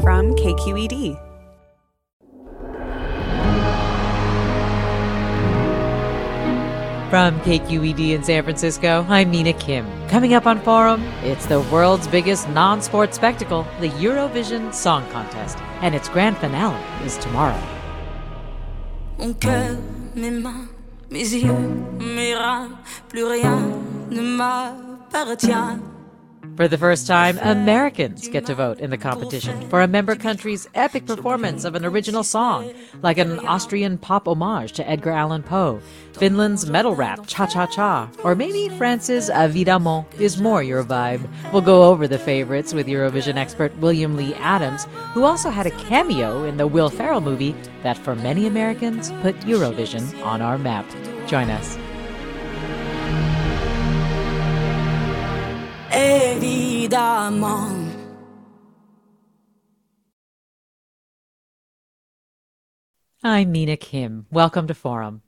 from 0.00 0.34
KQED. 0.34 1.18
From 7.10 7.40
KQED 7.40 8.10
in 8.10 8.22
San 8.22 8.44
Francisco, 8.44 9.06
I'm 9.08 9.30
Mina 9.30 9.54
Kim. 9.54 9.86
Coming 10.08 10.34
up 10.34 10.46
on 10.46 10.60
Forum, 10.60 11.02
it's 11.22 11.46
the 11.46 11.60
world's 11.72 12.06
biggest 12.06 12.48
non 12.50 12.82
sport 12.82 13.14
spectacle, 13.14 13.66
the 13.80 13.88
Eurovision 13.88 14.74
Song 14.74 15.08
Contest, 15.10 15.58
and 15.80 15.94
its 15.94 16.08
grand 16.08 16.36
finale 16.36 16.78
is 17.06 17.16
tomorrow. 17.16 17.58
Mon 19.18 19.32
cœur, 19.34 19.76
mes 20.14 20.30
mains, 20.30 20.68
mes 21.10 21.32
yeux, 21.32 21.98
mes 21.98 22.34
reins, 22.34 22.76
plus 23.08 23.24
rien 23.24 23.82
ne 24.10 24.20
m'appartient. 24.20 25.97
For 26.58 26.66
the 26.66 26.76
first 26.76 27.06
time, 27.06 27.38
Americans 27.38 28.26
get 28.26 28.46
to 28.46 28.54
vote 28.56 28.80
in 28.80 28.90
the 28.90 28.98
competition 28.98 29.68
for 29.68 29.80
a 29.80 29.86
member 29.86 30.16
country's 30.16 30.68
epic 30.74 31.06
performance 31.06 31.64
of 31.64 31.76
an 31.76 31.84
original 31.84 32.24
song, 32.24 32.72
like 33.00 33.16
an 33.16 33.38
Austrian 33.46 33.96
pop 33.96 34.26
homage 34.26 34.72
to 34.72 34.90
Edgar 34.90 35.12
Allan 35.12 35.44
Poe, 35.44 35.80
Finland's 36.14 36.68
metal 36.68 36.96
rap 36.96 37.28
Cha 37.28 37.46
Cha 37.46 37.66
Cha, 37.66 38.10
or 38.24 38.34
maybe 38.34 38.70
France's 38.70 39.30
Évidemment 39.30 40.04
is 40.18 40.40
more 40.40 40.64
your 40.64 40.82
vibe. 40.82 41.28
We'll 41.52 41.62
go 41.62 41.84
over 41.84 42.08
the 42.08 42.18
favorites 42.18 42.74
with 42.74 42.88
Eurovision 42.88 43.36
expert 43.36 43.72
William 43.78 44.16
Lee 44.16 44.34
Adams, 44.34 44.88
who 45.14 45.22
also 45.22 45.50
had 45.50 45.68
a 45.68 45.78
cameo 45.86 46.42
in 46.42 46.56
the 46.56 46.66
Will 46.66 46.90
Ferrell 46.90 47.20
movie 47.20 47.54
that 47.84 47.96
for 47.96 48.16
many 48.16 48.48
Americans 48.48 49.12
put 49.22 49.38
Eurovision 49.42 50.24
on 50.24 50.42
our 50.42 50.58
map. 50.58 50.84
Join 51.28 51.50
us. 51.50 51.78
Évidemment. 55.98 57.88
I'm 63.22 63.50
Mina 63.50 63.76
Kim. 63.76 64.26
Welcome 64.30 64.68
to 64.68 64.74
Forum. 64.74 65.22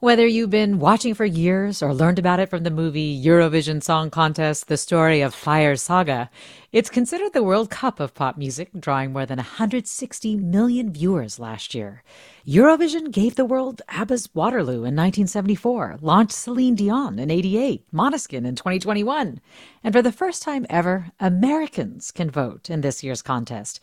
Whether 0.00 0.28
you've 0.28 0.50
been 0.50 0.78
watching 0.78 1.12
for 1.14 1.24
years 1.24 1.82
or 1.82 1.92
learned 1.92 2.20
about 2.20 2.38
it 2.38 2.48
from 2.48 2.62
the 2.62 2.70
movie 2.70 3.20
Eurovision 3.20 3.82
Song 3.82 4.10
Contest, 4.10 4.68
the 4.68 4.76
story 4.76 5.22
of 5.22 5.34
Fire 5.34 5.74
Saga, 5.74 6.30
it's 6.70 6.88
considered 6.88 7.32
the 7.32 7.42
World 7.42 7.68
Cup 7.68 7.98
of 7.98 8.14
pop 8.14 8.36
music, 8.36 8.70
drawing 8.78 9.12
more 9.12 9.26
than 9.26 9.38
160 9.38 10.36
million 10.36 10.92
viewers 10.92 11.40
last 11.40 11.74
year. 11.74 12.04
Eurovision 12.46 13.10
gave 13.10 13.34
the 13.34 13.44
world 13.44 13.82
ABBA's 13.88 14.28
Waterloo 14.34 14.84
in 14.84 14.94
1974, 14.94 15.98
launched 16.00 16.32
Celine 16.32 16.76
Dion 16.76 17.18
in 17.18 17.28
88, 17.28 17.84
Måneskin 17.92 18.46
in 18.46 18.54
2021, 18.54 19.40
and 19.82 19.92
for 19.92 20.00
the 20.00 20.12
first 20.12 20.42
time 20.42 20.64
ever, 20.70 21.10
Americans 21.18 22.12
can 22.12 22.30
vote 22.30 22.70
in 22.70 22.82
this 22.82 23.02
year's 23.02 23.22
contest. 23.22 23.80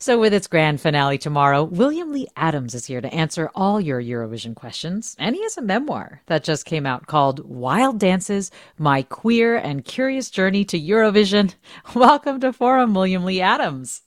So, 0.00 0.20
with 0.20 0.32
its 0.32 0.46
grand 0.46 0.80
finale 0.80 1.18
tomorrow, 1.18 1.64
William 1.64 2.12
Lee 2.12 2.28
Adams 2.36 2.72
is 2.72 2.86
here 2.86 3.00
to 3.00 3.12
answer 3.12 3.50
all 3.52 3.80
your 3.80 4.00
Eurovision 4.00 4.54
questions. 4.54 5.16
And 5.18 5.34
he 5.34 5.42
has 5.42 5.58
a 5.58 5.62
memoir 5.62 6.22
that 6.26 6.44
just 6.44 6.64
came 6.64 6.86
out 6.86 7.08
called 7.08 7.40
Wild 7.40 7.98
Dances 7.98 8.52
My 8.78 9.02
Queer 9.02 9.56
and 9.56 9.84
Curious 9.84 10.30
Journey 10.30 10.64
to 10.66 10.78
Eurovision. 10.78 11.56
Welcome 11.96 12.38
to 12.40 12.52
Forum, 12.52 12.94
William 12.94 13.24
Lee 13.24 13.40
Adams. 13.40 14.02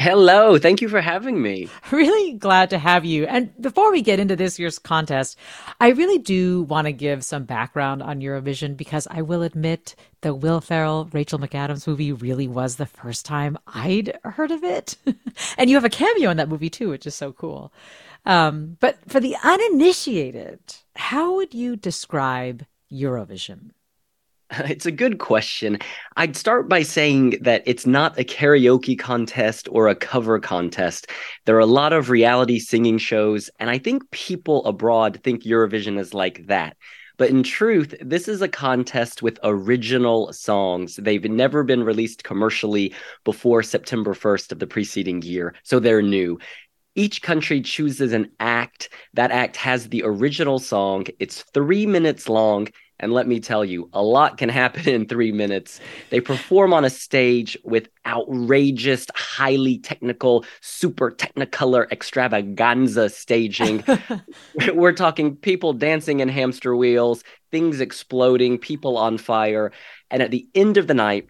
Hello, 0.00 0.56
thank 0.56 0.80
you 0.80 0.88
for 0.88 1.02
having 1.02 1.42
me. 1.42 1.68
Really 1.92 2.32
glad 2.32 2.70
to 2.70 2.78
have 2.78 3.04
you. 3.04 3.26
And 3.26 3.52
before 3.60 3.92
we 3.92 4.00
get 4.00 4.18
into 4.18 4.34
this 4.34 4.58
year's 4.58 4.78
contest, 4.78 5.36
I 5.78 5.88
really 5.88 6.16
do 6.16 6.62
want 6.62 6.86
to 6.86 6.92
give 6.92 7.22
some 7.22 7.44
background 7.44 8.02
on 8.02 8.22
Eurovision 8.22 8.78
because 8.78 9.06
I 9.10 9.20
will 9.20 9.42
admit 9.42 9.94
the 10.22 10.34
Will 10.34 10.62
Ferrell, 10.62 11.10
Rachel 11.12 11.38
McAdams 11.38 11.86
movie 11.86 12.12
really 12.12 12.48
was 12.48 12.76
the 12.76 12.86
first 12.86 13.26
time 13.26 13.58
I'd 13.66 14.18
heard 14.24 14.52
of 14.52 14.64
it. 14.64 14.96
and 15.58 15.68
you 15.68 15.76
have 15.76 15.84
a 15.84 15.90
cameo 15.90 16.30
in 16.30 16.38
that 16.38 16.48
movie 16.48 16.70
too, 16.70 16.88
which 16.88 17.06
is 17.06 17.14
so 17.14 17.34
cool. 17.34 17.70
Um, 18.24 18.78
but 18.80 18.96
for 19.06 19.20
the 19.20 19.36
uninitiated, 19.44 20.60
how 20.96 21.34
would 21.34 21.52
you 21.52 21.76
describe 21.76 22.64
Eurovision? 22.90 23.72
It's 24.68 24.86
a 24.86 24.92
good 24.92 25.18
question. 25.18 25.78
I'd 26.16 26.36
start 26.36 26.68
by 26.68 26.82
saying 26.82 27.38
that 27.42 27.62
it's 27.66 27.86
not 27.86 28.18
a 28.18 28.24
karaoke 28.24 28.98
contest 28.98 29.68
or 29.70 29.88
a 29.88 29.94
cover 29.94 30.38
contest. 30.38 31.08
There 31.46 31.56
are 31.56 31.60
a 31.60 31.66
lot 31.66 31.92
of 31.92 32.10
reality 32.10 32.58
singing 32.58 32.98
shows, 32.98 33.50
and 33.58 33.70
I 33.70 33.78
think 33.78 34.10
people 34.10 34.64
abroad 34.64 35.20
think 35.22 35.44
Eurovision 35.44 35.98
is 35.98 36.14
like 36.14 36.46
that. 36.46 36.76
But 37.16 37.30
in 37.30 37.42
truth, 37.42 37.94
this 38.00 38.28
is 38.28 38.40
a 38.40 38.48
contest 38.48 39.22
with 39.22 39.38
original 39.44 40.32
songs. 40.32 40.96
They've 40.96 41.22
never 41.22 41.62
been 41.62 41.84
released 41.84 42.24
commercially 42.24 42.94
before 43.24 43.62
September 43.62 44.14
1st 44.14 44.52
of 44.52 44.58
the 44.58 44.66
preceding 44.66 45.22
year, 45.22 45.54
so 45.62 45.78
they're 45.78 46.02
new. 46.02 46.38
Each 46.96 47.22
country 47.22 47.60
chooses 47.60 48.12
an 48.12 48.32
act. 48.40 48.88
That 49.14 49.30
act 49.30 49.56
has 49.56 49.88
the 49.88 50.02
original 50.04 50.58
song. 50.58 51.06
It's 51.20 51.42
three 51.54 51.86
minutes 51.86 52.28
long 52.28 52.68
and 53.00 53.12
let 53.12 53.26
me 53.26 53.40
tell 53.40 53.64
you, 53.64 53.88
a 53.92 54.02
lot 54.02 54.36
can 54.38 54.48
happen 54.48 54.88
in 54.88 55.06
three 55.06 55.32
minutes. 55.32 55.80
They 56.10 56.20
perform 56.20 56.72
on 56.72 56.84
a 56.84 56.90
stage 56.90 57.58
with 57.64 57.88
outrageous, 58.06 59.06
highly 59.14 59.78
technical, 59.78 60.44
super 60.60 61.10
technicolor 61.10 61.90
extravaganza 61.90 63.08
staging. 63.08 63.82
We're 64.74 64.92
talking 64.92 65.34
people 65.34 65.72
dancing 65.72 66.20
in 66.20 66.28
hamster 66.28 66.76
wheels, 66.76 67.24
things 67.50 67.80
exploding, 67.80 68.58
people 68.58 68.96
on 68.96 69.18
fire. 69.18 69.72
And 70.10 70.22
at 70.22 70.30
the 70.30 70.46
end 70.54 70.76
of 70.76 70.86
the 70.86 70.94
night, 70.94 71.28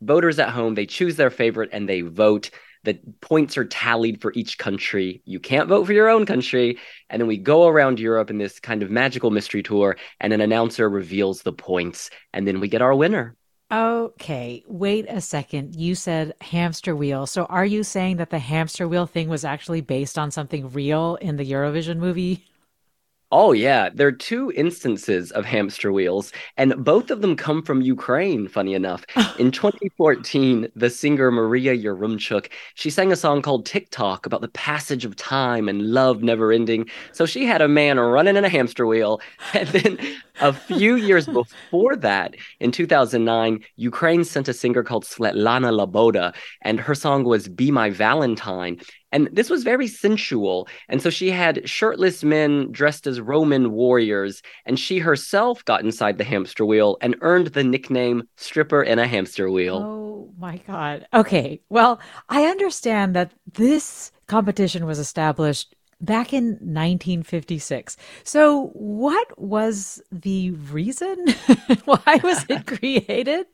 voters 0.00 0.38
at 0.38 0.50
home, 0.50 0.74
they 0.74 0.86
choose 0.86 1.16
their 1.16 1.30
favorite 1.30 1.70
and 1.72 1.88
they 1.88 2.02
vote 2.02 2.50
the 2.84 2.98
points 3.20 3.56
are 3.56 3.64
tallied 3.64 4.20
for 4.20 4.32
each 4.34 4.58
country. 4.58 5.22
You 5.24 5.40
can't 5.40 5.68
vote 5.68 5.86
for 5.86 5.92
your 5.92 6.08
own 6.08 6.26
country. 6.26 6.78
And 7.08 7.20
then 7.20 7.28
we 7.28 7.36
go 7.36 7.66
around 7.68 8.00
Europe 8.00 8.30
in 8.30 8.38
this 8.38 8.58
kind 8.58 8.82
of 8.82 8.90
magical 8.90 9.30
mystery 9.30 9.62
tour, 9.62 9.96
and 10.20 10.32
an 10.32 10.40
announcer 10.40 10.88
reveals 10.88 11.42
the 11.42 11.52
points, 11.52 12.10
and 12.32 12.46
then 12.46 12.60
we 12.60 12.68
get 12.68 12.82
our 12.82 12.94
winner. 12.94 13.36
Okay, 13.72 14.62
wait 14.66 15.06
a 15.08 15.22
second. 15.22 15.76
You 15.76 15.94
said 15.94 16.34
hamster 16.42 16.94
wheel. 16.94 17.26
So 17.26 17.46
are 17.46 17.64
you 17.64 17.82
saying 17.84 18.18
that 18.18 18.28
the 18.28 18.38
hamster 18.38 18.86
wheel 18.86 19.06
thing 19.06 19.30
was 19.30 19.46
actually 19.46 19.80
based 19.80 20.18
on 20.18 20.30
something 20.30 20.70
real 20.70 21.16
in 21.22 21.36
the 21.36 21.50
Eurovision 21.50 21.96
movie? 21.96 22.44
Oh, 23.34 23.52
yeah. 23.52 23.88
There 23.94 24.06
are 24.08 24.12
two 24.12 24.52
instances 24.54 25.30
of 25.32 25.46
hamster 25.46 25.90
wheels, 25.90 26.32
and 26.58 26.84
both 26.84 27.10
of 27.10 27.22
them 27.22 27.34
come 27.34 27.62
from 27.62 27.80
Ukraine, 27.80 28.46
funny 28.46 28.74
enough. 28.74 29.06
In 29.38 29.50
2014, 29.50 30.68
the 30.76 30.90
singer 30.90 31.30
Maria 31.30 31.74
Yaremchuk, 31.74 32.50
she 32.74 32.90
sang 32.90 33.10
a 33.10 33.16
song 33.16 33.40
called 33.40 33.64
TikTok 33.64 34.26
about 34.26 34.42
the 34.42 34.48
passage 34.48 35.06
of 35.06 35.16
time 35.16 35.66
and 35.70 35.80
love 35.80 36.22
never 36.22 36.52
ending. 36.52 36.90
So 37.12 37.24
she 37.24 37.46
had 37.46 37.62
a 37.62 37.68
man 37.68 37.98
running 37.98 38.36
in 38.36 38.44
a 38.44 38.50
hamster 38.50 38.86
wheel. 38.86 39.20
And 39.54 39.68
then 39.68 39.98
a 40.40 40.52
few 40.52 40.96
years 40.96 41.26
before 41.40 41.96
that, 41.96 42.34
in 42.60 42.70
2009, 42.70 43.60
Ukraine 43.76 44.24
sent 44.24 44.48
a 44.48 44.52
singer 44.52 44.82
called 44.82 45.04
Svetlana 45.04 45.72
Loboda, 45.72 46.34
and 46.62 46.78
her 46.80 46.94
song 46.94 47.24
was 47.24 47.48
Be 47.48 47.70
My 47.70 47.88
Valentine. 47.88 48.78
And 49.12 49.28
this 49.32 49.50
was 49.50 49.62
very 49.62 49.86
sensual. 49.86 50.66
And 50.88 51.00
so 51.02 51.10
she 51.10 51.30
had 51.30 51.68
shirtless 51.68 52.24
men 52.24 52.72
dressed 52.72 53.06
as 53.06 53.20
Roman 53.20 53.72
warriors, 53.72 54.42
and 54.66 54.78
she 54.78 54.98
herself 54.98 55.64
got 55.64 55.84
inside 55.84 56.18
the 56.18 56.24
hamster 56.24 56.64
wheel 56.64 56.96
and 57.00 57.16
earned 57.20 57.48
the 57.48 57.62
nickname 57.62 58.24
stripper 58.36 58.82
in 58.82 58.98
a 58.98 59.06
hamster 59.06 59.50
wheel. 59.50 59.76
Oh 59.76 60.32
my 60.38 60.56
God. 60.66 61.06
Okay. 61.12 61.60
Well, 61.68 62.00
I 62.28 62.46
understand 62.46 63.14
that 63.14 63.32
this 63.52 64.10
competition 64.26 64.86
was 64.86 64.98
established 64.98 65.74
back 66.00 66.32
in 66.32 66.52
1956. 66.60 67.96
So, 68.24 68.70
what 68.74 69.40
was 69.40 70.02
the 70.10 70.50
reason? 70.50 71.26
Why 71.84 72.20
was 72.22 72.44
it 72.48 72.66
created? 72.78 73.46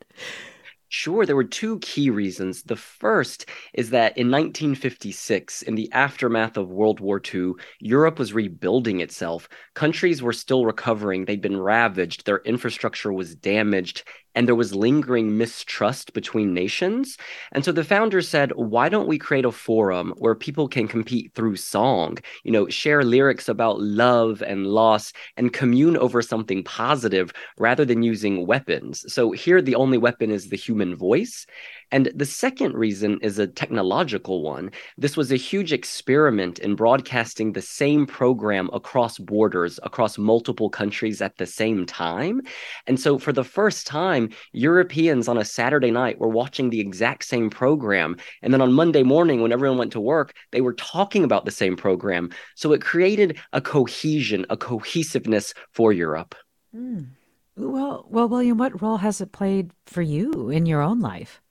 Sure, 0.91 1.23
there 1.25 1.35
were 1.35 1.43
two 1.43 1.77
key 1.79 2.09
reasons. 2.09 2.63
The 2.63 2.75
first 2.75 3.45
is 3.73 3.91
that 3.91 4.17
in 4.17 4.31
1956, 4.31 5.61
in 5.61 5.75
the 5.75 5.91
aftermath 5.91 6.57
of 6.57 6.69
World 6.71 6.99
War 6.99 7.21
II, 7.33 7.51
Europe 7.79 8.17
was 8.17 8.33
rebuilding 8.33 8.99
itself. 8.99 9.47
Countries 9.75 10.23
were 10.23 10.33
still 10.33 10.65
recovering, 10.65 11.25
they'd 11.25 11.41
been 11.41 11.59
ravaged, 11.59 12.25
their 12.25 12.39
infrastructure 12.39 13.13
was 13.13 13.35
damaged, 13.35 14.03
and 14.35 14.47
there 14.47 14.55
was 14.55 14.75
lingering 14.75 15.37
mistrust 15.37 16.13
between 16.13 16.53
nations. 16.53 17.17
And 17.51 17.65
so 17.65 17.71
the 17.71 17.83
founders 17.83 18.27
said, 18.27 18.51
why 18.55 18.89
don't 18.89 19.07
we 19.07 19.17
create 19.17 19.45
a 19.45 19.51
forum 19.51 20.13
where 20.17 20.35
people 20.35 20.67
can 20.67 20.87
compete 20.87 21.33
through 21.33 21.55
song, 21.55 22.17
you 22.43 22.51
know, 22.51 22.67
share 22.69 23.03
lyrics 23.03 23.49
about 23.49 23.81
love 23.81 24.41
and 24.41 24.67
loss 24.67 25.13
and 25.37 25.53
commune 25.53 25.97
over 25.97 26.21
something 26.21 26.63
positive 26.63 27.33
rather 27.57 27.85
than 27.85 28.03
using 28.03 28.45
weapons? 28.45 29.03
So 29.11 29.31
here, 29.31 29.61
the 29.61 29.75
only 29.75 29.97
weapon 29.97 30.31
is 30.31 30.49
the 30.49 30.57
human 30.57 30.95
voice. 30.95 31.45
And 31.91 32.11
the 32.15 32.25
second 32.25 32.75
reason 32.75 33.19
is 33.21 33.39
a 33.39 33.47
technological 33.47 34.43
one. 34.43 34.71
This 34.97 35.17
was 35.17 35.31
a 35.31 35.35
huge 35.35 35.73
experiment 35.73 36.59
in 36.59 36.75
broadcasting 36.75 37.53
the 37.53 37.61
same 37.61 38.05
program 38.05 38.69
across 38.73 39.17
borders, 39.17 39.79
across 39.83 40.17
multiple 40.17 40.69
countries 40.69 41.21
at 41.21 41.37
the 41.37 41.45
same 41.45 41.85
time. 41.85 42.41
And 42.85 42.99
so, 42.99 43.17
for 43.17 43.33
the 43.33 43.43
first 43.43 43.87
time, 43.87 44.29
Europeans 44.51 45.27
on 45.27 45.37
a 45.37 45.45
Saturday 45.45 45.91
night 45.91 46.19
were 46.19 46.29
watching 46.29 46.69
the 46.69 46.79
exact 46.79 47.23
same 47.23 47.49
program. 47.49 48.17
And 48.41 48.53
then 48.53 48.61
on 48.61 48.73
Monday 48.73 49.03
morning, 49.03 49.41
when 49.41 49.51
everyone 49.51 49.77
went 49.79 49.91
to 49.93 49.99
work, 49.99 50.33
they 50.51 50.61
were 50.61 50.73
talking 50.73 51.23
about 51.23 51.45
the 51.45 51.51
same 51.51 51.75
program. 51.75 52.29
So, 52.55 52.71
it 52.73 52.81
created 52.81 53.39
a 53.53 53.61
cohesion, 53.61 54.45
a 54.49 54.57
cohesiveness 54.57 55.53
for 55.71 55.91
Europe. 55.91 56.35
Mm. 56.75 57.09
Well, 57.55 58.05
well, 58.09 58.29
William, 58.29 58.57
what 58.57 58.81
role 58.81 58.97
has 58.97 59.19
it 59.19 59.33
played 59.33 59.71
for 59.85 60.01
you 60.01 60.49
in 60.49 60.65
your 60.65 60.81
own 60.81 61.01
life? 61.01 61.41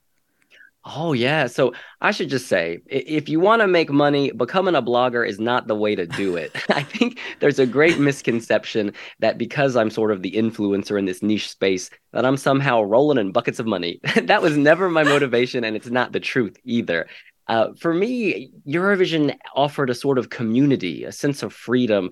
Oh, 0.85 1.13
yeah. 1.13 1.49
So 1.49 1.75
I 2.01 2.13
should 2.13 2.31
just 2.31 2.47
say 2.47 2.79
if 2.87 3.29
you 3.29 3.41
want 3.41 3.61
to 3.61 3.69
make 3.69 3.91
money, 3.91 4.31
becoming 4.31 4.75
a 4.75 4.83
blogger 4.83 5.29
is 5.29 5.39
not 5.39 5.67
the 5.67 5.75
way 5.75 5.95
to 5.95 6.07
do 6.07 6.37
it. 6.37 6.53
I 6.71 6.83
think 6.83 7.19
there's 7.41 7.59
a 7.59 7.67
great 7.67 7.99
misconception 7.99 8.93
that 9.19 9.39
because 9.39 9.77
I'm 9.77 9.91
sort 9.91 10.13
of 10.13 10.23
the 10.23 10.33
influencer 10.33 10.99
in 10.99 11.05
this 11.05 11.23
niche 11.23 11.51
space, 11.51 11.91
that 12.13 12.25
I'm 12.25 12.37
somehow 12.37 12.83
rolling 12.83 13.19
in 13.19 13.33
buckets 13.33 13.59
of 13.59 13.67
money. 13.67 14.01
that 14.23 14.41
was 14.41 14.57
never 14.57 14.89
my 14.89 15.05
motivation, 15.05 15.65
and 15.65 15.77
it's 15.77 15.91
not 15.91 16.13
the 16.13 16.21
truth 16.21 16.57
either. 16.65 17.07
Uh, 17.49 17.69
for 17.79 17.93
me, 17.93 18.51
Eurovision 18.67 19.37
offered 19.55 19.91
a 19.91 19.95
sort 19.95 20.19
of 20.19 20.31
community, 20.31 21.05
a 21.05 21.13
sense 21.13 21.43
of 21.43 21.53
freedom 21.53 22.11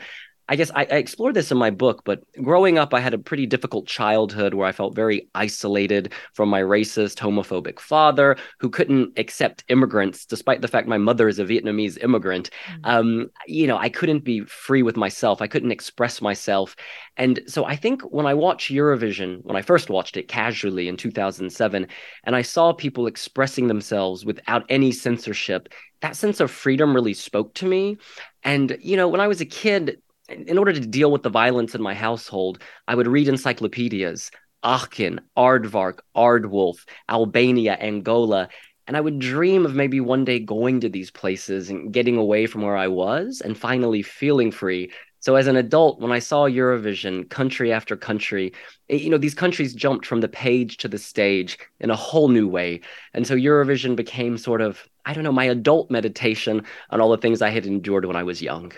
I 0.48 0.56
guess 0.56 0.70
I, 0.74 0.82
I 0.82 0.96
explore 0.96 1.32
this 1.32 1.50
in 1.50 1.58
my 1.58 1.70
book, 1.70 2.02
but 2.04 2.22
growing 2.42 2.78
up, 2.78 2.94
I 2.94 3.00
had 3.00 3.14
a 3.14 3.18
pretty 3.18 3.46
difficult 3.46 3.86
childhood 3.86 4.54
where 4.54 4.66
I 4.66 4.72
felt 4.72 4.94
very 4.94 5.28
isolated 5.34 6.12
from 6.34 6.48
my 6.48 6.60
racist, 6.60 7.16
homophobic 7.16 7.80
father 7.80 8.36
who 8.60 8.70
couldn't 8.70 9.18
accept 9.18 9.64
immigrants, 9.68 10.24
despite 10.24 10.60
the 10.60 10.68
fact 10.68 10.86
my 10.86 10.98
mother 10.98 11.26
is 11.28 11.38
a 11.38 11.44
Vietnamese 11.44 12.02
immigrant. 12.02 12.50
Mm-hmm. 12.70 12.80
Um, 12.84 13.30
you 13.46 13.66
know, 13.66 13.76
I 13.76 13.88
couldn't 13.88 14.24
be 14.24 14.40
free 14.42 14.82
with 14.82 14.96
myself. 14.96 15.42
I 15.42 15.48
couldn't 15.48 15.72
express 15.72 16.22
myself. 16.22 16.76
And 17.16 17.40
so 17.46 17.64
I 17.64 17.74
think 17.74 18.02
when 18.02 18.26
I 18.26 18.34
watched 18.34 18.70
Eurovision, 18.70 19.44
when 19.44 19.56
I 19.56 19.62
first 19.62 19.90
watched 19.90 20.16
it 20.16 20.28
casually 20.28 20.86
in 20.86 20.96
2007, 20.96 21.88
and 22.24 22.36
I 22.36 22.42
saw 22.42 22.72
people 22.72 23.06
expressing 23.06 23.66
themselves 23.66 24.24
without 24.24 24.64
any 24.68 24.92
censorship, 24.92 25.68
that 26.00 26.16
sense 26.16 26.40
of 26.40 26.50
freedom 26.50 26.94
really 26.94 27.14
spoke 27.14 27.54
to 27.54 27.66
me. 27.66 27.98
And, 28.44 28.76
you 28.80 28.96
know, 28.96 29.08
when 29.08 29.20
I 29.20 29.28
was 29.28 29.40
a 29.40 29.46
kid, 29.46 30.00
in 30.28 30.58
order 30.58 30.72
to 30.72 30.80
deal 30.80 31.10
with 31.12 31.22
the 31.22 31.30
violence 31.30 31.74
in 31.74 31.82
my 31.82 31.94
household, 31.94 32.62
I 32.88 32.94
would 32.94 33.06
read 33.06 33.28
encyclopedias, 33.28 34.30
Aachen, 34.62 35.20
Aardvark, 35.36 36.00
Aardwolf, 36.16 36.84
Albania, 37.08 37.76
Angola, 37.80 38.48
and 38.86 38.96
I 38.96 39.00
would 39.00 39.18
dream 39.18 39.66
of 39.66 39.74
maybe 39.74 40.00
one 40.00 40.24
day 40.24 40.38
going 40.38 40.80
to 40.80 40.88
these 40.88 41.10
places 41.10 41.70
and 41.70 41.92
getting 41.92 42.16
away 42.16 42.46
from 42.46 42.62
where 42.62 42.76
I 42.76 42.88
was 42.88 43.40
and 43.40 43.58
finally 43.58 44.02
feeling 44.02 44.50
free. 44.50 44.92
So 45.20 45.34
as 45.34 45.48
an 45.48 45.56
adult, 45.56 46.00
when 46.00 46.12
I 46.12 46.20
saw 46.20 46.48
Eurovision, 46.48 47.28
country 47.28 47.72
after 47.72 47.96
country, 47.96 48.52
it, 48.86 49.00
you 49.00 49.10
know, 49.10 49.18
these 49.18 49.34
countries 49.34 49.74
jumped 49.74 50.06
from 50.06 50.20
the 50.20 50.28
page 50.28 50.76
to 50.78 50.88
the 50.88 50.98
stage 50.98 51.58
in 51.80 51.90
a 51.90 51.96
whole 51.96 52.28
new 52.28 52.46
way. 52.46 52.80
And 53.12 53.26
so 53.26 53.34
Eurovision 53.34 53.96
became 53.96 54.38
sort 54.38 54.60
of, 54.60 54.88
I 55.04 55.14
don't 55.14 55.24
know, 55.24 55.32
my 55.32 55.46
adult 55.46 55.90
meditation 55.90 56.62
on 56.90 57.00
all 57.00 57.10
the 57.10 57.18
things 57.18 57.42
I 57.42 57.50
had 57.50 57.66
endured 57.66 58.04
when 58.04 58.14
I 58.14 58.22
was 58.22 58.40
young. 58.40 58.72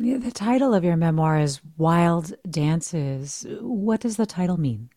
The 0.00 0.30
title 0.32 0.74
of 0.74 0.84
your 0.84 0.94
memoir 0.96 1.40
is 1.40 1.60
Wild 1.76 2.32
Dances. 2.48 3.44
What 3.60 3.98
does 3.98 4.16
the 4.16 4.26
title 4.26 4.56
mean? 4.56 4.90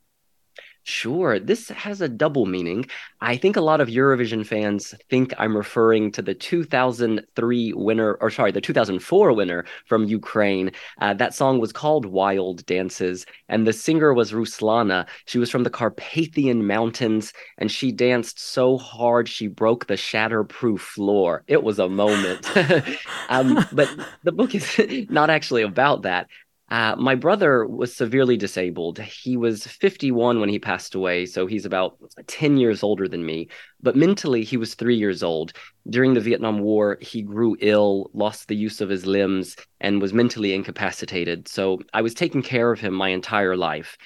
Sure. 0.83 1.39
This 1.39 1.69
has 1.69 2.01
a 2.01 2.09
double 2.09 2.47
meaning. 2.47 2.85
I 3.21 3.37
think 3.37 3.55
a 3.55 3.61
lot 3.61 3.81
of 3.81 3.87
Eurovision 3.87 4.43
fans 4.43 4.95
think 5.11 5.31
I'm 5.37 5.55
referring 5.55 6.11
to 6.13 6.23
the 6.23 6.33
2003 6.33 7.73
winner, 7.73 8.15
or 8.15 8.31
sorry, 8.31 8.51
the 8.51 8.61
2004 8.61 9.33
winner 9.33 9.65
from 9.85 10.05
Ukraine. 10.05 10.71
Uh, 10.99 11.13
that 11.13 11.35
song 11.35 11.59
was 11.59 11.71
called 11.71 12.07
Wild 12.07 12.65
Dances, 12.65 13.27
and 13.47 13.67
the 13.67 13.73
singer 13.73 14.11
was 14.11 14.31
Ruslana. 14.31 15.07
She 15.25 15.37
was 15.37 15.51
from 15.51 15.63
the 15.63 15.69
Carpathian 15.69 16.65
Mountains, 16.65 17.31
and 17.59 17.71
she 17.71 17.91
danced 17.91 18.39
so 18.39 18.79
hard 18.79 19.29
she 19.29 19.45
broke 19.45 19.85
the 19.85 19.93
shatterproof 19.93 20.79
floor. 20.79 21.43
It 21.45 21.63
was 21.63 21.77
a 21.77 21.89
moment. 21.89 22.49
um, 23.29 23.67
but 23.71 23.87
the 24.23 24.31
book 24.31 24.55
is 24.55 24.81
not 25.09 25.29
actually 25.29 25.61
about 25.61 26.01
that. 26.03 26.27
Uh, 26.71 26.95
my 26.97 27.15
brother 27.15 27.67
was 27.67 27.93
severely 27.93 28.37
disabled. 28.37 28.97
He 28.97 29.35
was 29.35 29.67
51 29.67 30.39
when 30.39 30.47
he 30.47 30.57
passed 30.57 30.95
away, 30.95 31.25
so 31.25 31.45
he's 31.45 31.65
about 31.65 31.97
10 32.27 32.55
years 32.55 32.81
older 32.81 33.09
than 33.09 33.25
me. 33.25 33.49
But 33.83 33.97
mentally, 33.97 34.45
he 34.45 34.55
was 34.55 34.73
three 34.73 34.95
years 34.95 35.21
old. 35.21 35.51
During 35.89 36.13
the 36.13 36.21
Vietnam 36.21 36.59
War, 36.59 36.97
he 37.01 37.23
grew 37.23 37.57
ill, 37.59 38.09
lost 38.13 38.47
the 38.47 38.55
use 38.55 38.79
of 38.79 38.87
his 38.87 39.05
limbs, 39.05 39.57
and 39.81 40.01
was 40.01 40.13
mentally 40.13 40.53
incapacitated. 40.53 41.49
So 41.49 41.81
I 41.93 42.01
was 42.01 42.13
taking 42.13 42.41
care 42.41 42.71
of 42.71 42.79
him 42.79 42.93
my 42.93 43.09
entire 43.09 43.57
life. 43.57 43.97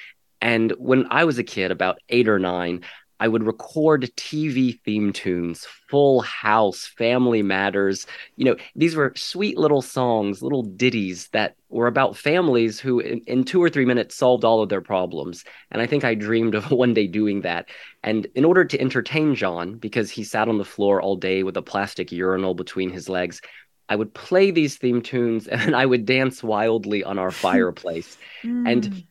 And 0.42 0.72
when 0.80 1.06
I 1.12 1.26
was 1.26 1.38
a 1.38 1.44
kid, 1.44 1.70
about 1.70 2.00
eight 2.10 2.28
or 2.28 2.40
nine, 2.40 2.82
I 3.20 3.28
would 3.28 3.44
record 3.44 4.04
TV 4.18 4.80
theme 4.82 5.14
tunes, 5.14 5.66
Full 5.90 6.22
House, 6.22 6.86
Family 6.86 7.42
Matters. 7.42 8.06
You 8.36 8.46
know, 8.46 8.56
these 8.76 8.96
were 8.96 9.14
sweet 9.16 9.58
little 9.58 9.82
songs, 9.82 10.42
little 10.42 10.64
ditties 10.64 11.30
that 11.30 11.56
were 11.70 11.88
about 11.88 12.18
families 12.18 12.80
who, 12.80 13.00
in, 13.00 13.22
in, 13.28 13.44
two 13.46 13.64
or 13.64 13.70
three 13.70 13.86
minutes, 13.86 14.16
solved 14.16 14.44
all 14.44 14.62
of 14.62 14.70
their 14.70 14.82
problems. 14.82 15.46
And 15.72 15.82
I 15.82 15.88
think 15.88 16.04
I 16.04 16.14
dreamed 16.14 16.56
of 16.56 16.72
one 16.72 16.94
day 16.94 17.08
doing 17.08 17.42
that. 17.42 17.70
And 18.04 18.28
in 18.36 18.44
order 18.44 18.66
to 18.66 18.80
entertain 18.80 19.36
John, 19.36 19.76
because 19.76 20.12
he 20.12 20.24
sat 20.24 20.50
on 20.50 20.58
the 20.58 20.66
floor 20.66 21.02
all 21.02 21.16
day 21.16 21.44
with 21.44 21.56
a 21.58 21.62
plastic 21.62 22.12
urinal 22.12 22.54
between 22.54 22.90
his 22.90 23.08
legs, 23.08 23.42
I 23.88 23.96
would 23.96 24.14
play 24.14 24.52
these 24.52 24.78
theme 24.78 25.02
tunes 25.02 25.48
and 25.48 25.76
I 25.76 25.86
would 25.86 26.06
dance 26.06 26.44
wildly 26.44 27.04
on 27.04 27.18
our 27.18 27.32
fireplace. 27.46 28.18
mm. 28.44 28.70
And 28.70 29.06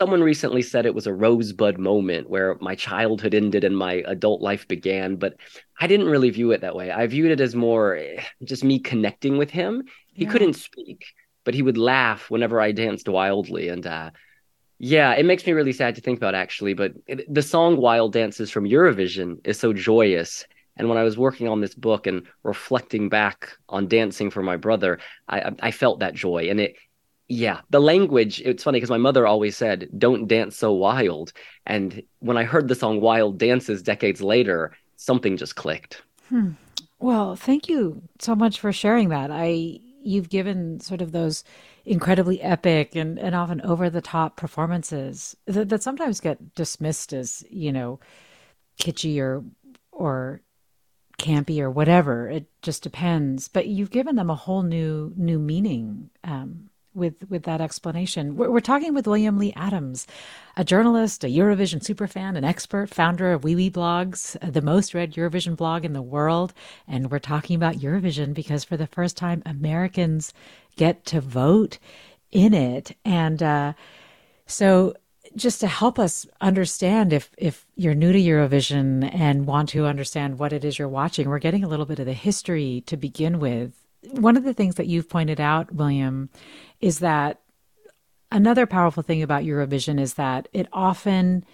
someone 0.00 0.22
recently 0.22 0.62
said 0.62 0.86
it 0.86 0.94
was 0.94 1.06
a 1.06 1.12
rosebud 1.12 1.78
moment 1.78 2.30
where 2.30 2.56
my 2.62 2.74
childhood 2.74 3.34
ended 3.34 3.64
and 3.64 3.76
my 3.76 4.02
adult 4.06 4.40
life 4.40 4.66
began 4.66 5.16
but 5.16 5.36
i 5.78 5.86
didn't 5.86 6.08
really 6.08 6.30
view 6.30 6.52
it 6.52 6.62
that 6.62 6.74
way 6.74 6.90
i 6.90 7.06
viewed 7.06 7.30
it 7.30 7.40
as 7.40 7.54
more 7.54 7.96
eh, 7.96 8.22
just 8.44 8.64
me 8.64 8.78
connecting 8.78 9.36
with 9.36 9.50
him 9.50 9.82
he 10.14 10.24
yeah. 10.24 10.30
couldn't 10.30 10.54
speak 10.54 11.04
but 11.44 11.52
he 11.52 11.60
would 11.60 11.76
laugh 11.76 12.30
whenever 12.30 12.60
i 12.60 12.72
danced 12.72 13.08
wildly 13.10 13.68
and 13.68 13.86
uh, 13.86 14.10
yeah 14.78 15.12
it 15.12 15.26
makes 15.26 15.44
me 15.46 15.52
really 15.52 15.72
sad 15.72 15.94
to 15.94 16.00
think 16.00 16.18
about 16.18 16.34
actually 16.34 16.72
but 16.72 16.92
it, 17.06 17.32
the 17.32 17.42
song 17.42 17.76
wild 17.76 18.14
dances 18.14 18.50
from 18.50 18.64
eurovision 18.64 19.38
is 19.44 19.58
so 19.58 19.72
joyous 19.72 20.46
and 20.76 20.88
when 20.88 20.96
I 20.96 21.02
was 21.02 21.18
working 21.18 21.46
on 21.46 21.60
this 21.60 21.74
book 21.74 22.06
and 22.06 22.26
reflecting 22.42 23.10
back 23.10 23.50
on 23.68 23.86
dancing 23.86 24.30
for 24.30 24.42
my 24.42 24.56
brother, 24.56 24.98
I, 25.28 25.52
I 25.60 25.70
felt 25.72 26.00
that 26.00 26.14
joy, 26.14 26.48
and 26.48 26.58
it 26.58 26.76
yeah, 27.30 27.60
the 27.70 27.80
language, 27.80 28.42
it's 28.44 28.64
funny 28.64 28.78
because 28.78 28.90
my 28.90 28.98
mother 28.98 29.24
always 29.24 29.56
said, 29.56 29.88
don't 29.96 30.26
dance 30.26 30.56
so 30.56 30.72
wild. 30.72 31.32
And 31.64 32.02
when 32.18 32.36
I 32.36 32.42
heard 32.42 32.66
the 32.66 32.74
song 32.74 33.00
Wild 33.00 33.38
Dances 33.38 33.84
decades 33.84 34.20
later, 34.20 34.72
something 34.96 35.36
just 35.36 35.54
clicked. 35.54 36.02
Hmm. 36.28 36.50
Well, 36.98 37.36
thank 37.36 37.68
you 37.68 38.02
so 38.18 38.34
much 38.34 38.58
for 38.58 38.72
sharing 38.72 39.10
that. 39.10 39.30
I 39.32 39.78
you've 40.02 40.28
given 40.28 40.80
sort 40.80 41.00
of 41.02 41.12
those 41.12 41.44
incredibly 41.84 42.42
epic 42.42 42.96
and, 42.96 43.16
and 43.16 43.34
often 43.34 43.60
over 43.60 43.88
the 43.88 44.00
top 44.00 44.36
performances 44.36 45.36
that, 45.46 45.68
that 45.68 45.84
sometimes 45.84 46.18
get 46.18 46.56
dismissed 46.56 47.12
as, 47.12 47.44
you 47.48 47.70
know, 47.72 48.00
kitschy 48.80 49.20
or 49.20 49.44
or 49.92 50.40
campy 51.16 51.60
or 51.60 51.70
whatever. 51.70 52.28
It 52.28 52.46
just 52.60 52.82
depends. 52.82 53.46
But 53.46 53.68
you've 53.68 53.90
given 53.90 54.16
them 54.16 54.30
a 54.30 54.34
whole 54.34 54.64
new 54.64 55.12
new 55.16 55.38
meaning. 55.38 56.10
Um, 56.24 56.69
with 56.94 57.14
with 57.28 57.44
that 57.44 57.60
explanation. 57.60 58.36
We're, 58.36 58.50
we're, 58.50 58.60
talking 58.60 58.94
with 58.94 59.06
William 59.06 59.38
Lee 59.38 59.52
Adams, 59.56 60.06
a 60.56 60.64
journalist, 60.64 61.24
a 61.24 61.28
Eurovision 61.28 61.80
superfan, 61.80 62.36
an 62.36 62.44
expert, 62.44 62.90
founder 62.90 63.32
of 63.32 63.42
Wiwibloggs, 63.42 64.36
the 64.52 64.62
most 64.62 64.94
read 64.94 65.14
Eurovision 65.14 65.56
blog 65.56 65.84
in 65.84 65.92
the 65.92 66.02
world, 66.02 66.52
and 66.88 67.10
we're 67.10 67.18
talking 67.18 67.56
about 67.56 67.76
Eurovision 67.76 68.34
because 68.34 68.64
for 68.64 68.76
the 68.76 68.86
first 68.86 69.16
time, 69.16 69.42
Americans 69.46 70.32
get 70.76 71.04
to 71.06 71.20
vote 71.20 71.78
in 72.30 72.54
it, 72.54 72.96
and 73.04 73.42
uh, 73.42 73.72
so. 74.46 74.94
Just 75.36 75.60
to 75.60 75.68
help 75.68 76.00
us 76.00 76.26
understand 76.40 77.12
if 77.12 77.30
if 77.38 77.64
you're 77.76 77.94
new 77.94 78.12
to 78.12 78.18
Eurovision 78.18 79.08
and 79.14 79.46
want 79.46 79.68
to 79.68 79.86
understand 79.86 80.40
what 80.40 80.52
it 80.52 80.64
is 80.64 80.76
you're 80.76 80.88
watching, 80.88 81.28
we're 81.28 81.38
getting 81.38 81.62
a 81.62 81.68
little 81.68 81.86
bit 81.86 82.00
of 82.00 82.06
the 82.06 82.14
history 82.14 82.82
to 82.86 82.96
begin 82.96 83.38
with 83.38 83.72
one 84.02 84.36
of 84.36 84.44
the 84.44 84.54
things 84.54 84.76
that 84.76 84.86
you've 84.86 85.08
pointed 85.08 85.40
out, 85.40 85.74
William, 85.74 86.30
is 86.80 87.00
that 87.00 87.40
another 88.32 88.66
powerful 88.66 89.02
thing 89.02 89.22
about 89.22 89.44
Eurovision 89.44 90.00
is 90.00 90.14
that 90.14 90.48
it 90.52 90.68
often 90.72 91.44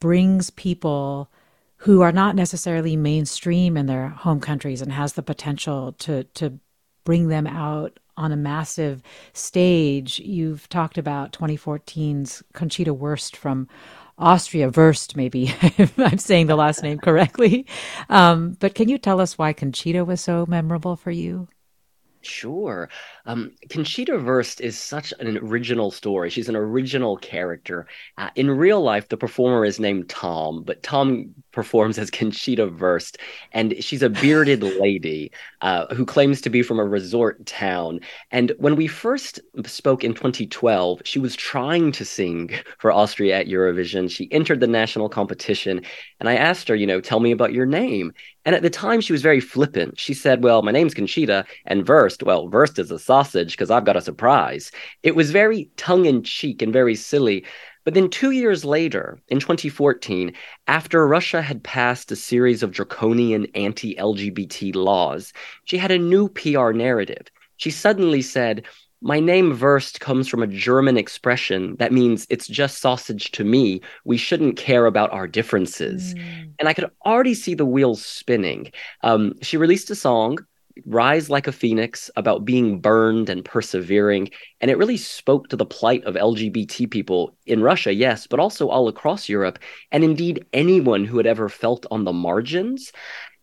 brings 0.00 0.50
people 0.50 1.30
who 1.78 2.00
are 2.00 2.12
not 2.12 2.36
necessarily 2.36 2.96
mainstream 2.96 3.76
in 3.76 3.86
their 3.86 4.08
home 4.08 4.40
countries 4.40 4.80
and 4.80 4.92
has 4.92 5.14
the 5.14 5.22
potential 5.22 5.92
to 5.92 6.24
to 6.24 6.58
bring 7.04 7.28
them 7.28 7.46
out 7.46 7.98
on 8.16 8.32
a 8.32 8.36
massive 8.36 9.02
stage. 9.32 10.18
You've 10.20 10.68
talked 10.68 10.96
about 10.98 11.32
2014's 11.32 12.42
Conchita 12.52 12.94
Wurst 12.94 13.36
from 13.36 13.68
Austria, 14.16 14.70
Wurst, 14.70 15.16
maybe 15.16 15.52
I'm 15.98 16.18
saying 16.18 16.46
the 16.46 16.56
last 16.56 16.82
name 16.82 16.98
correctly. 16.98 17.66
Um, 18.08 18.56
but 18.60 18.74
can 18.74 18.88
you 18.88 18.96
tell 18.96 19.20
us 19.20 19.36
why 19.36 19.52
Conchita 19.52 20.04
was 20.04 20.20
so 20.20 20.46
memorable 20.46 20.96
for 20.96 21.10
you? 21.10 21.48
Sure. 22.26 22.88
Um, 23.26 23.52
Conchita 23.68 24.18
Wurst 24.18 24.60
is 24.62 24.78
such 24.78 25.12
an 25.20 25.36
original 25.38 25.90
story. 25.90 26.30
She's 26.30 26.48
an 26.48 26.56
original 26.56 27.18
character. 27.18 27.86
Uh, 28.16 28.30
in 28.34 28.50
real 28.50 28.80
life, 28.80 29.08
the 29.08 29.16
performer 29.18 29.64
is 29.64 29.78
named 29.78 30.08
Tom, 30.08 30.62
but 30.62 30.82
Tom 30.82 31.34
performs 31.52 31.98
as 31.98 32.10
Conchita 32.12 32.66
Wurst, 32.66 33.18
and 33.52 33.74
she's 33.84 34.02
a 34.02 34.08
bearded 34.08 34.62
lady 34.80 35.32
uh, 35.60 35.94
who 35.94 36.06
claims 36.06 36.40
to 36.40 36.50
be 36.50 36.62
from 36.62 36.78
a 36.78 36.84
resort 36.84 37.44
town. 37.44 38.00
And 38.30 38.52
when 38.58 38.74
we 38.76 38.86
first 38.86 39.40
spoke 39.66 40.02
in 40.02 40.14
2012, 40.14 41.02
she 41.04 41.18
was 41.18 41.36
trying 41.36 41.92
to 41.92 42.04
sing 42.06 42.52
for 42.78 42.90
Austria 42.90 43.40
at 43.40 43.48
Eurovision. 43.48 44.10
She 44.10 44.32
entered 44.32 44.60
the 44.60 44.66
national 44.66 45.10
competition, 45.10 45.82
and 46.20 46.28
I 46.28 46.36
asked 46.36 46.68
her, 46.68 46.74
you 46.74 46.86
know, 46.86 47.00
tell 47.02 47.20
me 47.20 47.32
about 47.32 47.52
your 47.52 47.66
name. 47.66 48.12
And 48.44 48.54
at 48.54 48.62
the 48.62 48.70
time, 48.70 49.00
she 49.00 49.12
was 49.12 49.22
very 49.22 49.40
flippant. 49.40 49.98
She 49.98 50.12
said, 50.12 50.44
Well, 50.44 50.62
my 50.62 50.72
name's 50.72 50.94
Conchita, 50.94 51.46
and 51.64 51.88
Wurst, 51.88 52.22
well, 52.22 52.48
Wurst 52.48 52.78
is 52.78 52.90
a 52.90 52.98
sausage 52.98 53.52
because 53.52 53.70
I've 53.70 53.86
got 53.86 53.96
a 53.96 54.02
surprise. 54.02 54.70
It 55.02 55.16
was 55.16 55.30
very 55.30 55.70
tongue 55.76 56.04
in 56.06 56.22
cheek 56.22 56.60
and 56.60 56.72
very 56.72 56.94
silly. 56.94 57.44
But 57.84 57.94
then 57.94 58.08
two 58.08 58.30
years 58.30 58.64
later, 58.64 59.18
in 59.28 59.40
2014, 59.40 60.32
after 60.66 61.06
Russia 61.06 61.42
had 61.42 61.62
passed 61.62 62.10
a 62.10 62.16
series 62.16 62.62
of 62.62 62.70
draconian 62.70 63.46
anti 63.54 63.94
LGBT 63.96 64.74
laws, 64.74 65.32
she 65.64 65.76
had 65.76 65.90
a 65.90 65.98
new 65.98 66.28
PR 66.28 66.72
narrative. 66.72 67.26
She 67.56 67.70
suddenly 67.70 68.22
said, 68.22 68.64
my 69.04 69.20
name 69.20 69.52
Wurst 69.60 70.00
comes 70.00 70.28
from 70.28 70.42
a 70.42 70.46
German 70.46 70.96
expression 70.96 71.76
that 71.76 71.92
means 71.92 72.26
it's 72.30 72.48
just 72.48 72.78
sausage 72.78 73.30
to 73.32 73.44
me. 73.44 73.82
We 74.06 74.16
shouldn't 74.16 74.56
care 74.56 74.86
about 74.86 75.12
our 75.12 75.28
differences. 75.28 76.14
Mm. 76.14 76.52
And 76.58 76.68
I 76.68 76.72
could 76.72 76.90
already 77.04 77.34
see 77.34 77.52
the 77.52 77.66
wheels 77.66 78.02
spinning. 78.02 78.72
Um, 79.02 79.34
she 79.42 79.58
released 79.58 79.90
a 79.90 79.94
song, 79.94 80.38
Rise 80.86 81.28
Like 81.28 81.46
a 81.46 81.52
Phoenix, 81.52 82.10
about 82.16 82.46
being 82.46 82.80
burned 82.80 83.28
and 83.28 83.44
persevering. 83.44 84.30
And 84.62 84.70
it 84.70 84.78
really 84.78 84.96
spoke 84.96 85.48
to 85.48 85.56
the 85.56 85.66
plight 85.66 86.02
of 86.04 86.14
LGBT 86.14 86.90
people 86.90 87.36
in 87.44 87.62
Russia, 87.62 87.92
yes, 87.92 88.26
but 88.26 88.40
also 88.40 88.68
all 88.68 88.88
across 88.88 89.28
Europe, 89.28 89.58
and 89.92 90.02
indeed 90.02 90.46
anyone 90.54 91.04
who 91.04 91.18
had 91.18 91.26
ever 91.26 91.50
felt 91.50 91.84
on 91.90 92.04
the 92.04 92.12
margins. 92.14 92.90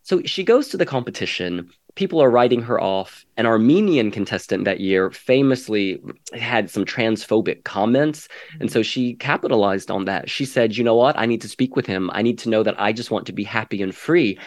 So 0.01 0.23
she 0.25 0.43
goes 0.43 0.69
to 0.69 0.77
the 0.77 0.85
competition 0.85 1.69
people 1.95 2.21
are 2.21 2.29
writing 2.29 2.61
her 2.61 2.81
off. 2.81 3.25
An 3.37 3.45
Armenian 3.45 4.11
contestant 4.11 4.65
that 4.65 4.79
year 4.79 5.11
famously 5.11 6.01
had 6.33 6.69
some 6.69 6.85
transphobic 6.85 7.63
comments. 7.63 8.27
And 8.59 8.71
so 8.71 8.81
she 8.81 9.15
capitalized 9.15 9.91
on 9.91 10.05
that. 10.05 10.29
She 10.29 10.45
said, 10.45 10.77
you 10.77 10.83
know 10.83 10.95
what? 10.95 11.17
I 11.17 11.25
need 11.25 11.41
to 11.41 11.49
speak 11.49 11.75
with 11.75 11.85
him. 11.85 12.09
I 12.13 12.21
need 12.21 12.37
to 12.39 12.49
know 12.49 12.63
that 12.63 12.79
I 12.79 12.93
just 12.93 13.11
want 13.11 13.25
to 13.27 13.33
be 13.33 13.43
happy 13.43 13.81
and 13.81 13.93
free. 13.95 14.37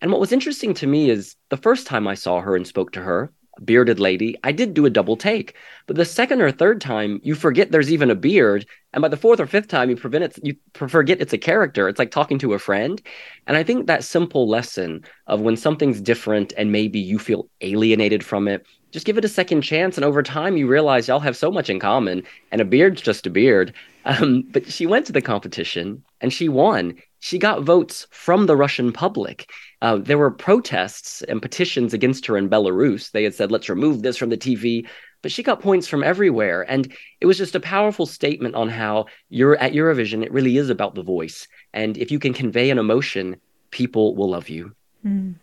And 0.00 0.10
what 0.10 0.20
was 0.20 0.32
interesting 0.32 0.74
to 0.74 0.86
me 0.86 1.10
is 1.10 1.36
the 1.48 1.56
first 1.56 1.86
time 1.86 2.06
I 2.06 2.14
saw 2.14 2.40
her 2.40 2.56
and 2.56 2.66
spoke 2.66 2.92
to 2.92 3.00
her, 3.00 3.32
bearded 3.62 4.00
lady, 4.00 4.36
I 4.42 4.52
did 4.52 4.74
do 4.74 4.86
a 4.86 4.90
double 4.90 5.16
take. 5.16 5.54
But 5.86 5.96
the 5.96 6.04
second 6.04 6.40
or 6.40 6.50
third 6.50 6.80
time, 6.80 7.20
you 7.22 7.34
forget 7.34 7.70
there's 7.70 7.92
even 7.92 8.10
a 8.10 8.14
beard, 8.14 8.66
and 8.92 9.02
by 9.02 9.08
the 9.08 9.16
fourth 9.16 9.40
or 9.40 9.46
fifth 9.46 9.68
time, 9.68 9.90
you 9.90 9.96
prevent 9.96 10.24
it. 10.24 10.38
You 10.42 10.56
forget 10.74 11.20
it's 11.20 11.32
a 11.32 11.38
character. 11.38 11.88
It's 11.88 11.98
like 11.98 12.10
talking 12.10 12.38
to 12.38 12.54
a 12.54 12.58
friend. 12.58 13.02
And 13.46 13.56
I 13.56 13.62
think 13.62 13.86
that 13.86 14.04
simple 14.04 14.48
lesson 14.48 15.04
of 15.26 15.40
when 15.40 15.56
something's 15.56 16.00
different 16.00 16.52
and 16.56 16.72
maybe 16.72 16.98
you 16.98 17.18
feel 17.18 17.48
alienated 17.60 18.24
from 18.24 18.48
it, 18.48 18.66
just 18.92 19.06
give 19.06 19.18
it 19.18 19.24
a 19.24 19.28
second 19.28 19.62
chance, 19.62 19.96
and 19.96 20.04
over 20.04 20.22
time, 20.22 20.56
you 20.56 20.68
realize 20.68 21.08
y'all 21.08 21.18
have 21.18 21.36
so 21.36 21.50
much 21.50 21.68
in 21.68 21.80
common. 21.80 22.22
And 22.52 22.60
a 22.60 22.64
beard's 22.64 23.02
just 23.02 23.26
a 23.26 23.30
beard. 23.30 23.74
Um, 24.04 24.42
but 24.52 24.70
she 24.70 24.86
went 24.86 25.06
to 25.06 25.12
the 25.12 25.22
competition 25.22 26.04
and 26.20 26.32
she 26.32 26.48
won. 26.48 26.94
She 27.24 27.38
got 27.38 27.62
votes 27.62 28.06
from 28.10 28.44
the 28.44 28.54
Russian 28.54 28.92
public. 28.92 29.50
Uh, 29.80 29.96
there 29.96 30.18
were 30.18 30.30
protests 30.30 31.22
and 31.22 31.40
petitions 31.40 31.94
against 31.94 32.26
her 32.26 32.36
in 32.36 32.50
Belarus. 32.50 33.12
They 33.12 33.24
had 33.24 33.34
said, 33.34 33.50
let's 33.50 33.70
remove 33.70 34.02
this 34.02 34.18
from 34.18 34.28
the 34.28 34.36
TV. 34.36 34.86
But 35.22 35.32
she 35.32 35.42
got 35.42 35.62
points 35.62 35.88
from 35.88 36.04
everywhere. 36.04 36.66
And 36.68 36.92
it 37.22 37.26
was 37.26 37.38
just 37.38 37.54
a 37.54 37.60
powerful 37.60 38.04
statement 38.04 38.56
on 38.56 38.68
how 38.68 39.06
you're 39.30 39.56
at 39.56 39.72
Eurovision, 39.72 40.22
it 40.22 40.34
really 40.34 40.58
is 40.58 40.68
about 40.68 40.94
the 40.94 41.02
voice. 41.02 41.48
And 41.72 41.96
if 41.96 42.10
you 42.10 42.18
can 42.18 42.34
convey 42.34 42.68
an 42.68 42.76
emotion, 42.78 43.36
people 43.70 44.14
will 44.14 44.28
love 44.28 44.50
you. 44.50 44.76
Mm. 45.02 45.36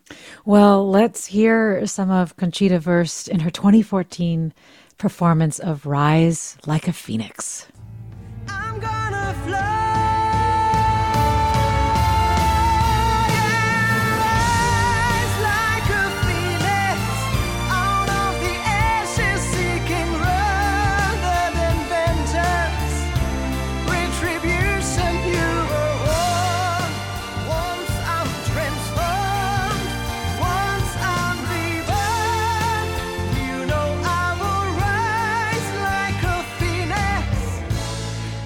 Well, 0.45 0.87
let's 0.87 1.25
hear 1.25 1.87
some 1.87 2.11
of 2.11 2.37
Conchita 2.37 2.79
Wurst 2.85 3.27
in 3.27 3.39
her 3.39 3.49
2014 3.49 4.53
performance 4.99 5.57
of 5.57 5.87
Rise 5.87 6.59
Like 6.67 6.87
a 6.87 6.93
Phoenix. 6.93 7.65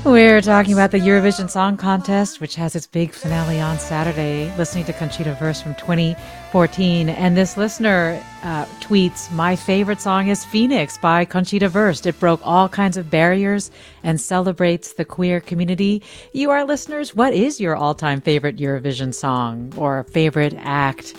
We're 0.05 0.39
talking 0.39 0.74
about 0.74 0.91
the 0.91 1.00
Eurovision 1.00 1.50
Song 1.50 1.77
Contest, 1.77 2.39
which 2.39 2.53
has 2.57 2.75
its 2.75 2.85
big 2.85 3.12
finale 3.12 3.59
on 3.59 3.79
Saturday, 3.79 4.55
listening 4.55 4.85
to 4.85 4.93
Conchita 4.93 5.35
Wurst 5.41 5.63
from 5.63 5.74
2014. 5.74 7.09
And 7.09 7.35
this 7.35 7.57
listener 7.57 8.21
uh, 8.43 8.65
tweets, 8.81 9.31
My 9.31 9.55
favorite 9.55 10.00
song 10.00 10.27
is 10.27 10.45
Phoenix 10.45 11.00
by 11.00 11.25
Conchita 11.25 11.69
Wurst. 11.69 12.05
It 12.05 12.19
broke 12.19 12.39
all 12.43 12.69
kinds 12.69 12.97
of 12.97 13.09
barriers 13.09 13.71
and 14.03 14.21
celebrates 14.21 14.93
the 14.93 15.05
queer 15.05 15.41
community. 15.41 16.03
You, 16.33 16.51
our 16.51 16.65
listeners, 16.65 17.15
what 17.15 17.33
is 17.33 17.59
your 17.59 17.75
all 17.75 17.95
time 17.95 18.21
favorite 18.21 18.57
Eurovision 18.57 19.12
song 19.12 19.74
or 19.75 20.03
favorite 20.03 20.53
act? 20.59 21.15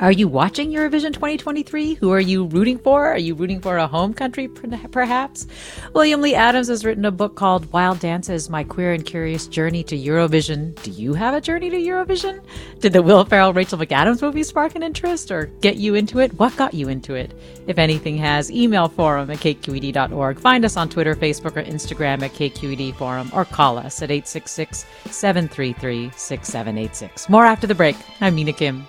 Are 0.00 0.10
you 0.10 0.26
watching 0.26 0.72
Eurovision 0.72 1.12
2023? 1.12 1.94
Who 1.94 2.10
are 2.10 2.18
you 2.18 2.46
rooting 2.46 2.78
for? 2.78 3.12
Are 3.12 3.18
you 3.18 3.36
rooting 3.36 3.60
for 3.60 3.76
a 3.76 3.86
home 3.86 4.12
country, 4.12 4.48
perhaps? 4.48 5.46
William 5.92 6.20
Lee 6.20 6.34
Adams 6.34 6.66
has 6.66 6.84
written 6.84 7.04
a 7.04 7.12
book 7.12 7.36
called 7.36 7.72
Wild 7.72 8.00
Dances 8.00 8.50
My 8.50 8.64
Queer 8.64 8.92
and 8.92 9.06
Curious 9.06 9.46
Journey 9.46 9.84
to 9.84 9.96
Eurovision. 9.96 10.74
Do 10.82 10.90
you 10.90 11.14
have 11.14 11.32
a 11.32 11.40
journey 11.40 11.70
to 11.70 11.76
Eurovision? 11.76 12.42
Did 12.80 12.92
the 12.92 13.02
Will 13.02 13.24
Ferrell 13.24 13.52
Rachel 13.52 13.78
McAdams 13.78 14.20
movie 14.20 14.42
spark 14.42 14.74
an 14.74 14.82
interest 14.82 15.30
or 15.30 15.46
get 15.60 15.76
you 15.76 15.94
into 15.94 16.18
it? 16.18 16.36
What 16.40 16.56
got 16.56 16.74
you 16.74 16.88
into 16.88 17.14
it? 17.14 17.32
If 17.68 17.78
anything 17.78 18.16
has, 18.16 18.50
email 18.50 18.88
forum 18.88 19.30
at 19.30 19.38
kqed.org. 19.38 20.40
Find 20.40 20.64
us 20.64 20.76
on 20.76 20.88
Twitter, 20.88 21.14
Facebook, 21.14 21.56
or 21.56 21.62
Instagram 21.62 22.22
at 22.22 22.32
KQED 22.32 22.96
Forum 22.96 23.30
or 23.32 23.44
call 23.44 23.78
us 23.78 24.02
at 24.02 24.10
866 24.10 24.86
733 25.06 26.10
6786. 26.16 27.28
More 27.28 27.44
after 27.44 27.68
the 27.68 27.76
break. 27.76 27.94
I'm 28.20 28.34
Mina 28.34 28.52
Kim. 28.52 28.88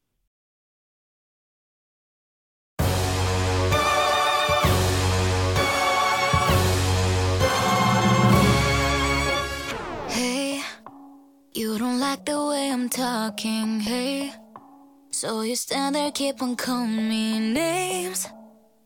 You 11.53 11.77
don't 11.77 11.99
like 11.99 12.23
the 12.23 12.45
way 12.45 12.71
I'm 12.71 12.87
talking, 12.87 13.81
hey? 13.81 14.31
So 15.11 15.41
you 15.41 15.57
stand 15.57 15.95
there, 15.95 16.09
keep 16.09 16.41
on 16.41 16.55
calling 16.55 17.09
me 17.09 17.39
names. 17.39 18.25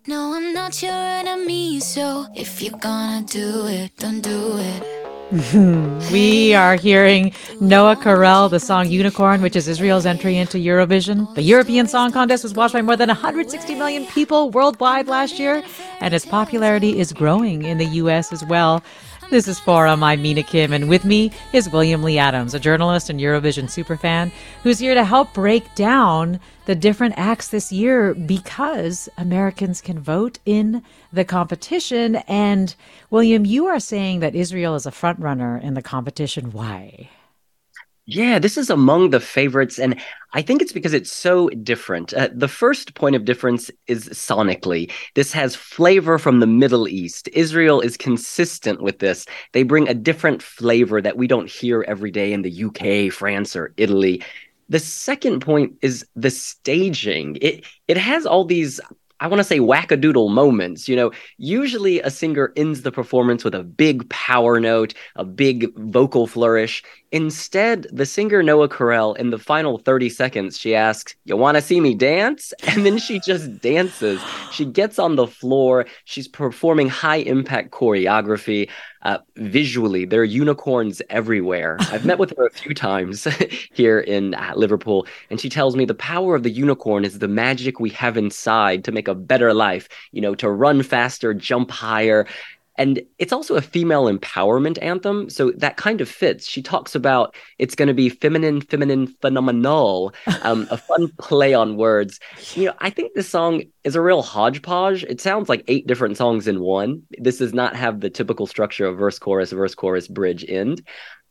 No, 0.07 0.33
I'm 0.33 0.51
not 0.51 0.81
your 0.81 0.91
enemy, 0.91 1.79
so 1.79 2.25
if 2.35 2.63
you're 2.63 2.79
gonna 2.79 3.23
do 3.23 3.67
it, 3.67 3.95
don't 3.97 4.21
do 4.21 4.57
it. 4.57 5.05
we 6.11 6.55
are 6.55 6.75
hearing 6.75 7.33
Noa 7.61 7.95
Kirel, 7.95 8.49
the 8.49 8.59
song 8.59 8.89
Unicorn, 8.89 9.43
which 9.43 9.55
is 9.55 9.67
Israel's 9.67 10.07
entry 10.07 10.35
into 10.37 10.57
Eurovision. 10.57 11.35
The 11.35 11.43
European 11.43 11.85
Song 11.85 12.11
Contest 12.11 12.43
was 12.43 12.55
watched 12.55 12.73
by 12.73 12.81
more 12.81 12.95
than 12.95 13.09
160 13.09 13.75
million 13.75 14.07
people 14.07 14.49
worldwide 14.49 15.07
last 15.07 15.37
year, 15.37 15.63
and 15.99 16.15
its 16.15 16.25
popularity 16.25 16.99
is 16.99 17.13
growing 17.13 17.63
in 17.63 17.77
the 17.77 17.85
U.S. 18.01 18.33
as 18.33 18.43
well. 18.45 18.83
This 19.31 19.47
is 19.47 19.59
Forum. 19.59 20.03
I'm 20.03 20.21
Mina 20.21 20.43
Kim, 20.43 20.71
and 20.71 20.87
with 20.87 21.03
me 21.03 21.31
is 21.51 21.67
William 21.67 22.03
Lee 22.03 22.19
Adams, 22.19 22.53
a 22.53 22.59
journalist 22.59 23.09
and 23.09 23.19
Eurovision 23.19 23.63
superfan, 23.63 24.31
who's 24.61 24.77
here 24.77 24.93
to 24.93 25.03
help 25.03 25.33
break 25.33 25.73
down 25.73 26.39
the 26.65 26.75
different 26.75 27.15
acts 27.17 27.47
this 27.47 27.71
year 27.71 28.13
because 28.13 29.09
Americans 29.17 29.81
can 29.81 29.99
vote 29.99 30.37
in 30.45 30.83
the 31.11 31.25
competition. 31.25 32.17
And 32.27 32.75
William, 33.09 33.45
you 33.45 33.65
are 33.65 33.79
saying 33.79 34.19
that 34.19 34.35
Israel 34.35 34.75
is 34.75 34.85
a 34.85 34.91
frontrunner 34.91 35.61
in 35.61 35.73
the 35.73 35.81
competition. 35.81 36.51
Why? 36.51 37.09
Yeah, 38.07 38.37
this 38.37 38.55
is 38.55 38.69
among 38.69 39.09
the 39.09 39.19
favorites, 39.19 39.79
and 39.79 39.99
I 40.33 40.43
think 40.43 40.61
it's 40.61 40.71
because 40.71 40.93
it's 40.93 41.11
so 41.11 41.49
different. 41.49 42.13
Uh, 42.13 42.29
the 42.31 42.47
first 42.47 42.93
point 42.93 43.15
of 43.15 43.25
difference 43.25 43.71
is 43.87 44.07
sonically. 44.09 44.91
This 45.15 45.31
has 45.31 45.55
flavor 45.55 46.19
from 46.19 46.39
the 46.39 46.45
Middle 46.45 46.87
East. 46.87 47.27
Israel 47.33 47.81
is 47.81 47.97
consistent 47.97 48.79
with 48.83 48.99
this. 48.99 49.25
They 49.53 49.63
bring 49.63 49.89
a 49.89 49.95
different 49.95 50.43
flavor 50.43 51.01
that 51.01 51.17
we 51.17 51.25
don't 51.25 51.49
hear 51.49 51.83
every 51.87 52.11
day 52.11 52.31
in 52.31 52.43
the 52.43 52.65
UK, 52.65 53.11
France, 53.11 53.55
or 53.55 53.73
Italy. 53.75 54.21
The 54.69 54.79
second 54.79 55.39
point 55.39 55.73
is 55.81 56.05
the 56.15 56.29
staging. 56.29 57.39
It 57.41 57.65
it 57.87 57.97
has 57.97 58.27
all 58.27 58.45
these 58.45 58.79
I 59.19 59.27
want 59.27 59.39
to 59.39 59.43
say 59.43 59.59
wackadoodle 59.59 60.29
moments. 60.29 60.89
You 60.89 60.95
know, 60.95 61.11
usually 61.37 62.01
a 62.01 62.09
singer 62.09 62.51
ends 62.55 62.81
the 62.81 62.91
performance 62.91 63.43
with 63.43 63.55
a 63.55 63.63
big 63.63 64.09
power 64.09 64.59
note, 64.59 64.93
a 65.15 65.23
big 65.23 65.73
vocal 65.77 66.27
flourish. 66.27 66.83
Instead, 67.11 67.87
the 67.93 68.05
singer 68.05 68.43
Noa 68.43 68.67
Kirel, 68.67 69.15
in 69.17 69.29
the 69.29 69.37
final 69.37 69.77
30 69.77 70.09
seconds, 70.09 70.57
she 70.57 70.75
asks, 70.75 71.15
You 71.23 71.37
want 71.37 71.55
to 71.55 71.61
see 71.61 71.79
me 71.79 71.95
dance? 71.95 72.53
And 72.75 72.85
then 72.85 72.97
she 72.97 73.21
just 73.21 73.61
dances. 73.61 74.21
She 74.51 74.65
gets 74.65 74.99
on 74.99 75.15
the 75.15 75.27
floor. 75.27 75.85
She's 76.03 76.27
performing 76.27 76.89
high 76.89 77.17
impact 77.17 77.71
choreography. 77.71 78.69
Uh, 79.05 79.19
visually, 79.35 80.03
there 80.03 80.21
are 80.21 80.23
unicorns 80.23 80.99
everywhere. 81.11 81.77
I've 81.91 82.05
met 82.05 82.17
with 82.17 82.33
her 82.35 82.47
a 82.47 82.49
few 82.49 82.73
times 82.73 83.27
here 83.71 83.99
in 83.99 84.33
uh, 84.33 84.53
Liverpool, 84.55 85.05
and 85.29 85.39
she 85.39 85.47
tells 85.47 85.75
me 85.75 85.85
the 85.85 85.93
power 85.93 86.35
of 86.35 86.41
the 86.41 86.49
unicorn 86.49 87.05
is 87.05 87.19
the 87.19 87.27
magic 87.27 87.79
we 87.79 87.91
have 87.91 88.17
inside 88.17 88.83
to 88.85 88.91
make 88.91 89.07
a 89.07 89.13
better 89.13 89.53
life, 89.53 89.87
you 90.11 90.21
know, 90.21 90.33
to 90.33 90.49
run 90.49 90.81
faster, 90.81 91.35
jump 91.35 91.69
higher. 91.69 92.25
And 92.77 93.01
it's 93.19 93.33
also 93.33 93.55
a 93.55 93.61
female 93.61 94.05
empowerment 94.05 94.77
anthem. 94.81 95.29
So 95.29 95.51
that 95.51 95.77
kind 95.77 96.01
of 96.01 96.09
fits. 96.09 96.47
She 96.47 96.61
talks 96.61 96.95
about 96.95 97.35
it's 97.57 97.75
going 97.75 97.87
to 97.87 97.93
be 97.93 98.09
feminine, 98.09 98.61
feminine, 98.61 99.07
phenomenal, 99.21 100.13
um, 100.43 100.67
a 100.69 100.77
fun 100.77 101.09
play 101.19 101.53
on 101.53 101.77
words. 101.77 102.19
You 102.53 102.65
know, 102.65 102.73
I 102.79 102.89
think 102.89 103.13
this 103.13 103.29
song 103.29 103.63
is 103.83 103.95
a 103.95 104.01
real 104.01 104.21
hodgepodge. 104.21 105.03
It 105.03 105.21
sounds 105.21 105.49
like 105.49 105.63
eight 105.67 105.87
different 105.87 106.17
songs 106.17 106.47
in 106.47 106.59
one. 106.59 107.03
This 107.17 107.37
does 107.37 107.53
not 107.53 107.75
have 107.75 108.01
the 108.01 108.09
typical 108.09 108.47
structure 108.47 108.85
of 108.85 108.97
verse, 108.97 109.19
chorus, 109.19 109.51
verse, 109.51 109.75
chorus, 109.75 110.07
bridge, 110.07 110.45
end. 110.47 110.81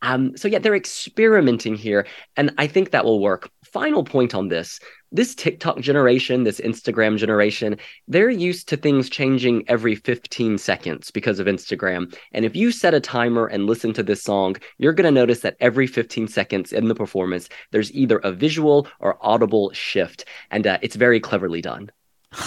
Um, 0.03 0.37
so 0.37 0.49
yeah, 0.49 0.59
they're 0.59 0.75
experimenting 0.75 1.77
here, 1.77 2.07
and 2.37 2.53
I 2.59 2.67
think 2.67 2.91
that 2.91 3.07
will 3.07 3.21
work. 3.21 3.51
Final 3.75 4.05
point 4.05 4.37
on 4.37 4.47
this: 4.47 4.79
this 5.11 5.35
TikTok 5.35 5.81
generation, 5.81 6.45
this 6.45 6.61
Instagram 6.61 7.19
generation, 7.19 7.77
they're 8.07 8.31
used 8.31 8.69
to 8.69 8.77
things 8.77 9.11
changing 9.11 9.65
every 9.69 9.97
15 9.97 10.59
seconds 10.59 11.11
because 11.11 11.41
of 11.41 11.49
Instagram. 11.49 12.17
And 12.31 12.45
if 12.45 12.55
you 12.55 12.71
set 12.71 12.95
a 12.95 13.01
timer 13.01 13.49
and 13.49 13.67
listen 13.67 13.93
to 13.95 14.05
this 14.05 14.23
song, 14.23 14.55
you're 14.79 14.93
going 14.93 15.13
to 15.13 15.21
notice 15.21 15.41
that 15.41 15.57
every 15.59 15.89
15 15.89 16.29
seconds 16.29 16.73
in 16.73 16.87
the 16.87 16.95
performance, 16.95 17.49
there's 17.73 17.93
either 17.93 18.19
a 18.19 18.31
visual 18.31 18.87
or 19.01 19.19
audible 19.21 19.73
shift, 19.73 20.25
and 20.53 20.69
uh, 20.69 20.79
it's 20.81 20.95
very 20.95 21.19
cleverly 21.19 21.61
done. 21.61 21.91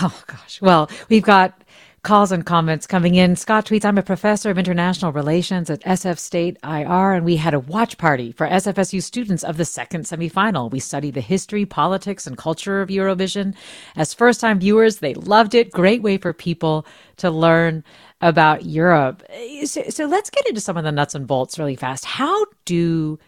Oh 0.02 0.24
gosh. 0.28 0.62
Well, 0.62 0.90
we've 1.10 1.24
got 1.24 1.62
calls 2.04 2.32
and 2.32 2.46
comments 2.46 2.88
coming 2.88 3.16
in. 3.16 3.36
Scott 3.36 3.66
tweets, 3.66 3.84
I'm 3.84 3.98
a 3.98 4.04
professor 4.04 4.50
of 4.50 4.58
international 4.58 5.12
relations 5.12 5.70
at 5.70 5.82
SF 5.82 6.18
State 6.18 6.58
IR, 6.64 7.14
and 7.14 7.26
we 7.26 7.36
had 7.38 7.54
a 7.54 7.60
watch 7.60 7.98
party 7.98 8.32
for 8.32 8.48
SFSU 8.48 9.02
students 9.04 9.44
of 9.44 9.58
the 9.58 9.66
second 9.66 10.06
semifinal. 10.06 10.72
We 10.72 10.80
studied 10.80 11.16
the 11.16 11.22
history, 11.22 11.66
politics, 11.66 12.26
and 12.26 12.38
culture 12.38 12.82
of 12.82 12.90
Eurovision. 12.90 13.56
As 13.96 14.14
first 14.14 14.40
time 14.40 14.60
viewers, 14.60 14.98
they 14.98 15.16
loved 15.16 15.56
it. 15.56 15.72
Great 15.72 16.02
way 16.02 16.18
for 16.18 16.34
people 16.34 16.86
to 17.18 17.30
learn 17.30 17.84
about 18.22 18.66
Europe. 18.66 19.24
So, 19.66 19.84
so 19.90 20.06
let's 20.06 20.30
get 20.30 20.48
into 20.48 20.62
some 20.62 20.78
of 20.78 20.84
the 20.84 20.92
nuts 20.92 21.16
and 21.16 21.28
bolts 21.28 21.60
really 21.60 21.76
fast. 21.76 22.06
How 22.06 22.46
do 22.66 23.20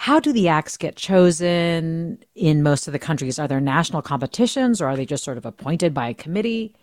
how 0.00 0.20
do 0.20 0.32
the 0.32 0.46
acts 0.46 0.76
get 0.76 0.94
chosen 0.94 2.22
in 2.36 2.62
most 2.62 2.86
of 2.86 2.92
the 2.92 3.00
countries? 3.00 3.36
Are 3.40 3.48
there 3.48 3.60
national 3.60 4.00
competitions 4.00 4.80
or 4.80 4.86
are 4.86 4.96
they 4.96 5.04
just 5.04 5.24
sort 5.24 5.38
of 5.38 5.44
appointed 5.44 5.92
by 5.92 6.10
a 6.10 6.14
committee? 6.14 6.76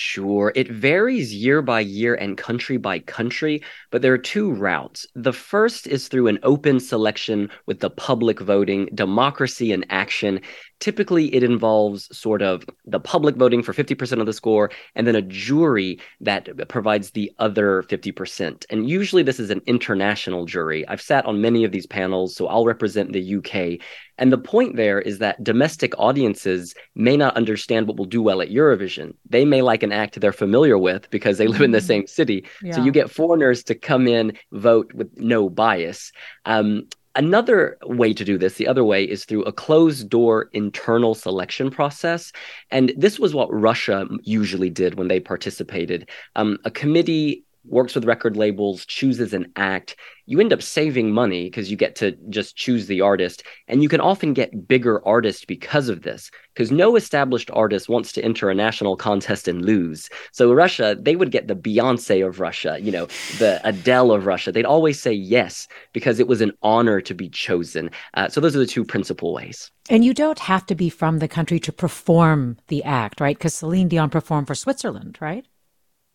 Sure. 0.00 0.52
It 0.54 0.70
varies 0.70 1.34
year 1.34 1.60
by 1.60 1.80
year 1.80 2.14
and 2.14 2.38
country 2.38 2.76
by 2.76 3.00
country, 3.00 3.64
but 3.90 4.00
there 4.00 4.12
are 4.12 4.18
two 4.18 4.52
routes. 4.52 5.08
The 5.16 5.32
first 5.32 5.88
is 5.88 6.06
through 6.06 6.28
an 6.28 6.38
open 6.44 6.78
selection 6.78 7.50
with 7.66 7.80
the 7.80 7.90
public 7.90 8.38
voting, 8.38 8.88
democracy 8.94 9.72
in 9.72 9.84
action. 9.90 10.40
Typically, 10.80 11.34
it 11.34 11.42
involves 11.42 12.16
sort 12.16 12.42
of 12.42 12.64
the 12.84 13.00
public 13.00 13.36
voting 13.36 13.62
for 13.62 13.72
50% 13.72 14.20
of 14.20 14.26
the 14.26 14.32
score 14.32 14.70
and 14.94 15.06
then 15.06 15.16
a 15.16 15.22
jury 15.22 15.98
that 16.20 16.68
provides 16.68 17.10
the 17.10 17.32
other 17.38 17.82
50%. 17.84 18.64
And 18.70 18.88
usually, 18.88 19.22
this 19.22 19.40
is 19.40 19.50
an 19.50 19.62
international 19.66 20.44
jury. 20.44 20.86
I've 20.88 21.02
sat 21.02 21.24
on 21.26 21.40
many 21.40 21.64
of 21.64 21.72
these 21.72 21.86
panels, 21.86 22.36
so 22.36 22.46
I'll 22.46 22.64
represent 22.64 23.12
the 23.12 23.36
UK. 23.36 23.80
And 24.18 24.32
the 24.32 24.38
point 24.38 24.76
there 24.76 25.00
is 25.00 25.18
that 25.18 25.42
domestic 25.42 25.96
audiences 25.98 26.74
may 26.94 27.16
not 27.16 27.36
understand 27.36 27.86
what 27.86 27.96
will 27.96 28.04
do 28.04 28.20
well 28.20 28.42
at 28.42 28.50
Eurovision. 28.50 29.14
They 29.28 29.44
may 29.44 29.62
like 29.62 29.82
an 29.82 29.92
act 29.92 30.20
they're 30.20 30.32
familiar 30.32 30.76
with 30.76 31.08
because 31.10 31.38
they 31.38 31.46
live 31.46 31.62
in 31.62 31.70
the 31.70 31.78
mm-hmm. 31.78 31.86
same 31.86 32.06
city. 32.06 32.44
Yeah. 32.62 32.72
So 32.72 32.84
you 32.84 32.90
get 32.90 33.10
foreigners 33.10 33.62
to 33.64 33.74
come 33.74 34.08
in, 34.08 34.36
vote 34.52 34.92
with 34.92 35.16
no 35.16 35.48
bias. 35.48 36.12
Um, 36.44 36.88
Another 37.14 37.78
way 37.84 38.12
to 38.12 38.24
do 38.24 38.38
this, 38.38 38.54
the 38.54 38.68
other 38.68 38.84
way, 38.84 39.02
is 39.04 39.24
through 39.24 39.42
a 39.44 39.52
closed 39.52 40.08
door 40.08 40.50
internal 40.52 41.14
selection 41.14 41.70
process. 41.70 42.32
And 42.70 42.92
this 42.96 43.18
was 43.18 43.34
what 43.34 43.52
Russia 43.52 44.06
usually 44.22 44.70
did 44.70 44.94
when 44.94 45.08
they 45.08 45.18
participated. 45.18 46.08
Um, 46.36 46.58
a 46.64 46.70
committee 46.70 47.44
works 47.68 47.94
with 47.94 48.04
record 48.04 48.36
labels, 48.36 48.84
chooses 48.86 49.32
an 49.32 49.52
act, 49.56 49.96
you 50.28 50.40
end 50.40 50.52
up 50.52 50.62
saving 50.62 51.10
money 51.10 51.44
because 51.44 51.70
you 51.70 51.76
get 51.76 51.96
to 51.96 52.12
just 52.28 52.54
choose 52.54 52.86
the 52.86 53.00
artist. 53.00 53.42
And 53.66 53.82
you 53.82 53.88
can 53.88 54.00
often 54.00 54.34
get 54.34 54.68
bigger 54.68 55.04
artists 55.06 55.46
because 55.46 55.88
of 55.88 56.02
this, 56.02 56.30
because 56.52 56.70
no 56.70 56.96
established 56.96 57.50
artist 57.54 57.88
wants 57.88 58.12
to 58.12 58.22
enter 58.22 58.50
a 58.50 58.54
national 58.54 58.96
contest 58.96 59.48
and 59.48 59.64
lose. 59.64 60.10
So 60.32 60.52
Russia, 60.52 60.94
they 61.00 61.16
would 61.16 61.30
get 61.30 61.48
the 61.48 61.56
Beyonce 61.56 62.26
of 62.26 62.40
Russia, 62.40 62.76
you 62.78 62.92
know, 62.92 63.06
the 63.38 63.58
Adele 63.64 64.12
of 64.12 64.26
Russia. 64.26 64.52
They'd 64.52 64.66
always 64.66 65.00
say 65.00 65.14
yes 65.14 65.66
because 65.94 66.20
it 66.20 66.28
was 66.28 66.42
an 66.42 66.52
honor 66.62 67.00
to 67.00 67.14
be 67.14 67.30
chosen. 67.30 67.90
Uh, 68.12 68.28
so 68.28 68.42
those 68.42 68.54
are 68.54 68.60
the 68.60 68.66
two 68.66 68.84
principal 68.84 69.32
ways. 69.32 69.70
And 69.88 70.04
you 70.04 70.12
don't 70.12 70.40
have 70.40 70.66
to 70.66 70.74
be 70.74 70.90
from 70.90 71.20
the 71.20 71.28
country 71.28 71.58
to 71.60 71.72
perform 71.72 72.58
the 72.66 72.84
act, 72.84 73.22
right? 73.22 73.38
Because 73.38 73.54
Celine 73.54 73.88
Dion 73.88 74.10
performed 74.10 74.46
for 74.46 74.54
Switzerland, 74.54 75.16
right? 75.22 75.46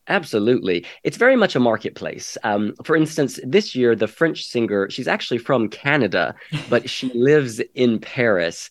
Absolutely. 0.08 0.86
It's 1.04 1.18
very 1.18 1.36
much 1.36 1.56
a 1.56 1.60
marketplace. 1.60 2.38
Um, 2.44 2.74
for 2.84 2.96
instance, 2.96 3.40
this 3.44 3.74
year, 3.74 3.96
the 3.96 4.08
French 4.08 4.44
singer, 4.44 4.90
she's 4.90 5.08
actually 5.08 5.38
from 5.38 5.70
Canada, 5.70 6.36
but 6.70 6.90
she 6.90 7.12
lives 7.14 7.62
in 7.74 8.00
Paris 8.00 8.70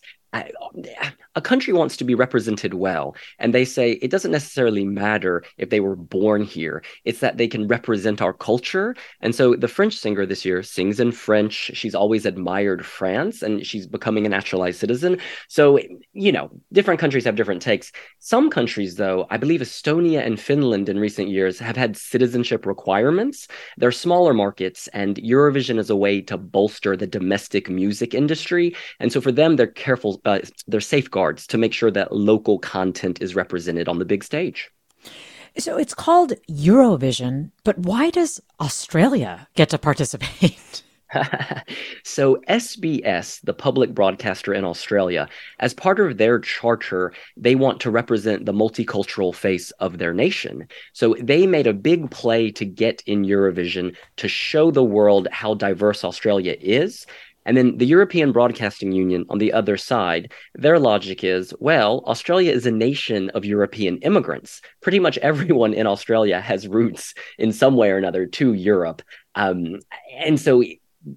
a 1.35 1.41
country 1.41 1.73
wants 1.73 1.97
to 1.97 2.03
be 2.03 2.15
represented 2.15 2.73
well 2.73 3.15
and 3.39 3.53
they 3.53 3.65
say 3.65 3.93
it 3.93 4.11
doesn't 4.11 4.31
necessarily 4.31 4.83
matter 4.83 5.43
if 5.57 5.69
they 5.69 5.79
were 5.79 5.95
born 5.95 6.43
here. 6.43 6.83
It's 7.05 7.19
that 7.19 7.37
they 7.37 7.47
can 7.47 7.67
represent 7.67 8.21
our 8.21 8.33
culture. 8.33 8.95
And 9.21 9.33
so 9.33 9.55
the 9.55 9.67
french 9.67 9.95
singer 9.95 10.25
this 10.25 10.45
year 10.45 10.63
sings 10.63 10.99
in 10.99 11.11
french. 11.11 11.71
She's 11.73 11.95
always 11.95 12.25
admired 12.25 12.85
france 12.85 13.41
and 13.41 13.65
she's 13.65 13.87
becoming 13.87 14.25
a 14.25 14.29
naturalized 14.29 14.79
citizen. 14.79 15.19
So 15.47 15.79
you 16.13 16.31
know 16.31 16.49
different 16.71 16.99
countries 16.99 17.25
have 17.25 17.35
different 17.35 17.61
takes. 17.61 17.91
Some 18.19 18.49
countries 18.49 18.95
though 18.95 19.27
i 19.29 19.37
believe 19.37 19.61
estonia 19.61 20.25
and 20.25 20.39
finland 20.39 20.89
in 20.89 20.99
recent 20.99 21.29
years 21.29 21.59
have 21.59 21.77
had 21.77 21.97
citizenship 21.97 22.65
requirements. 22.65 23.47
They're 23.77 23.91
smaller 23.91 24.33
markets 24.33 24.87
and 24.89 25.15
eurovision 25.17 25.79
is 25.79 25.89
a 25.89 25.95
way 25.95 26.21
to 26.21 26.37
bolster 26.37 26.95
the 26.95 27.07
domestic 27.07 27.69
music 27.69 28.13
industry. 28.13 28.75
And 28.99 29.11
so 29.11 29.21
for 29.21 29.31
them 29.31 29.55
they're 29.55 29.67
careful 29.67 30.21
uh, 30.25 30.39
their 30.67 30.81
safeguards 30.81 31.47
to 31.47 31.57
make 31.57 31.73
sure 31.73 31.91
that 31.91 32.15
local 32.15 32.59
content 32.59 33.21
is 33.21 33.35
represented 33.35 33.87
on 33.87 33.99
the 33.99 34.05
big 34.05 34.23
stage. 34.23 34.69
So 35.57 35.77
it's 35.77 35.93
called 35.93 36.33
Eurovision, 36.49 37.51
but 37.63 37.77
why 37.77 38.09
does 38.09 38.41
Australia 38.59 39.47
get 39.55 39.69
to 39.69 39.77
participate? 39.77 40.83
so, 42.03 42.37
SBS, 42.47 43.41
the 43.41 43.53
public 43.53 43.93
broadcaster 43.93 44.53
in 44.53 44.65
Australia, 44.65 45.27
as 45.59 45.73
part 45.73 45.99
of 45.99 46.17
their 46.17 46.39
charter, 46.39 47.13
they 47.37 47.55
want 47.55 47.79
to 47.81 47.91
represent 47.91 48.45
the 48.45 48.53
multicultural 48.53 49.33
face 49.33 49.71
of 49.71 49.97
their 49.97 50.13
nation. 50.13 50.67
So, 50.93 51.15
they 51.19 51.45
made 51.47 51.67
a 51.67 51.73
big 51.73 52.09
play 52.11 52.51
to 52.51 52.65
get 52.65 53.03
in 53.05 53.25
Eurovision 53.25 53.95
to 54.17 54.27
show 54.27 54.71
the 54.71 54.83
world 54.83 55.27
how 55.31 55.53
diverse 55.53 56.03
Australia 56.03 56.55
is 56.59 57.05
and 57.45 57.57
then 57.57 57.77
the 57.77 57.85
European 57.85 58.31
Broadcasting 58.31 58.91
Union 58.91 59.25
on 59.29 59.37
the 59.37 59.53
other 59.53 59.77
side, 59.77 60.31
their 60.55 60.79
logic 60.79 61.23
is 61.23 61.53
well, 61.59 62.03
Australia 62.05 62.51
is 62.51 62.65
a 62.65 62.71
nation 62.71 63.29
of 63.31 63.45
European 63.45 63.97
immigrants. 63.99 64.61
Pretty 64.81 64.99
much 64.99 65.17
everyone 65.29 65.73
in 65.73 65.87
Australia 65.87 66.39
has 66.39 66.67
roots 66.67 67.13
in 67.37 67.51
some 67.51 67.75
way 67.75 67.91
or 67.91 67.97
another 67.97 68.25
to 68.25 68.53
Europe. 68.53 69.01
Um, 69.35 69.79
and 70.17 70.39
so 70.39 70.63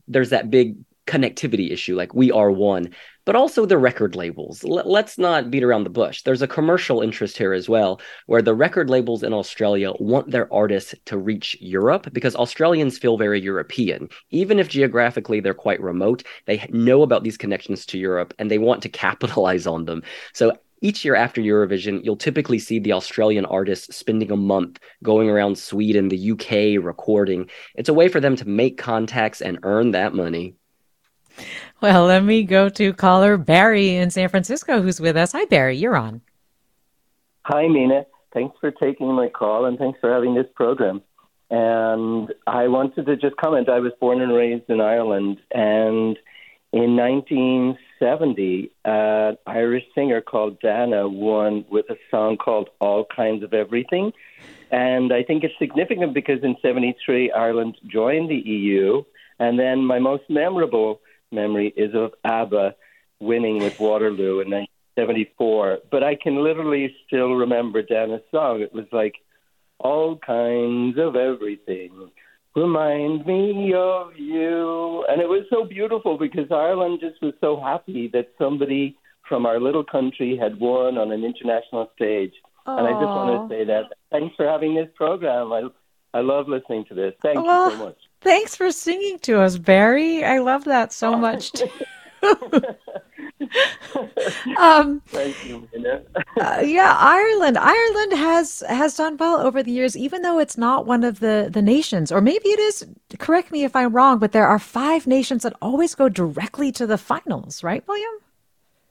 there's 0.08 0.30
that 0.30 0.50
big 0.50 0.76
connectivity 1.06 1.70
issue 1.70 1.96
like 1.96 2.14
we 2.14 2.30
are 2.32 2.50
one 2.50 2.90
but 3.26 3.36
also 3.36 3.66
the 3.66 3.76
record 3.76 4.16
labels. 4.16 4.64
L- 4.64 4.82
let's 4.86 5.18
not 5.18 5.50
beat 5.50 5.64
around 5.64 5.84
the 5.84 5.90
bush. 5.90 6.22
There's 6.22 6.42
a 6.42 6.48
commercial 6.48 7.02
interest 7.02 7.36
here 7.36 7.52
as 7.52 7.68
well, 7.68 8.00
where 8.26 8.40
the 8.40 8.54
record 8.54 8.88
labels 8.88 9.22
in 9.22 9.34
Australia 9.34 9.92
want 9.98 10.30
their 10.30 10.50
artists 10.52 10.94
to 11.06 11.18
reach 11.18 11.56
Europe 11.60 12.08
because 12.12 12.36
Australians 12.36 12.96
feel 12.96 13.18
very 13.18 13.40
European. 13.40 14.08
Even 14.30 14.58
if 14.58 14.68
geographically 14.68 15.40
they're 15.40 15.54
quite 15.54 15.82
remote, 15.82 16.22
they 16.46 16.66
know 16.70 17.02
about 17.02 17.24
these 17.24 17.36
connections 17.36 17.84
to 17.86 17.98
Europe 17.98 18.32
and 18.38 18.50
they 18.50 18.58
want 18.58 18.80
to 18.82 18.88
capitalize 18.88 19.66
on 19.66 19.84
them. 19.84 20.02
So 20.32 20.52
each 20.82 21.04
year 21.04 21.16
after 21.16 21.40
Eurovision, 21.40 22.04
you'll 22.04 22.16
typically 22.16 22.60
see 22.60 22.78
the 22.78 22.92
Australian 22.92 23.46
artists 23.46 23.96
spending 23.96 24.30
a 24.30 24.36
month 24.36 24.78
going 25.02 25.28
around 25.28 25.58
Sweden, 25.58 26.08
the 26.08 26.30
UK, 26.32 26.82
recording. 26.84 27.48
It's 27.74 27.88
a 27.88 27.94
way 27.94 28.08
for 28.08 28.20
them 28.20 28.36
to 28.36 28.46
make 28.46 28.78
contacts 28.78 29.40
and 29.40 29.58
earn 29.62 29.92
that 29.92 30.14
money. 30.14 30.54
Well, 31.80 32.06
let 32.06 32.24
me 32.24 32.42
go 32.42 32.68
to 32.70 32.92
caller 32.92 33.36
Barry 33.36 33.96
in 33.96 34.10
San 34.10 34.28
Francisco 34.28 34.80
who's 34.82 35.00
with 35.00 35.16
us. 35.16 35.32
Hi, 35.32 35.44
Barry, 35.46 35.76
you're 35.76 35.96
on. 35.96 36.20
Hi, 37.44 37.68
Mina. 37.68 38.06
Thanks 38.32 38.56
for 38.60 38.70
taking 38.70 39.12
my 39.12 39.28
call 39.28 39.66
and 39.66 39.78
thanks 39.78 39.98
for 40.00 40.12
having 40.12 40.34
this 40.34 40.46
program. 40.54 41.02
And 41.50 42.32
I 42.46 42.68
wanted 42.68 43.06
to 43.06 43.16
just 43.16 43.36
comment 43.36 43.68
I 43.68 43.78
was 43.78 43.92
born 44.00 44.20
and 44.20 44.34
raised 44.34 44.68
in 44.68 44.80
Ireland, 44.80 45.38
and 45.52 46.18
in 46.72 46.96
1970, 46.96 48.70
an 48.84 48.92
uh, 48.92 49.32
Irish 49.46 49.84
singer 49.94 50.20
called 50.20 50.60
Dana 50.60 51.08
won 51.08 51.64
with 51.70 51.88
a 51.88 51.96
song 52.10 52.36
called 52.36 52.68
All 52.80 53.06
Kinds 53.06 53.42
of 53.42 53.54
Everything. 53.54 54.12
And 54.70 55.12
I 55.12 55.22
think 55.22 55.44
it's 55.44 55.54
significant 55.58 56.12
because 56.12 56.42
in 56.42 56.56
73, 56.60 57.30
Ireland 57.30 57.78
joined 57.86 58.28
the 58.30 58.36
EU. 58.36 59.04
And 59.38 59.58
then 59.58 59.86
my 59.86 59.98
most 59.98 60.24
memorable 60.28 61.00
memory 61.32 61.72
is 61.76 61.94
of 61.94 62.14
ABBA 62.24 62.74
winning 63.20 63.58
with 63.58 63.78
Waterloo 63.80 64.40
in 64.40 64.50
1974. 64.50 65.78
But 65.90 66.02
I 66.02 66.14
can 66.14 66.42
literally 66.42 66.94
still 67.06 67.34
remember 67.34 67.82
Dana's 67.82 68.22
song. 68.30 68.60
It 68.60 68.72
was 68.72 68.86
like, 68.92 69.14
all 69.78 70.16
kinds 70.16 70.98
of 70.98 71.16
everything 71.16 72.10
remind 72.56 73.26
me 73.26 73.74
of 73.76 74.16
you. 74.16 75.04
And 75.08 75.20
it 75.20 75.28
was 75.28 75.44
so 75.50 75.64
beautiful 75.64 76.18
because 76.18 76.50
Ireland 76.50 77.00
just 77.00 77.22
was 77.22 77.34
so 77.40 77.60
happy 77.60 78.08
that 78.14 78.32
somebody 78.38 78.96
from 79.28 79.44
our 79.44 79.60
little 79.60 79.84
country 79.84 80.36
had 80.40 80.58
won 80.58 80.96
on 80.96 81.12
an 81.12 81.22
international 81.22 81.90
stage. 81.94 82.32
Aww. 82.66 82.78
And 82.78 82.86
I 82.88 82.92
just 82.92 83.04
want 83.04 83.50
to 83.50 83.54
say 83.54 83.64
that 83.64 83.92
thanks 84.10 84.34
for 84.36 84.48
having 84.48 84.74
this 84.74 84.88
program. 84.96 85.52
I 85.52 85.68
I 86.14 86.20
love 86.20 86.48
listening 86.48 86.86
to 86.86 86.94
this. 86.94 87.12
Thank 87.22 87.44
well, 87.44 87.70
you 87.70 87.76
so 87.76 87.84
much. 87.84 87.98
Thanks 88.20 88.56
for 88.56 88.72
singing 88.72 89.18
to 89.20 89.40
us, 89.40 89.58
Barry. 89.58 90.24
I 90.24 90.38
love 90.38 90.64
that 90.64 90.92
so 90.92 91.14
oh. 91.14 91.18
much. 91.18 91.52
um, 94.58 95.02
Thank 95.06 95.46
you, 95.46 95.68
uh, 96.40 96.62
yeah, 96.64 96.96
Ireland. 96.98 97.58
Ireland 97.58 98.12
has 98.14 98.62
has 98.68 98.96
done 98.96 99.16
well 99.18 99.40
over 99.40 99.62
the 99.62 99.70
years, 99.70 99.96
even 99.96 100.22
though 100.22 100.38
it's 100.38 100.58
not 100.58 100.86
one 100.86 101.04
of 101.04 101.20
the 101.20 101.48
the 101.52 101.62
nations, 101.62 102.10
or 102.10 102.20
maybe 102.20 102.48
it 102.48 102.58
is. 102.58 102.86
Correct 103.18 103.52
me 103.52 103.64
if 103.64 103.76
I'm 103.76 103.92
wrong, 103.92 104.18
but 104.18 104.32
there 104.32 104.46
are 104.46 104.58
five 104.58 105.06
nations 105.06 105.42
that 105.42 105.54
always 105.62 105.94
go 105.94 106.08
directly 106.08 106.72
to 106.72 106.86
the 106.86 106.98
finals, 106.98 107.62
right, 107.62 107.86
William? 107.86 108.12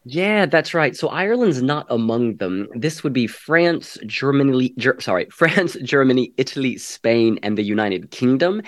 Yeah, 0.08 0.46
that's 0.46 0.76
right. 0.76 0.96
So 0.96 1.08
Ireland's 1.08 1.64
not 1.64 1.88
among 1.90 2.36
them. 2.36 2.68
This 2.76 3.04
would 3.04 3.12
be 3.12 3.26
France, 3.26 3.98
Germany, 4.06 4.72
Ger- 4.78 5.02
sorry, 5.02 5.26
France, 5.32 5.76
Germany, 5.84 6.32
Italy, 6.38 6.78
Spain, 6.78 7.40
and 7.42 7.58
the 7.58 7.64
United 7.64 8.12
Kingdom. 8.12 8.62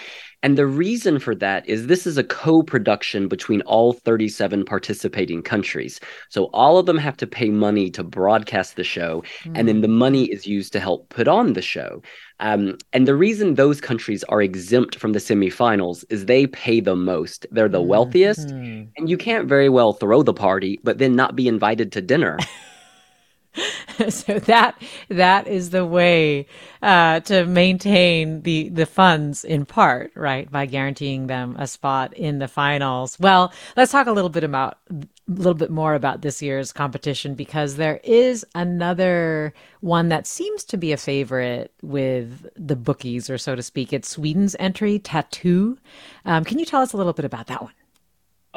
And 0.43 0.57
the 0.57 0.67
reason 0.67 1.19
for 1.19 1.33
that 1.35 1.67
is 1.67 1.87
this 1.87 2.05
is 2.05 2.17
a 2.17 2.23
co 2.23 2.61
production 2.61 3.27
between 3.27 3.61
all 3.61 3.93
37 3.93 4.65
participating 4.65 5.41
countries. 5.41 5.99
So 6.29 6.45
all 6.53 6.77
of 6.77 6.85
them 6.85 6.97
have 6.97 7.17
to 7.17 7.27
pay 7.27 7.49
money 7.49 7.89
to 7.91 8.03
broadcast 8.03 8.75
the 8.75 8.83
show, 8.83 9.23
mm. 9.43 9.53
and 9.55 9.67
then 9.67 9.81
the 9.81 9.87
hmm. 9.87 9.97
money 9.97 10.25
is 10.25 10.45
used 10.45 10.73
to 10.73 10.79
help 10.79 11.09
put 11.09 11.27
on 11.27 11.53
the 11.53 11.61
show. 11.61 12.01
Um, 12.39 12.77
and 12.93 13.07
the 13.07 13.15
reason 13.15 13.55
those 13.55 13.81
countries 13.81 14.23
are 14.25 14.41
exempt 14.41 14.95
from 14.95 15.13
the 15.13 15.19
semifinals 15.19 16.05
is 16.09 16.25
they 16.25 16.45
pay 16.45 16.81
the 16.81 16.95
most. 16.95 17.47
They're 17.51 17.67
the 17.67 17.81
wealthiest, 17.81 18.49
mm. 18.49 18.87
and 18.95 19.09
you 19.09 19.17
can't 19.17 19.47
very 19.47 19.69
well 19.69 19.93
throw 19.93 20.21
the 20.21 20.33
party, 20.33 20.79
but 20.83 20.99
then 20.99 21.15
not 21.15 21.35
be 21.35 21.47
invited 21.47 21.91
to 21.93 22.01
dinner. 22.01 22.37
so 24.09 24.39
that 24.39 24.81
that 25.09 25.47
is 25.47 25.71
the 25.71 25.85
way 25.85 26.45
uh, 26.81 27.19
to 27.21 27.45
maintain 27.45 28.41
the 28.41 28.69
the 28.69 28.85
funds 28.85 29.43
in 29.43 29.65
part, 29.65 30.11
right, 30.15 30.51
by 30.51 30.65
guaranteeing 30.65 31.27
them 31.27 31.55
a 31.57 31.67
spot 31.67 32.13
in 32.13 32.39
the 32.39 32.47
finals. 32.47 33.19
Well, 33.19 33.53
let's 33.75 33.91
talk 33.91 34.07
a 34.07 34.11
little 34.11 34.29
bit 34.29 34.43
about 34.43 34.77
a 34.89 35.05
little 35.27 35.53
bit 35.53 35.69
more 35.69 35.95
about 35.95 36.21
this 36.21 36.41
year's 36.41 36.71
competition 36.71 37.35
because 37.35 37.75
there 37.75 37.99
is 38.03 38.45
another 38.55 39.53
one 39.81 40.09
that 40.09 40.27
seems 40.27 40.63
to 40.65 40.77
be 40.77 40.91
a 40.91 40.97
favorite 40.97 41.73
with 41.81 42.47
the 42.55 42.75
bookies, 42.75 43.29
or 43.29 43.37
so 43.37 43.55
to 43.55 43.63
speak. 43.63 43.91
It's 43.91 44.09
Sweden's 44.09 44.55
entry, 44.59 44.99
Tattoo. 44.99 45.77
Um, 46.25 46.43
can 46.43 46.59
you 46.59 46.65
tell 46.65 46.81
us 46.81 46.93
a 46.93 46.97
little 46.97 47.13
bit 47.13 47.25
about 47.25 47.47
that 47.47 47.61
one? 47.61 47.73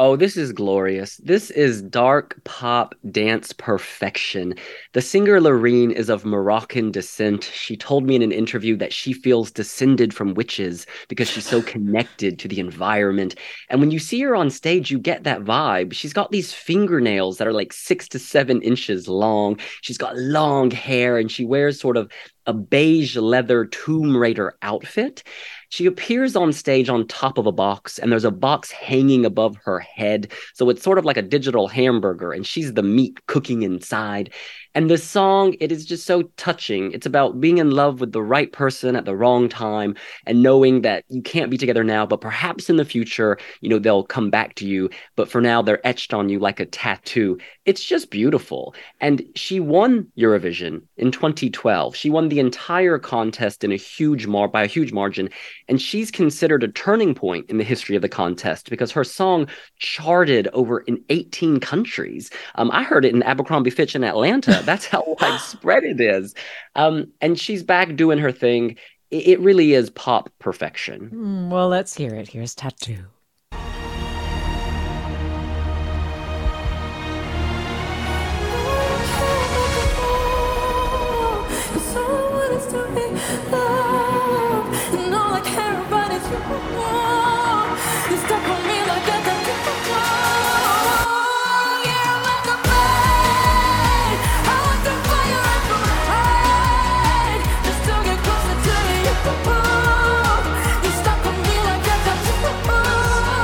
Oh, 0.02 0.16
this 0.16 0.38
is 0.38 0.52
glorious. 0.52 1.18
This 1.18 1.50
is 1.50 1.82
dark 1.82 2.42
pop 2.44 2.94
dance 3.10 3.52
perfection. 3.52 4.54
The 4.94 5.02
singer 5.02 5.38
Loreen 5.42 5.92
is 5.92 6.08
of 6.08 6.24
Moroccan 6.24 6.90
descent. 6.90 7.44
She 7.44 7.76
told 7.76 8.06
me 8.06 8.16
in 8.16 8.22
an 8.22 8.32
interview 8.32 8.78
that 8.78 8.94
she 8.94 9.12
feels 9.12 9.50
descended 9.50 10.14
from 10.14 10.32
witches 10.32 10.86
because 11.08 11.28
she's 11.28 11.46
so 11.46 11.60
connected 11.74 12.38
to 12.38 12.48
the 12.48 12.60
environment. 12.60 13.34
And 13.68 13.78
when 13.78 13.90
you 13.90 13.98
see 13.98 14.22
her 14.22 14.34
on 14.34 14.48
stage, 14.48 14.90
you 14.90 14.98
get 14.98 15.24
that 15.24 15.42
vibe. 15.42 15.92
She's 15.92 16.14
got 16.14 16.30
these 16.30 16.50
fingernails 16.50 17.36
that 17.36 17.46
are 17.46 17.52
like 17.52 17.70
six 17.70 18.08
to 18.08 18.18
seven 18.18 18.62
inches 18.62 19.06
long. 19.06 19.58
She's 19.82 19.98
got 19.98 20.16
long 20.16 20.70
hair 20.70 21.18
and 21.18 21.30
she 21.30 21.44
wears 21.44 21.78
sort 21.78 21.98
of 21.98 22.10
a 22.46 22.50
a 22.50 22.52
beige 22.52 23.16
leather 23.16 23.64
Tomb 23.64 24.16
Raider 24.16 24.56
outfit. 24.60 25.22
She 25.70 25.86
appears 25.86 26.36
on 26.36 26.52
stage 26.52 26.88
on 26.88 27.06
top 27.06 27.38
of 27.38 27.46
a 27.46 27.52
box, 27.52 27.98
and 27.98 28.10
there's 28.10 28.24
a 28.24 28.30
box 28.30 28.70
hanging 28.70 29.24
above 29.24 29.56
her 29.64 29.78
head. 29.78 30.32
So 30.52 30.68
it's 30.68 30.82
sort 30.82 30.98
of 30.98 31.04
like 31.04 31.16
a 31.16 31.22
digital 31.22 31.68
hamburger, 31.68 32.32
and 32.32 32.46
she's 32.46 32.74
the 32.74 32.82
meat 32.82 33.26
cooking 33.26 33.62
inside. 33.62 34.32
And 34.74 34.88
the 34.88 34.98
song, 34.98 35.56
it 35.58 35.72
is 35.72 35.84
just 35.84 36.06
so 36.06 36.22
touching. 36.36 36.92
It's 36.92 37.06
about 37.06 37.40
being 37.40 37.58
in 37.58 37.72
love 37.72 38.00
with 38.00 38.12
the 38.12 38.22
right 38.22 38.52
person 38.52 38.94
at 38.94 39.04
the 39.04 39.16
wrong 39.16 39.48
time 39.48 39.96
and 40.26 40.42
knowing 40.42 40.82
that 40.82 41.04
you 41.08 41.22
can't 41.22 41.50
be 41.50 41.58
together 41.58 41.82
now, 41.82 42.06
but 42.06 42.20
perhaps 42.20 42.70
in 42.70 42.76
the 42.76 42.84
future, 42.84 43.36
you 43.60 43.68
know, 43.68 43.80
they'll 43.80 44.04
come 44.04 44.30
back 44.30 44.54
to 44.56 44.66
you. 44.66 44.88
But 45.16 45.28
for 45.28 45.40
now, 45.40 45.60
they're 45.60 45.84
etched 45.84 46.14
on 46.14 46.28
you 46.28 46.38
like 46.38 46.60
a 46.60 46.66
tattoo. 46.66 47.38
It's 47.64 47.84
just 47.84 48.10
beautiful. 48.10 48.74
And 49.00 49.22
she 49.34 49.58
won 49.58 50.06
Eurovision 50.16 50.82
in 50.96 51.10
2012. 51.10 51.96
She 51.96 52.08
won 52.08 52.28
the 52.28 52.38
entire 52.38 52.98
contest 52.98 53.64
in 53.64 53.72
a 53.72 53.76
huge 53.76 54.28
mar 54.28 54.46
by 54.46 54.62
a 54.62 54.68
huge 54.68 54.92
margin. 54.92 55.30
And 55.68 55.82
she's 55.82 56.12
considered 56.12 56.62
a 56.62 56.68
turning 56.68 57.14
point 57.14 57.50
in 57.50 57.58
the 57.58 57.64
history 57.64 57.96
of 57.96 58.02
the 58.02 58.08
contest 58.08 58.70
because 58.70 58.92
her 58.92 59.04
song 59.04 59.48
charted 59.78 60.46
over 60.48 60.80
in 60.80 61.02
18 61.08 61.58
countries. 61.58 62.30
Um, 62.54 62.70
I 62.72 62.84
heard 62.84 63.04
it 63.04 63.14
in 63.14 63.22
Abercrombie 63.24 63.70
Fitch 63.70 63.96
in 63.96 64.04
Atlanta. 64.04 64.59
That's 64.64 64.86
how 64.86 65.16
widespread 65.20 65.84
it 65.84 66.00
is. 66.00 66.34
Um, 66.74 67.12
and 67.20 67.38
she's 67.38 67.62
back 67.62 67.96
doing 67.96 68.18
her 68.18 68.32
thing. 68.32 68.76
It, 69.10 69.28
it 69.28 69.40
really 69.40 69.74
is 69.74 69.90
pop 69.90 70.30
perfection. 70.38 71.10
Mm, 71.12 71.48
well, 71.50 71.68
let's 71.68 71.94
hear 71.94 72.14
it. 72.14 72.28
Here's 72.28 72.54
Tattoo. 72.54 73.06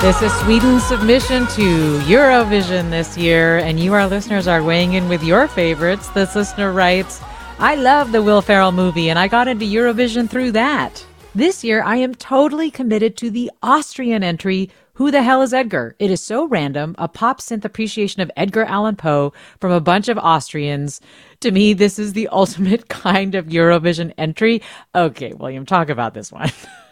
This 0.07 0.23
is 0.23 0.33
Sweden's 0.38 0.85
submission 0.85 1.49
to 1.49 1.99
Eurovision 2.05 2.90
this 2.90 3.19
year, 3.19 3.59
and 3.59 3.81
you, 3.81 3.92
our 3.92 4.07
listeners, 4.07 4.47
are 4.47 4.62
weighing 4.62 4.92
in 4.92 5.09
with 5.09 5.25
your 5.25 5.49
favorites. 5.49 6.09
This 6.11 6.37
listener 6.37 6.71
writes, 6.71 7.21
I 7.59 7.75
love 7.75 8.12
the 8.12 8.23
Will 8.23 8.40
Ferrell 8.40 8.71
movie, 8.71 9.11
and 9.11 9.19
I 9.19 9.27
got 9.27 9.49
into 9.49 9.64
Eurovision 9.64 10.31
through 10.31 10.53
that. 10.53 11.05
This 11.35 11.64
year, 11.64 11.83
I 11.83 11.97
am 11.97 12.14
totally 12.14 12.71
committed 12.71 13.16
to 13.16 13.31
the 13.31 13.51
Austrian 13.64 14.23
entry, 14.23 14.71
Who 14.95 15.11
the 15.11 15.25
Hell 15.25 15.42
is 15.42 15.53
Edgar? 15.53 15.97
It 15.99 16.12
is 16.12 16.21
so 16.21 16.47
random, 16.47 16.95
a 16.99 17.09
pop 17.09 17.40
synth 17.40 17.64
appreciation 17.64 18.23
of 18.23 18.31
Edgar 18.37 18.62
Allan 18.62 18.95
Poe 18.95 19.33
from 19.59 19.73
a 19.73 19.81
bunch 19.81 20.09
of 20.09 20.19
Austrians. 20.19 21.01
To 21.40 21.51
me, 21.51 21.73
this 21.73 21.99
is 21.99 22.12
the 22.12 22.29
ultimate 22.33 22.88
kind 22.88 23.35
of 23.35 23.47
Eurovision 23.47 24.14
entry. 24.16 24.62
Okay, 24.95 25.33
William, 25.33 25.66
talk 25.66 25.88
about 25.88 26.14
this 26.14 26.31
one. 26.31 26.53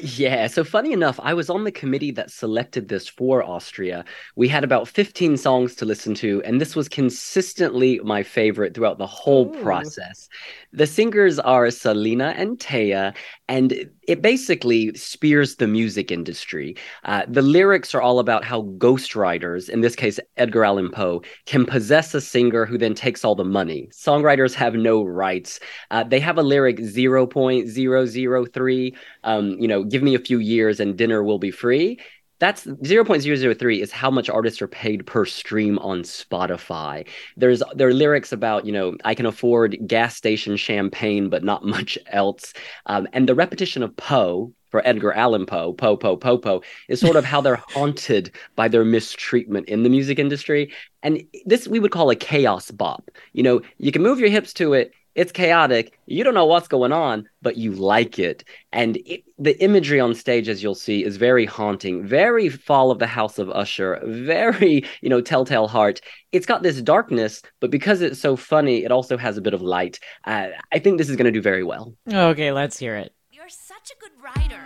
Yeah, 0.00 0.46
so 0.46 0.62
funny 0.62 0.92
enough, 0.92 1.18
I 1.20 1.34
was 1.34 1.50
on 1.50 1.64
the 1.64 1.72
committee 1.72 2.12
that 2.12 2.30
selected 2.30 2.88
this 2.88 3.08
for 3.08 3.42
Austria. 3.42 4.04
We 4.36 4.46
had 4.46 4.62
about 4.62 4.86
15 4.86 5.36
songs 5.36 5.74
to 5.76 5.84
listen 5.84 6.14
to, 6.16 6.40
and 6.44 6.60
this 6.60 6.76
was 6.76 6.88
consistently 6.88 7.98
my 8.04 8.22
favorite 8.22 8.74
throughout 8.74 8.98
the 8.98 9.06
whole 9.06 9.52
Ooh. 9.52 9.62
process. 9.62 10.28
The 10.72 10.86
singers 10.86 11.40
are 11.40 11.70
Salena 11.72 12.34
and 12.36 12.56
Teya, 12.56 13.16
and 13.50 13.90
it 14.06 14.22
basically 14.22 14.94
spears 14.94 15.56
the 15.56 15.66
music 15.66 16.12
industry. 16.12 16.76
Uh, 17.04 17.22
the 17.26 17.42
lyrics 17.42 17.92
are 17.96 18.00
all 18.00 18.20
about 18.20 18.44
how 18.44 18.62
ghostwriters, 18.78 19.68
in 19.68 19.80
this 19.80 19.96
case 19.96 20.20
Edgar 20.36 20.64
Allan 20.64 20.92
Poe, 20.92 21.20
can 21.46 21.66
possess 21.66 22.14
a 22.14 22.20
singer 22.20 22.64
who 22.64 22.78
then 22.78 22.94
takes 22.94 23.24
all 23.24 23.34
the 23.34 23.44
money. 23.44 23.88
Songwriters 23.92 24.54
have 24.54 24.74
no 24.74 25.02
rights. 25.02 25.58
Uh, 25.90 26.04
they 26.04 26.20
have 26.20 26.38
a 26.38 26.44
lyric 26.44 26.78
0.003, 26.78 28.94
um, 29.24 29.50
you 29.58 29.66
know, 29.66 29.82
give 29.82 30.04
me 30.04 30.14
a 30.14 30.20
few 30.20 30.38
years 30.38 30.78
and 30.78 30.96
dinner 30.96 31.24
will 31.24 31.40
be 31.40 31.50
free 31.50 31.98
that's 32.40 32.64
0.003 32.64 33.80
is 33.80 33.92
how 33.92 34.10
much 34.10 34.28
artists 34.28 34.60
are 34.60 34.66
paid 34.66 35.06
per 35.06 35.24
stream 35.26 35.78
on 35.78 36.02
Spotify. 36.02 37.06
There's 37.36 37.62
there 37.74 37.88
are 37.88 37.94
lyrics 37.94 38.32
about, 38.32 38.66
you 38.66 38.72
know, 38.72 38.96
I 39.04 39.14
can 39.14 39.26
afford 39.26 39.76
gas 39.86 40.16
station 40.16 40.56
champagne, 40.56 41.28
but 41.28 41.44
not 41.44 41.64
much 41.76 41.98
else. 42.08 42.52
Um, 42.86 43.06
and 43.12 43.28
the 43.28 43.34
repetition 43.34 43.82
of 43.82 43.94
Poe 43.96 44.52
for 44.70 44.86
Edgar 44.86 45.12
Allan 45.12 45.46
Poe, 45.46 45.72
Poe, 45.72 45.96
Poe, 45.96 46.16
Poe, 46.16 46.38
Poe, 46.38 46.62
is 46.88 47.00
sort 47.00 47.16
of 47.16 47.24
how 47.24 47.40
they're 47.40 47.56
haunted 47.68 48.32
by 48.56 48.68
their 48.68 48.84
mistreatment 48.84 49.68
in 49.68 49.82
the 49.82 49.88
music 49.88 50.18
industry. 50.18 50.72
And 51.02 51.22
this 51.44 51.68
we 51.68 51.78
would 51.78 51.90
call 51.90 52.10
a 52.10 52.16
chaos 52.16 52.70
bop. 52.70 53.10
You 53.32 53.42
know, 53.42 53.60
you 53.78 53.92
can 53.92 54.02
move 54.02 54.18
your 54.18 54.30
hips 54.30 54.52
to 54.54 54.72
it 54.72 54.92
it's 55.14 55.32
chaotic. 55.32 55.98
You 56.06 56.24
don't 56.24 56.34
know 56.34 56.46
what's 56.46 56.68
going 56.68 56.92
on, 56.92 57.28
but 57.42 57.56
you 57.56 57.72
like 57.72 58.18
it. 58.18 58.44
And 58.72 58.96
it, 58.98 59.24
the 59.38 59.60
imagery 59.62 60.00
on 60.00 60.14
stage, 60.14 60.48
as 60.48 60.62
you'll 60.62 60.74
see, 60.74 61.04
is 61.04 61.16
very 61.16 61.46
haunting, 61.46 62.06
very 62.06 62.48
Fall 62.48 62.90
of 62.90 62.98
the 62.98 63.06
House 63.06 63.38
of 63.38 63.50
Usher, 63.50 64.00
very, 64.04 64.84
you 65.00 65.08
know, 65.08 65.20
Telltale 65.20 65.68
Heart. 65.68 66.00
It's 66.32 66.46
got 66.46 66.62
this 66.62 66.80
darkness, 66.80 67.42
but 67.60 67.70
because 67.70 68.02
it's 68.02 68.20
so 68.20 68.36
funny, 68.36 68.84
it 68.84 68.92
also 68.92 69.16
has 69.16 69.36
a 69.36 69.42
bit 69.42 69.54
of 69.54 69.62
light. 69.62 69.98
Uh, 70.24 70.48
I 70.72 70.78
think 70.78 70.98
this 70.98 71.08
is 71.08 71.16
going 71.16 71.26
to 71.26 71.32
do 71.32 71.42
very 71.42 71.64
well. 71.64 71.94
Okay, 72.12 72.52
let's 72.52 72.78
hear 72.78 72.96
it. 72.96 73.12
You're 73.30 73.48
such 73.48 73.90
a 73.90 74.00
good 74.00 74.12
writer. 74.22 74.60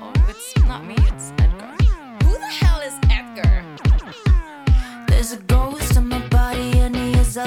Oh, 0.00 0.12
it's 0.28 0.56
not 0.64 0.84
me, 0.84 0.94
it's 0.98 1.32
Edgar. 1.38 1.74
Who 2.24 2.32
the 2.38 2.46
hell 2.46 2.80
is 2.80 2.94
Edgar? 3.10 3.64
There's 5.08 5.32
a 5.32 5.38
ghost 5.38 5.96
in 5.96 6.08
my 6.08 6.20
body, 6.28 6.78
and 6.78 6.94
he 6.94 7.14
is 7.14 7.36
a 7.36 7.46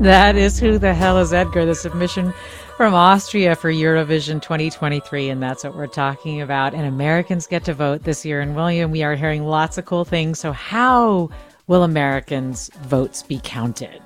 That 0.00 0.36
is 0.36 0.60
Who 0.60 0.78
the 0.78 0.94
Hell 0.94 1.18
is 1.18 1.32
Edgar, 1.32 1.66
the 1.66 1.74
submission 1.74 2.32
from 2.76 2.94
Austria 2.94 3.56
for 3.56 3.68
Eurovision 3.68 4.40
2023, 4.40 5.28
and 5.28 5.42
that's 5.42 5.64
what 5.64 5.74
we're 5.74 5.88
talking 5.88 6.40
about. 6.40 6.72
And 6.72 6.86
Americans 6.86 7.48
get 7.48 7.64
to 7.64 7.74
vote 7.74 8.04
this 8.04 8.24
year. 8.24 8.40
And 8.40 8.54
William, 8.54 8.92
we 8.92 9.02
are 9.02 9.16
hearing 9.16 9.44
lots 9.44 9.76
of 9.76 9.86
cool 9.86 10.04
things. 10.04 10.38
So, 10.38 10.52
how 10.52 11.30
will 11.66 11.82
Americans' 11.82 12.70
votes 12.82 13.24
be 13.24 13.40
counted? 13.42 14.00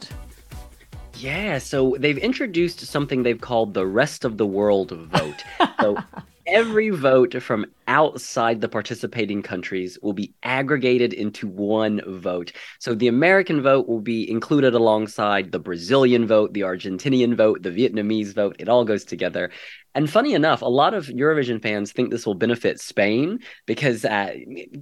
Yeah, 1.18 1.58
so 1.58 1.94
they've 1.98 2.16
introduced 2.16 2.80
something 2.80 3.22
they've 3.22 3.38
called 3.38 3.74
the 3.74 3.86
rest 3.86 4.24
of 4.24 4.38
the 4.38 4.46
world 4.46 4.92
vote. 4.92 5.44
so 5.80 5.98
every 6.46 6.90
vote 6.90 7.42
from 7.42 7.66
outside 7.88 8.60
the 8.60 8.68
participating 8.68 9.42
countries 9.42 9.98
will 10.02 10.12
be 10.12 10.34
aggregated 10.42 11.12
into 11.12 11.46
one 11.46 12.00
vote. 12.06 12.52
So 12.78 12.94
the 12.94 13.08
American 13.08 13.62
vote 13.62 13.88
will 13.88 14.00
be 14.00 14.30
included 14.30 14.74
alongside 14.74 15.52
the 15.52 15.58
Brazilian 15.58 16.26
vote, 16.26 16.52
the 16.52 16.60
Argentinian 16.60 17.36
vote, 17.36 17.62
the 17.62 17.70
Vietnamese 17.70 18.34
vote. 18.34 18.56
It 18.58 18.68
all 18.68 18.84
goes 18.84 19.04
together. 19.04 19.50
And 19.94 20.08
funny 20.08 20.32
enough, 20.32 20.62
a 20.62 20.66
lot 20.66 20.94
of 20.94 21.06
Eurovision 21.06 21.60
fans 21.60 21.92
think 21.92 22.10
this 22.10 22.24
will 22.24 22.34
benefit 22.34 22.80
Spain 22.80 23.40
because 23.66 24.04
uh, 24.04 24.34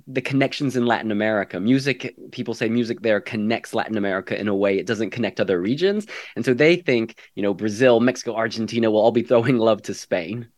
the 0.06 0.20
connections 0.20 0.76
in 0.76 0.86
Latin 0.86 1.10
America, 1.10 1.58
music, 1.58 2.14
people 2.30 2.54
say 2.54 2.68
music 2.68 3.00
there 3.02 3.20
connects 3.20 3.74
Latin 3.74 3.96
America 3.96 4.38
in 4.38 4.46
a 4.46 4.54
way 4.54 4.78
it 4.78 4.86
doesn't 4.86 5.10
connect 5.10 5.40
other 5.40 5.60
regions. 5.60 6.06
And 6.36 6.44
so 6.44 6.54
they 6.54 6.76
think, 6.76 7.18
you 7.34 7.42
know, 7.42 7.54
Brazil, 7.54 7.98
Mexico, 7.98 8.36
Argentina 8.36 8.90
will 8.90 9.00
all 9.00 9.10
be 9.10 9.22
throwing 9.22 9.58
love 9.58 9.82
to 9.82 9.94
Spain. 9.94 10.48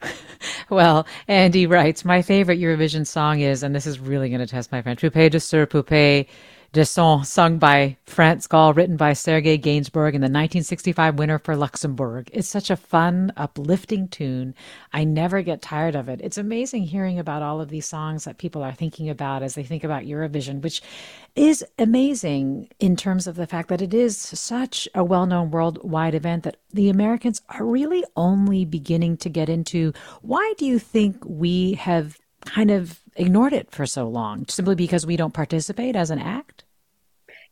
well, 0.70 1.06
Andy 1.26 1.66
writes, 1.66 2.04
my 2.04 2.22
favorite 2.22 2.60
Eurovision 2.60 3.06
song 3.06 3.40
is, 3.40 3.62
and 3.62 3.74
this 3.74 3.86
is 3.86 3.98
really 3.98 4.28
going 4.28 4.40
to 4.40 4.46
test 4.46 4.72
my 4.72 4.82
French, 4.82 5.00
Poupée 5.00 5.30
de 5.30 5.38
Cire 5.38 5.66
Poupée 5.66 6.26
de 6.72 6.84
Son, 6.84 7.24
sung 7.24 7.58
by 7.58 7.96
France 8.04 8.46
Gall, 8.46 8.74
written 8.74 8.96
by 8.96 9.14
Sergei 9.14 9.56
Gainsbourg, 9.56 10.14
and 10.14 10.22
the 10.22 10.26
1965 10.26 11.18
winner 11.18 11.38
for 11.38 11.56
Luxembourg. 11.56 12.28
It's 12.32 12.48
such 12.48 12.68
a 12.68 12.76
fun, 12.76 13.32
uplifting 13.38 14.06
tune. 14.08 14.54
I 14.92 15.04
never 15.04 15.40
get 15.40 15.62
tired 15.62 15.94
of 15.94 16.10
it. 16.10 16.20
It's 16.22 16.36
amazing 16.36 16.84
hearing 16.84 17.18
about 17.18 17.42
all 17.42 17.62
of 17.62 17.70
these 17.70 17.86
songs 17.86 18.24
that 18.24 18.36
people 18.36 18.62
are 18.62 18.74
thinking 18.74 19.08
about 19.08 19.42
as 19.42 19.54
they 19.54 19.62
think 19.62 19.82
about 19.82 20.04
Eurovision, 20.04 20.60
which 20.60 20.82
is 21.34 21.64
amazing 21.78 22.68
in 22.78 22.96
terms 22.96 23.26
of 23.26 23.36
the 23.36 23.46
fact 23.46 23.68
that 23.70 23.80
it 23.80 23.94
is 23.94 24.18
such 24.18 24.86
a 24.94 25.02
well 25.02 25.24
known 25.24 25.50
worldwide 25.50 26.14
event 26.14 26.42
that 26.42 26.58
the 26.72 26.90
Americans 26.90 27.40
are 27.48 27.64
really 27.64 28.04
only 28.14 28.66
beginning 28.66 29.16
to 29.16 29.30
get 29.30 29.48
into. 29.48 29.94
Why 30.20 30.52
do 30.58 30.66
you 30.66 30.78
think 30.78 31.16
we 31.24 31.72
have 31.74 32.18
kind 32.48 32.70
of 32.70 33.00
ignored 33.16 33.52
it 33.52 33.70
for 33.70 33.86
so 33.86 34.08
long 34.08 34.46
simply 34.48 34.74
because 34.74 35.06
we 35.06 35.16
don't 35.16 35.34
participate 35.34 35.96
as 35.96 36.10
an 36.10 36.18
act? 36.18 36.64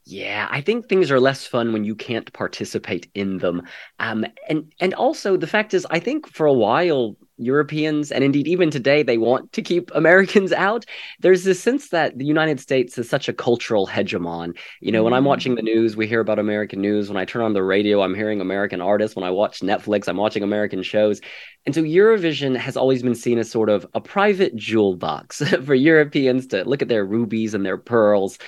Yeah, 0.08 0.46
I 0.52 0.60
think 0.60 0.88
things 0.88 1.10
are 1.10 1.18
less 1.18 1.48
fun 1.48 1.72
when 1.72 1.82
you 1.82 1.96
can't 1.96 2.32
participate 2.32 3.10
in 3.14 3.38
them. 3.38 3.62
Um, 3.98 4.24
and 4.48 4.72
and 4.78 4.94
also 4.94 5.36
the 5.36 5.48
fact 5.48 5.74
is, 5.74 5.84
I 5.90 5.98
think 5.98 6.28
for 6.28 6.46
a 6.46 6.52
while 6.52 7.16
Europeans 7.38 8.12
and 8.12 8.22
indeed 8.22 8.46
even 8.46 8.70
today 8.70 9.02
they 9.02 9.18
want 9.18 9.52
to 9.54 9.62
keep 9.62 9.90
Americans 9.96 10.52
out. 10.52 10.86
There's 11.18 11.42
this 11.42 11.60
sense 11.60 11.88
that 11.88 12.16
the 12.18 12.24
United 12.24 12.60
States 12.60 12.96
is 12.98 13.10
such 13.10 13.28
a 13.28 13.32
cultural 13.32 13.88
hegemon. 13.88 14.56
You 14.80 14.92
know, 14.92 15.00
mm. 15.00 15.04
when 15.06 15.12
I'm 15.12 15.24
watching 15.24 15.56
the 15.56 15.62
news, 15.62 15.96
we 15.96 16.06
hear 16.06 16.20
about 16.20 16.38
American 16.38 16.80
news. 16.80 17.08
When 17.08 17.18
I 17.18 17.24
turn 17.24 17.42
on 17.42 17.52
the 17.52 17.64
radio, 17.64 18.00
I'm 18.02 18.14
hearing 18.14 18.40
American 18.40 18.80
artists. 18.80 19.16
When 19.16 19.24
I 19.24 19.30
watch 19.30 19.58
Netflix, 19.58 20.06
I'm 20.06 20.18
watching 20.18 20.44
American 20.44 20.84
shows. 20.84 21.20
And 21.66 21.74
so 21.74 21.82
Eurovision 21.82 22.56
has 22.56 22.76
always 22.76 23.02
been 23.02 23.16
seen 23.16 23.38
as 23.38 23.50
sort 23.50 23.68
of 23.68 23.84
a 23.92 24.00
private 24.00 24.54
jewel 24.54 24.94
box 24.94 25.42
for 25.64 25.74
Europeans 25.74 26.46
to 26.48 26.62
look 26.62 26.80
at 26.80 26.86
their 26.86 27.04
rubies 27.04 27.54
and 27.54 27.66
their 27.66 27.76
pearls. 27.76 28.38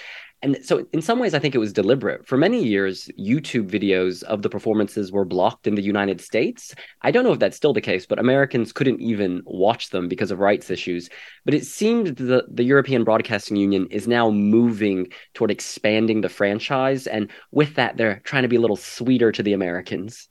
And 0.40 0.58
so, 0.62 0.86
in 0.92 1.02
some 1.02 1.18
ways, 1.18 1.34
I 1.34 1.40
think 1.40 1.54
it 1.56 1.58
was 1.58 1.72
deliberate. 1.72 2.26
For 2.26 2.36
many 2.36 2.62
years, 2.62 3.10
YouTube 3.18 3.68
videos 3.68 4.22
of 4.22 4.42
the 4.42 4.48
performances 4.48 5.10
were 5.10 5.24
blocked 5.24 5.66
in 5.66 5.74
the 5.74 5.82
United 5.82 6.20
States. 6.20 6.74
I 7.02 7.10
don't 7.10 7.24
know 7.24 7.32
if 7.32 7.40
that's 7.40 7.56
still 7.56 7.72
the 7.72 7.80
case, 7.80 8.06
but 8.06 8.20
Americans 8.20 8.72
couldn't 8.72 9.00
even 9.00 9.42
watch 9.46 9.90
them 9.90 10.08
because 10.08 10.30
of 10.30 10.38
rights 10.38 10.70
issues. 10.70 11.10
But 11.44 11.54
it 11.54 11.66
seemed 11.66 12.18
that 12.18 12.44
the 12.54 12.62
European 12.62 13.02
Broadcasting 13.02 13.56
Union 13.56 13.88
is 13.90 14.06
now 14.06 14.30
moving 14.30 15.08
toward 15.34 15.50
expanding 15.50 16.20
the 16.20 16.28
franchise. 16.28 17.08
And 17.08 17.30
with 17.50 17.74
that, 17.74 17.96
they're 17.96 18.20
trying 18.20 18.42
to 18.42 18.48
be 18.48 18.56
a 18.56 18.60
little 18.60 18.76
sweeter 18.76 19.32
to 19.32 19.42
the 19.42 19.54
Americans. 19.54 20.28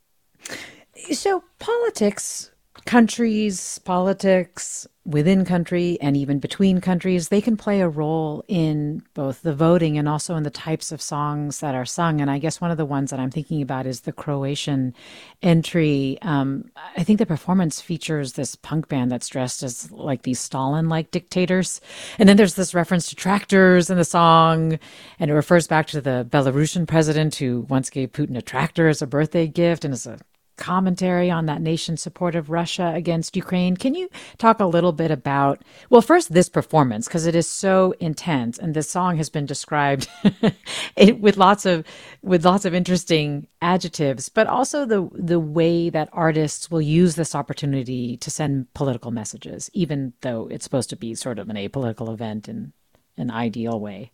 So, 1.12 1.44
politics 1.60 2.52
countries, 2.88 3.80
politics 3.80 4.88
within 5.06 5.44
country 5.46 5.98
and 6.02 6.16
even 6.16 6.40
between 6.40 6.80
countries, 6.80 7.28
they 7.28 7.42
can 7.42 7.58
play 7.58 7.82
a 7.82 7.88
role 7.88 8.44
in 8.48 9.04
both 9.14 9.42
the 9.42 9.54
voting 9.54 9.98
and 9.98 10.08
also 10.08 10.36
in 10.36 10.44
the 10.44 10.50
types 10.50 10.92
of 10.92 11.02
songs 11.02 11.60
that 11.60 11.76
are 11.76 11.86
sung. 11.86 12.22
And 12.22 12.32
I 12.32 12.40
guess 12.40 12.62
one 12.62 12.72
of 12.72 12.78
the 12.78 12.86
ones 12.86 13.12
that 13.12 13.20
I'm 13.20 13.30
thinking 13.30 13.62
about 13.62 13.86
is 13.86 14.02
the 14.02 14.14
Croatian 14.14 14.94
entry. 15.42 16.18
Um, 16.22 16.72
I 16.96 17.04
think 17.04 17.20
the 17.20 17.26
performance 17.26 17.82
features 17.82 18.34
this 18.34 18.56
punk 18.56 18.88
band 18.88 19.12
that's 19.12 19.28
dressed 19.28 19.64
as 19.64 19.92
like 19.92 20.24
these 20.24 20.40
Stalin 20.40 20.88
like 20.88 21.12
dictators. 21.12 21.82
And 22.18 22.28
then 22.28 22.38
there's 22.38 22.56
this 22.56 22.74
reference 22.74 23.10
to 23.10 23.16
tractors 23.16 23.90
in 23.90 23.98
the 23.98 24.06
song, 24.06 24.80
and 25.20 25.30
it 25.30 25.34
refers 25.34 25.68
back 25.68 25.88
to 25.88 26.00
the 26.00 26.26
Belarusian 26.30 26.88
president 26.88 27.36
who 27.36 27.62
once 27.70 27.90
gave 27.90 28.14
Putin 28.14 28.38
a 28.38 28.42
tractor 28.42 28.88
as 28.88 29.02
a 29.02 29.08
birthday 29.08 29.48
gift 29.48 29.84
and 29.84 29.94
as 29.94 30.08
a 30.08 30.20
commentary 30.58 31.30
on 31.32 31.46
that 31.46 31.62
nation's 31.62 32.02
support 32.02 32.36
of 32.36 32.50
Russia 32.50 32.92
against 32.96 33.36
Ukraine. 33.36 33.78
Can 33.78 33.96
you 33.96 34.10
talk 34.38 34.60
a 34.60 34.66
little 34.66 34.92
bit 34.92 35.12
about, 35.12 35.62
well, 35.90 36.02
first, 36.02 36.34
this 36.34 36.50
performance, 36.50 37.08
because 37.08 37.26
it 37.26 37.36
is 37.36 37.50
so 37.50 37.94
intense, 38.00 38.58
and 38.58 38.74
this 38.74 38.90
song 38.90 39.18
has 39.18 39.30
been 39.30 39.46
described 39.46 40.10
with 40.98 41.38
lots 41.38 41.66
of 41.66 41.86
with 42.22 42.46
lots 42.46 42.66
of 42.66 42.74
interesting 42.74 43.48
adjectives, 43.62 44.30
but 44.30 44.48
also 44.48 44.86
the 44.86 45.08
the 45.14 45.40
way 45.40 45.90
that 45.90 46.10
artists 46.12 46.70
will 46.70 46.82
use 46.82 47.16
this 47.16 47.36
opportunity 47.36 48.18
to 48.18 48.30
send 48.30 48.74
political 48.74 49.12
messages, 49.12 49.70
even 49.74 50.14
though 50.22 50.48
it's 50.52 50.64
supposed 50.64 50.90
to 50.90 50.96
be 50.96 51.16
sort 51.16 51.40
of 51.40 51.50
an 51.50 51.56
apolitical 51.56 52.12
event 52.12 52.50
in 52.50 52.74
an 53.18 53.32
ideal 53.32 53.80
way. 53.80 54.12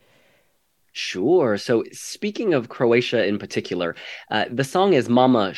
Sure. 0.96 1.58
So, 1.58 1.84
speaking 1.92 2.54
of 2.54 2.70
Croatia 2.70 3.26
in 3.26 3.40
particular, 3.40 3.96
uh, 4.30 4.46
the 4.52 4.64
song 4.64 4.94
is 4.94 5.10
Mama 5.10 5.56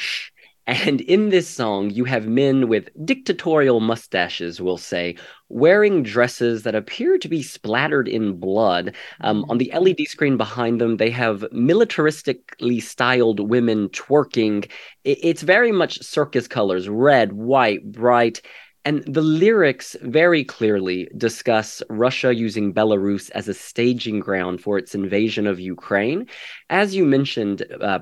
and 0.68 1.02
in 1.02 1.30
this 1.30 1.48
song, 1.48 1.92
you 1.92 2.06
have 2.06 2.28
men 2.28 2.68
with 2.68 2.90
dictatorial 3.06 3.80
mustaches, 3.80 4.60
we'll 4.60 4.78
say, 4.78 5.16
wearing 5.48 6.02
dresses 6.02 6.64
that 6.64 6.74
appear 6.74 7.20
to 7.20 7.28
be 7.28 7.44
splattered 7.44 8.08
in 8.08 8.40
blood. 8.40 8.96
Um, 9.22 9.46
on 9.48 9.60
the 9.60 9.72
LED 9.78 10.08
screen 10.08 10.38
behind 10.38 10.82
them, 10.82 10.98
they 10.98 11.12
have 11.12 11.42
militaristically 11.54 12.82
styled 12.82 13.40
women 13.40 13.90
twerking. 13.90 14.70
It's 15.04 15.44
very 15.44 15.72
much 15.72 16.02
circus 16.02 16.48
colors 16.48 16.90
red, 16.90 17.34
white, 17.34 17.92
bright. 17.92 18.42
And 18.86 19.04
the 19.06 19.22
lyrics 19.22 19.96
very 20.04 20.44
clearly 20.44 21.10
discuss 21.18 21.82
Russia 21.90 22.34
using 22.34 22.72
Belarus 22.72 23.32
as 23.32 23.48
a 23.48 23.54
staging 23.54 24.20
ground 24.20 24.62
for 24.62 24.78
its 24.78 24.94
invasion 24.94 25.48
of 25.48 25.60
Ukraine. 25.60 26.28
As 26.70 26.96
you 26.96 27.04
mentioned, 27.04 27.66
uh, 27.82 28.00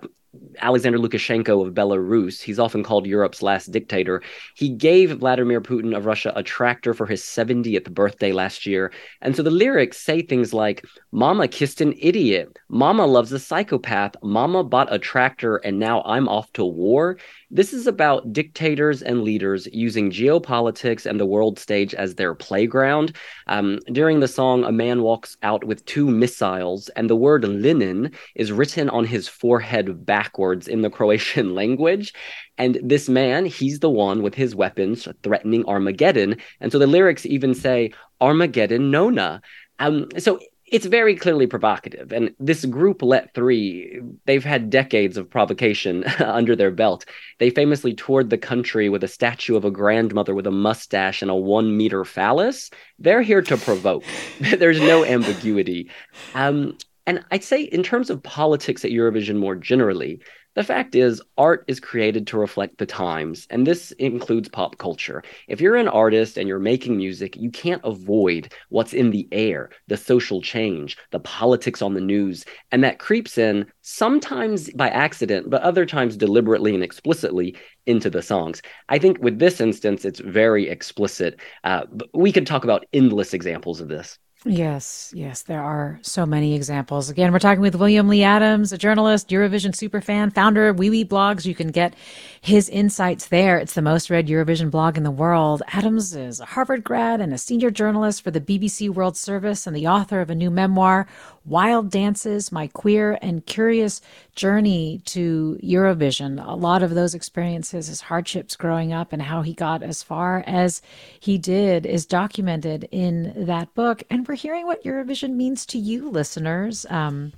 Alexander 0.60 0.98
Lukashenko 0.98 1.68
of 1.68 1.74
Belarus, 1.74 2.42
he's 2.42 2.60
often 2.60 2.84
called 2.84 3.06
Europe's 3.06 3.42
last 3.42 3.72
dictator. 3.72 4.22
He 4.56 4.70
gave 4.70 5.20
Vladimir 5.20 5.62
Putin 5.62 5.96
of 5.96 6.06
Russia 6.06 6.34
a 6.36 6.42
tractor 6.42 6.94
for 6.94 7.06
his 7.06 7.22
70th 7.22 7.92
birthday 7.92 8.32
last 8.32 8.66
year. 8.66 8.92
And 9.22 9.36
so 9.36 9.44
the 9.44 9.52
lyrics 9.52 9.98
say 9.98 10.22
things 10.22 10.54
like 10.54 10.86
Mama 11.12 11.48
kissed 11.48 11.82
an 11.82 11.94
idiot. 12.00 12.58
Mama 12.70 13.06
loves 13.06 13.32
a 13.32 13.40
psychopath. 13.40 14.16
Mama 14.24 14.64
bought 14.64 14.92
a 14.92 15.00
tractor 15.00 15.58
and 15.58 15.78
now 15.80 16.02
I'm 16.04 16.28
off 16.28 16.52
to 16.54 16.66
war. 16.66 17.18
This 17.56 17.72
is 17.72 17.86
about 17.86 18.34
dictators 18.34 19.04
and 19.04 19.22
leaders 19.22 19.68
using 19.72 20.10
geopolitics 20.10 21.06
and 21.06 21.20
the 21.20 21.26
world 21.28 21.60
stage 21.60 21.94
as 21.94 22.16
their 22.16 22.34
playground. 22.34 23.16
Um, 23.46 23.78
during 23.92 24.22
the 24.22 24.28
song, 24.28 24.64
a 24.64 24.72
man 24.72 25.04
walks 25.04 25.38
out 25.44 25.64
with 25.64 25.86
two 25.86 26.08
missiles, 26.08 26.90
and 26.96 27.08
the 27.08 27.16
word 27.16 27.44
Lenin 27.44 28.12
is 28.34 28.52
written 28.52 28.90
on 28.90 29.06
his 29.06 29.28
forehead 29.28 30.04
backwards 30.24 30.68
in 30.68 30.82
the 30.82 30.90
Croatian 30.90 31.54
language. 31.62 32.14
And 32.58 32.80
this 32.84 33.10
man, 33.10 33.46
he's 33.46 33.80
the 33.80 33.90
one 33.90 34.22
with 34.22 34.36
his 34.36 34.56
weapons 34.56 35.08
threatening 35.24 35.66
Armageddon. 35.66 36.38
And 36.60 36.72
so 36.72 36.80
the 36.80 36.88
lyrics 36.88 37.26
even 37.26 37.54
say, 37.54 37.92
Armageddon 38.22 38.92
Nona. 38.92 39.42
Um, 39.80 40.08
so 40.18 40.40
it's 40.68 40.86
very 40.86 41.16
clearly 41.16 41.46
provocative. 41.46 42.12
And 42.12 42.34
this 42.40 42.66
group, 42.66 43.02
Let 43.02 43.34
Three, 43.34 44.02
they've 44.26 44.44
had 44.44 44.70
decades 44.70 45.18
of 45.18 45.30
provocation 45.30 46.04
under 46.20 46.56
their 46.56 46.72
belt. 46.72 47.06
They 47.40 47.50
famously 47.50 47.94
toured 47.94 48.30
the 48.30 48.38
country 48.38 48.90
with 48.90 49.04
a 49.04 49.08
statue 49.08 49.56
of 49.56 49.66
a 49.66 49.72
grandmother 49.72 50.34
with 50.34 50.48
a 50.48 50.52
mustache 50.52 51.22
and 51.22 51.30
a 51.30 51.36
one 51.36 51.78
meter 51.78 52.06
phallus. 52.06 52.72
They're 52.98 53.22
here 53.22 53.42
to 53.42 53.58
provoke. 53.58 54.04
There's 54.58 54.80
no 54.80 55.06
ambiguity. 55.06 55.92
Um, 56.34 56.78
and 57.06 57.24
I'd 57.32 57.44
say, 57.44 57.64
in 57.64 57.84
terms 57.84 58.10
of 58.10 58.24
politics 58.24 58.86
at 58.86 58.92
Eurovision 58.92 59.38
more 59.38 59.56
generally, 59.56 60.22
the 60.56 60.64
fact 60.64 60.94
is, 60.94 61.20
art 61.36 61.66
is 61.68 61.80
created 61.80 62.28
to 62.28 62.38
reflect 62.38 62.78
the 62.78 62.86
times, 62.86 63.48
and 63.50 63.66
this 63.66 63.92
includes 63.94 64.50
pop 64.50 64.78
culture. 64.78 65.24
If 65.48 65.60
you're 65.60 65.76
an 65.76 65.88
artist 65.88 66.38
and 66.38 66.48
you're 66.48 66.60
making 66.60 66.96
music, 66.96 67.36
you 67.36 67.50
can't 67.50 67.82
avoid 67.84 68.54
what's 68.70 68.94
in 68.94 69.10
the 69.10 69.28
air, 69.32 69.72
the 69.88 69.98
social 69.98 70.42
change, 70.42 70.96
the 71.10 71.20
politics 71.20 71.82
on 71.82 71.96
the 71.96 72.02
news, 72.02 72.46
and 72.72 72.84
that 72.84 73.00
creeps 73.00 73.40
in 73.40 73.66
sometimes 73.82 74.70
by 74.74 74.90
accident, 74.90 75.50
but 75.50 75.64
other 75.64 75.88
times 75.88 76.16
deliberately 76.16 76.76
and 76.76 76.84
explicitly 76.84 77.56
into 77.88 78.12
the 78.12 78.22
songs. 78.22 78.62
I 78.90 79.00
think 79.00 79.18
with 79.24 79.40
this 79.40 79.60
instance, 79.60 80.06
it's 80.06 80.20
very 80.20 80.70
explicit. 80.70 81.40
Uh, 81.64 81.86
we 82.14 82.32
could 82.32 82.46
talk 82.46 82.64
about 82.64 82.86
endless 82.94 83.34
examples 83.34 83.82
of 83.82 83.88
this. 83.88 84.20
Yes, 84.46 85.14
yes, 85.16 85.44
there 85.44 85.64
are 85.64 86.00
so 86.02 86.26
many 86.26 86.54
examples. 86.54 87.10
Again, 87.10 87.32
we're 87.32 87.40
talking 87.40 87.62
with 87.62 87.76
William 87.76 88.10
Lee 88.10 88.24
Adams, 88.24 88.74
a 88.74 88.78
journalist, 88.78 89.30
Eurovision 89.30 89.72
superfan, 89.72 90.34
founder 90.34 90.68
of 90.68 90.76
Wiwibloggs. 90.76 91.46
You 91.46 91.56
can 91.56 91.72
get 91.72 91.96
his 92.42 92.68
insights 92.68 93.28
there. 93.28 93.58
It's 93.58 93.74
the 93.74 93.82
most 93.82 94.10
read 94.10 94.28
Eurovision 94.28 94.70
blog 94.70 94.98
in 94.98 95.04
the 95.04 95.12
world. 95.12 95.64
Adams 95.70 96.14
is 96.14 96.42
a 96.42 96.46
Harvard 96.46 96.84
grad 96.84 97.22
and 97.22 97.34
a 97.34 97.38
senior 97.38 97.72
journalist 97.72 98.22
for 98.22 98.32
the 98.32 98.42
BBC 98.42 98.90
World 98.90 99.16
Service 99.16 99.66
and 99.66 99.74
the 99.74 99.88
author 99.88 100.20
of 100.20 100.30
a 100.30 100.36
new 100.36 100.52
memoir, 100.52 101.08
Wild 101.46 101.90
Dances, 101.90 102.52
My 102.52 102.68
Queer 102.68 103.18
and 103.22 103.46
Curious 103.46 104.02
Journey 104.36 105.02
to 105.06 105.58
Eurovision. 105.64 106.46
A 106.46 106.56
lot 106.56 106.84
of 106.84 106.96
those 106.96 107.14
experiences, 107.14 107.88
his 107.88 108.02
hardships 108.02 108.58
growing 108.58 108.92
up 108.92 109.14
and 109.14 109.22
how 109.22 109.42
he 109.42 109.54
got 109.54 109.84
as 109.84 110.04
far 110.04 110.44
as 110.48 110.82
he 111.20 111.38
did 111.38 111.86
is 111.86 112.06
documented 112.06 112.90
in 112.92 113.34
that 113.46 113.74
book. 113.74 114.04
And 114.10 114.28
we're 114.28 114.33
hearing 114.34 114.66
what 114.66 114.84
Eurovision 114.84 115.36
means 115.36 115.66
to 115.68 115.78
you, 115.78 116.10
listeners. 116.10 116.86
Um, 116.90 117.34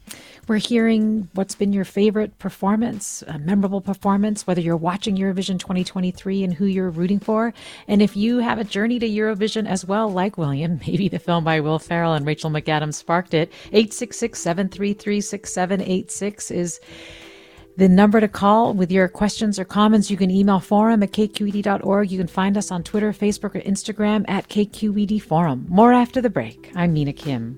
we're 0.47 0.57
hearing 0.57 1.29
what's 1.33 1.55
been 1.55 1.73
your 1.73 1.85
favorite 1.85 2.37
performance, 2.39 3.23
a 3.27 3.39
memorable 3.39 3.81
performance, 3.81 4.45
whether 4.45 4.61
you're 4.61 4.77
watching 4.77 5.17
Eurovision 5.17 5.59
2023 5.59 6.43
and 6.43 6.53
who 6.53 6.65
you're 6.65 6.89
rooting 6.89 7.19
for. 7.19 7.53
And 7.87 8.01
if 8.01 8.15
you 8.15 8.39
have 8.39 8.59
a 8.59 8.63
journey 8.63 8.99
to 8.99 9.09
Eurovision 9.09 9.67
as 9.67 9.85
well, 9.85 10.09
like 10.09 10.37
William, 10.37 10.79
maybe 10.87 11.07
the 11.07 11.19
film 11.19 11.43
by 11.43 11.59
Will 11.59 11.79
Ferrell 11.79 12.13
and 12.13 12.25
Rachel 12.25 12.49
McAdams 12.49 12.95
sparked 12.95 13.33
it, 13.33 13.51
866 13.71 14.39
733 14.39 15.21
6786 15.21 16.51
is 16.51 16.79
the 17.77 17.89
number 17.89 18.21
to 18.21 18.27
call 18.27 18.73
with 18.73 18.91
your 18.91 19.07
questions 19.07 19.59
or 19.59 19.65
comments. 19.65 20.09
You 20.09 20.17
can 20.17 20.31
email 20.31 20.59
forum 20.59 21.03
at 21.03 21.11
kqed.org. 21.11 22.11
You 22.11 22.17
can 22.17 22.27
find 22.27 22.57
us 22.57 22.71
on 22.71 22.83
Twitter, 22.83 23.11
Facebook, 23.11 23.55
or 23.55 23.61
Instagram 23.61 24.25
at 24.27 24.47
KQED 24.47 25.21
Forum. 25.21 25.65
More 25.69 25.93
after 25.93 26.21
the 26.21 26.29
break. 26.29 26.71
I'm 26.75 26.93
Mina 26.93 27.13
Kim. 27.13 27.57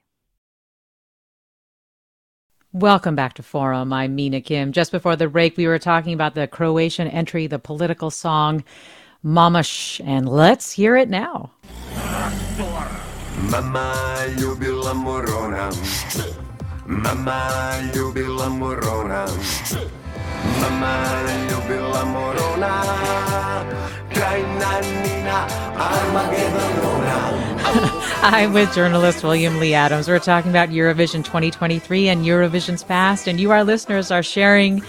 Welcome 2.73 3.17
back 3.17 3.33
to 3.33 3.43
Forum. 3.43 3.91
I'm 3.91 4.15
Mina 4.15 4.39
Kim. 4.39 4.71
Just 4.71 4.93
before 4.93 5.17
the 5.17 5.27
break, 5.27 5.57
we 5.57 5.67
were 5.67 5.77
talking 5.77 6.13
about 6.13 6.35
the 6.35 6.47
Croatian 6.47 7.05
entry, 7.09 7.45
the 7.45 7.59
political 7.59 8.09
song 8.09 8.63
Mama 9.21 9.59
ŠČ, 9.59 9.99
and 10.05 10.29
let's 10.29 10.71
hear 10.71 10.95
it 10.95 11.09
now. 11.09 11.51
Mama 13.49 14.23
morona 14.95 15.67
Mama 16.87 17.91
morona 18.57 20.00
Mama 20.61 22.05
morona 22.13 22.73
Armagedonona 25.77 27.41
I'm 28.23 28.53
with 28.53 28.73
journalist 28.75 29.23
William 29.23 29.59
Lee 29.59 29.73
Adams. 29.73 30.07
We're 30.07 30.19
talking 30.19 30.51
about 30.51 30.69
Eurovision 30.69 31.23
2023 31.23 32.07
and 32.09 32.25
Eurovision's 32.25 32.83
past, 32.83 33.27
and 33.27 33.39
you, 33.39 33.51
our 33.51 33.63
listeners, 33.63 34.11
are 34.11 34.21
sharing 34.21 34.83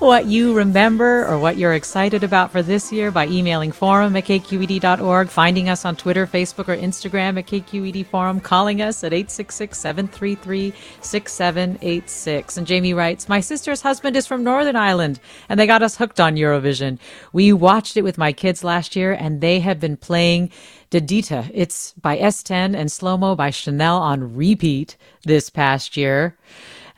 what 0.00 0.26
you 0.26 0.54
remember 0.54 1.26
or 1.26 1.38
what 1.38 1.56
you're 1.56 1.74
excited 1.74 2.22
about 2.22 2.52
for 2.52 2.62
this 2.62 2.92
year 2.92 3.10
by 3.10 3.26
emailing 3.26 3.72
forum 3.72 4.14
at 4.14 4.24
kqed.org, 4.24 5.28
finding 5.28 5.68
us 5.68 5.84
on 5.84 5.96
Twitter, 5.96 6.26
Facebook, 6.26 6.68
or 6.68 6.76
Instagram 6.76 7.36
at 7.38 7.46
KQED 7.46 8.06
Forum, 8.06 8.38
calling 8.38 8.80
us 8.80 9.02
at 9.02 9.12
866 9.12 9.76
733 9.76 10.72
6786. 11.00 12.56
And 12.56 12.66
Jamie 12.66 12.94
writes, 12.94 13.28
My 13.28 13.40
sister's 13.40 13.82
husband 13.82 14.14
is 14.14 14.26
from 14.26 14.44
Northern 14.44 14.76
Ireland, 14.76 15.18
and 15.48 15.58
they 15.58 15.66
got 15.66 15.82
us 15.82 15.96
hooked 15.96 16.20
on 16.20 16.36
Eurovision. 16.36 16.98
We 17.32 17.52
watched 17.52 17.96
it 17.96 18.02
with 18.02 18.18
my 18.18 18.32
kids 18.32 18.62
last 18.62 18.94
year, 18.94 19.12
and 19.12 19.40
they 19.40 19.58
have 19.60 19.80
been 19.80 19.96
playing 19.96 20.50
De 20.90 21.00
Diepte. 21.00 21.50
It's 21.52 21.92
by 21.94 22.18
S10 22.18 22.76
and 22.76 22.88
SloMo 22.88 23.36
by 23.36 23.50
Chanel 23.50 23.98
on 23.98 24.36
repeat 24.36 24.96
this 25.24 25.50
past 25.50 25.96
year. 25.96 26.36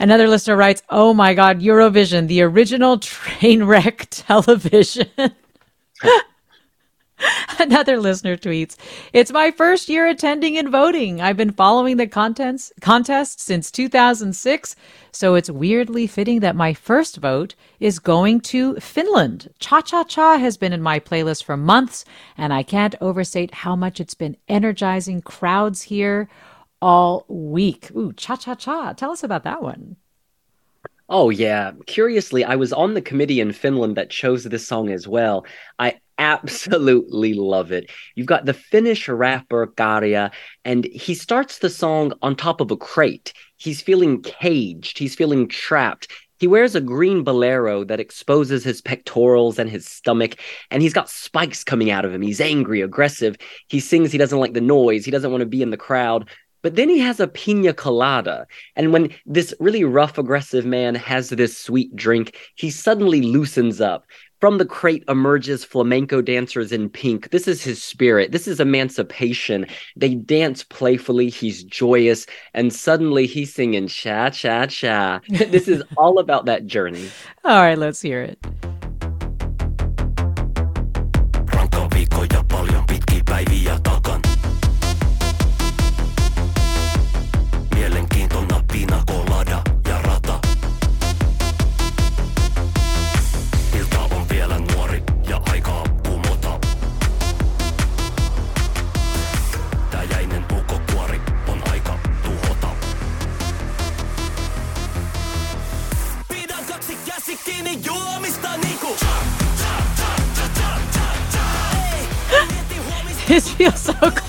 Another 0.01 0.29
listener 0.29 0.57
writes, 0.57 0.83
Oh 0.89 1.13
my 1.13 1.35
God, 1.35 1.61
Eurovision, 1.61 2.27
the 2.27 2.41
original 2.41 2.99
train 3.01 3.65
wreck 3.65 4.07
television. 4.11 5.11
Another 7.59 8.01
listener 8.01 8.39
tweets, 8.39 8.77
It's 9.13 9.31
my 9.31 9.51
first 9.51 9.91
year 9.91 10.07
attending 10.07 10.57
and 10.57 10.71
voting. 10.71 11.21
I've 11.21 11.37
been 11.37 11.53
following 11.53 11.99
the 11.99 12.07
contents, 12.07 12.73
contest 12.81 13.41
since 13.41 13.71
2006, 13.71 14.75
so 15.13 15.35
it's 15.35 15.51
weirdly 15.51 16.07
fitting 16.07 16.41
that 16.41 16.57
my 16.57 16.73
first 16.73 17.19
vote 17.19 17.55
is 17.79 17.99
going 17.99 18.41
to 18.41 18.77
Finland. 18.77 19.53
Cha 19.59 19.83
Cha 19.83 20.05
Cha 20.05 20.39
has 20.39 20.57
been 20.57 20.73
in 20.73 20.81
my 20.81 20.99
playlist 20.99 21.45
for 21.45 21.59
months, 21.59 22.07
and 22.39 22.55
I 22.55 22.63
can't 22.63 22.95
overstate 23.03 23.53
how 23.53 23.77
much 23.77 24.01
it's 24.01 24.15
been 24.15 24.39
energizing 24.49 25.21
crowds 25.21 25.83
here 25.83 26.31
all 26.81 27.25
week. 27.29 27.91
Ooh, 27.97 28.13
Cha 28.13 28.37
Cha 28.37 28.55
Cha. 28.55 28.93
Tell 28.93 29.11
us 29.11 29.23
about 29.23 29.45
that 29.45 29.63
one. 29.63 29.97
Oh, 31.09 31.31
yeah. 31.31 31.73
Curiously, 31.87 32.45
I 32.45 32.55
was 32.55 32.73
on 32.73 32.95
the 32.95 33.03
committee 33.03 33.41
in 33.41 33.53
Finland 33.53 33.97
that 33.97 34.11
chose 34.11 34.45
this 34.45 34.67
song 34.67 34.91
as 34.91 35.09
well. 35.09 35.45
I 35.79 35.99
absolutely 36.19 37.35
love 37.35 37.73
it. 37.73 37.91
You've 38.15 38.29
got 38.29 38.45
the 38.45 38.55
Finnish 38.55 39.09
rapper 39.09 39.67
Käärijä, 39.67 40.31
and 40.65 40.85
he 40.85 41.15
starts 41.15 41.59
the 41.59 41.71
song 41.71 42.13
on 42.23 42.37
top 42.37 42.61
of 42.61 42.71
a 42.71 42.77
crate. 42.77 43.33
He's 43.57 43.83
feeling 43.83 44.23
caged, 44.23 44.99
he's 44.99 45.17
feeling 45.17 45.49
trapped. 45.49 46.09
He 46.39 46.47
wears 46.47 46.75
a 46.75 46.81
green 46.81 47.23
bolero 47.23 47.85
that 47.85 48.01
exposes 48.01 48.65
his 48.65 48.81
pectorals 48.81 49.59
and 49.59 49.69
his 49.69 49.87
stomach, 49.87 50.37
and 50.71 50.81
he's 50.81 50.95
got 50.95 51.11
spikes 51.11 51.65
coming 51.65 51.91
out 51.91 52.05
of 52.05 52.15
him. 52.15 52.23
He's 52.23 52.41
angry, 52.41 52.81
aggressive. 52.81 53.37
He 53.69 53.81
sings 53.81 54.13
he 54.13 54.17
doesn't 54.17 54.39
like 54.39 54.55
the 54.55 54.61
noise, 54.61 55.05
he 55.05 55.11
doesn't 55.11 55.31
want 55.31 55.43
to 55.43 55.47
be 55.47 55.61
in 55.61 55.71
the 55.71 55.77
crowd. 55.77 56.31
But 56.63 56.77
then 56.77 56.89
he 56.89 56.99
has 56.99 57.21
a 57.21 57.29
pina 57.29 57.73
colada. 57.73 58.47
And 58.77 58.93
when 58.93 59.11
this 59.27 59.55
really 59.61 59.85
rough, 59.85 60.19
aggressive 60.19 60.65
man 60.65 60.95
has 60.95 61.31
this 61.31 61.57
sweet 61.57 61.95
drink, 61.97 62.37
he 62.55 62.71
suddenly 62.71 63.23
loosens 63.23 63.81
up. 63.81 64.05
From 64.41 64.57
the 64.57 64.65
crate 64.65 65.05
emerges 65.07 65.65
flamenco 65.65 66.23
dancers 66.23 66.73
in 66.73 66.89
pink. 66.89 67.31
This 67.31 67.47
is 67.47 67.63
his 67.63 67.83
spirit. 67.83 68.33
This 68.33 68.49
is 68.49 68.59
emancipation. 68.59 69.67
They 69.97 70.15
dance 70.15 70.65
playfully. 70.65 71.29
He's 71.29 71.63
joyous. 71.63 72.25
And 72.55 72.73
suddenly 72.73 73.27
he's 73.27 73.53
singing 73.53 73.89
cha 73.89 74.31
cha 74.31 74.65
cha. 74.67 75.21
this 75.29 75.69
is 75.69 75.83
all 75.99 76.19
about 76.19 76.47
that 76.47 76.65
journey. 76.65 77.11
All 77.45 77.61
right, 77.61 77.77
let's 77.77 78.01
hear 78.01 78.23
it. 78.23 78.39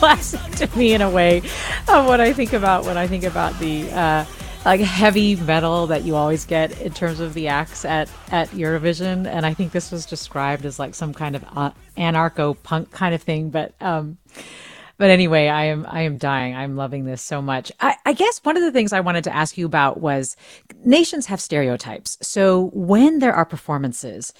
Classic 0.01 0.41
to 0.53 0.79
me 0.79 0.93
in 0.95 1.01
a 1.03 1.09
way 1.11 1.37
of 1.87 2.07
what 2.07 2.19
I 2.19 2.33
think 2.33 2.53
about 2.53 2.85
when 2.85 2.97
I 2.97 3.05
think 3.05 3.23
about 3.23 3.59
the 3.59 3.87
uh, 3.91 4.25
like 4.65 4.79
heavy 4.79 5.35
metal 5.35 5.85
that 5.87 6.05
you 6.05 6.15
always 6.15 6.43
get 6.43 6.81
in 6.81 6.91
terms 6.91 7.19
of 7.19 7.35
the 7.35 7.49
acts 7.49 7.85
at 7.85 8.09
at 8.31 8.49
Eurovision, 8.49 9.27
and 9.27 9.45
I 9.45 9.53
think 9.53 9.73
this 9.73 9.91
was 9.91 10.07
described 10.07 10.65
as 10.65 10.79
like 10.79 10.95
some 10.95 11.13
kind 11.13 11.35
of 11.35 11.45
uh, 11.55 11.69
anarcho 11.97 12.57
punk 12.63 12.89
kind 12.91 13.13
of 13.13 13.21
thing, 13.21 13.51
but. 13.51 13.75
Um, 13.79 14.17
but 14.97 15.09
anyway, 15.09 15.47
I 15.47 15.65
am 15.65 15.87
I 15.89 16.01
am 16.01 16.17
dying. 16.17 16.55
I'm 16.55 16.75
loving 16.75 17.05
this 17.05 17.23
so 17.23 17.41
much. 17.41 17.71
I, 17.79 17.95
I, 18.05 18.13
guess 18.13 18.39
one 18.43 18.55
of 18.55 18.61
the 18.61 18.71
things 18.71 18.93
I 18.93 18.99
wanted 18.99 19.23
to 19.23 19.35
ask 19.35 19.57
you 19.57 19.65
about 19.65 19.99
was 19.99 20.37
nations 20.85 21.25
have 21.25 21.41
stereotypes. 21.41 22.19
So 22.21 22.69
when 22.71 23.17
there 23.17 23.33
are 23.33 23.45
performances, 23.45 24.31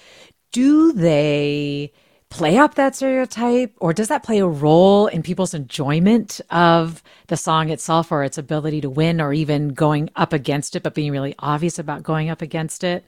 do 0.52 0.92
they 0.92 1.92
play 2.32 2.56
up 2.56 2.76
that 2.76 2.96
stereotype 2.96 3.74
or 3.78 3.92
does 3.92 4.08
that 4.08 4.22
play 4.22 4.38
a 4.38 4.46
role 4.46 5.06
in 5.06 5.22
people's 5.22 5.52
enjoyment 5.52 6.40
of 6.50 7.02
the 7.26 7.36
song 7.36 7.68
itself 7.68 8.10
or 8.10 8.24
its 8.24 8.38
ability 8.38 8.80
to 8.80 8.88
win 8.88 9.20
or 9.20 9.34
even 9.34 9.68
going 9.68 10.08
up 10.16 10.32
against 10.32 10.74
it 10.74 10.82
but 10.82 10.94
being 10.94 11.12
really 11.12 11.34
obvious 11.40 11.78
about 11.78 12.02
going 12.02 12.30
up 12.30 12.40
against 12.40 12.84
it 12.84 13.04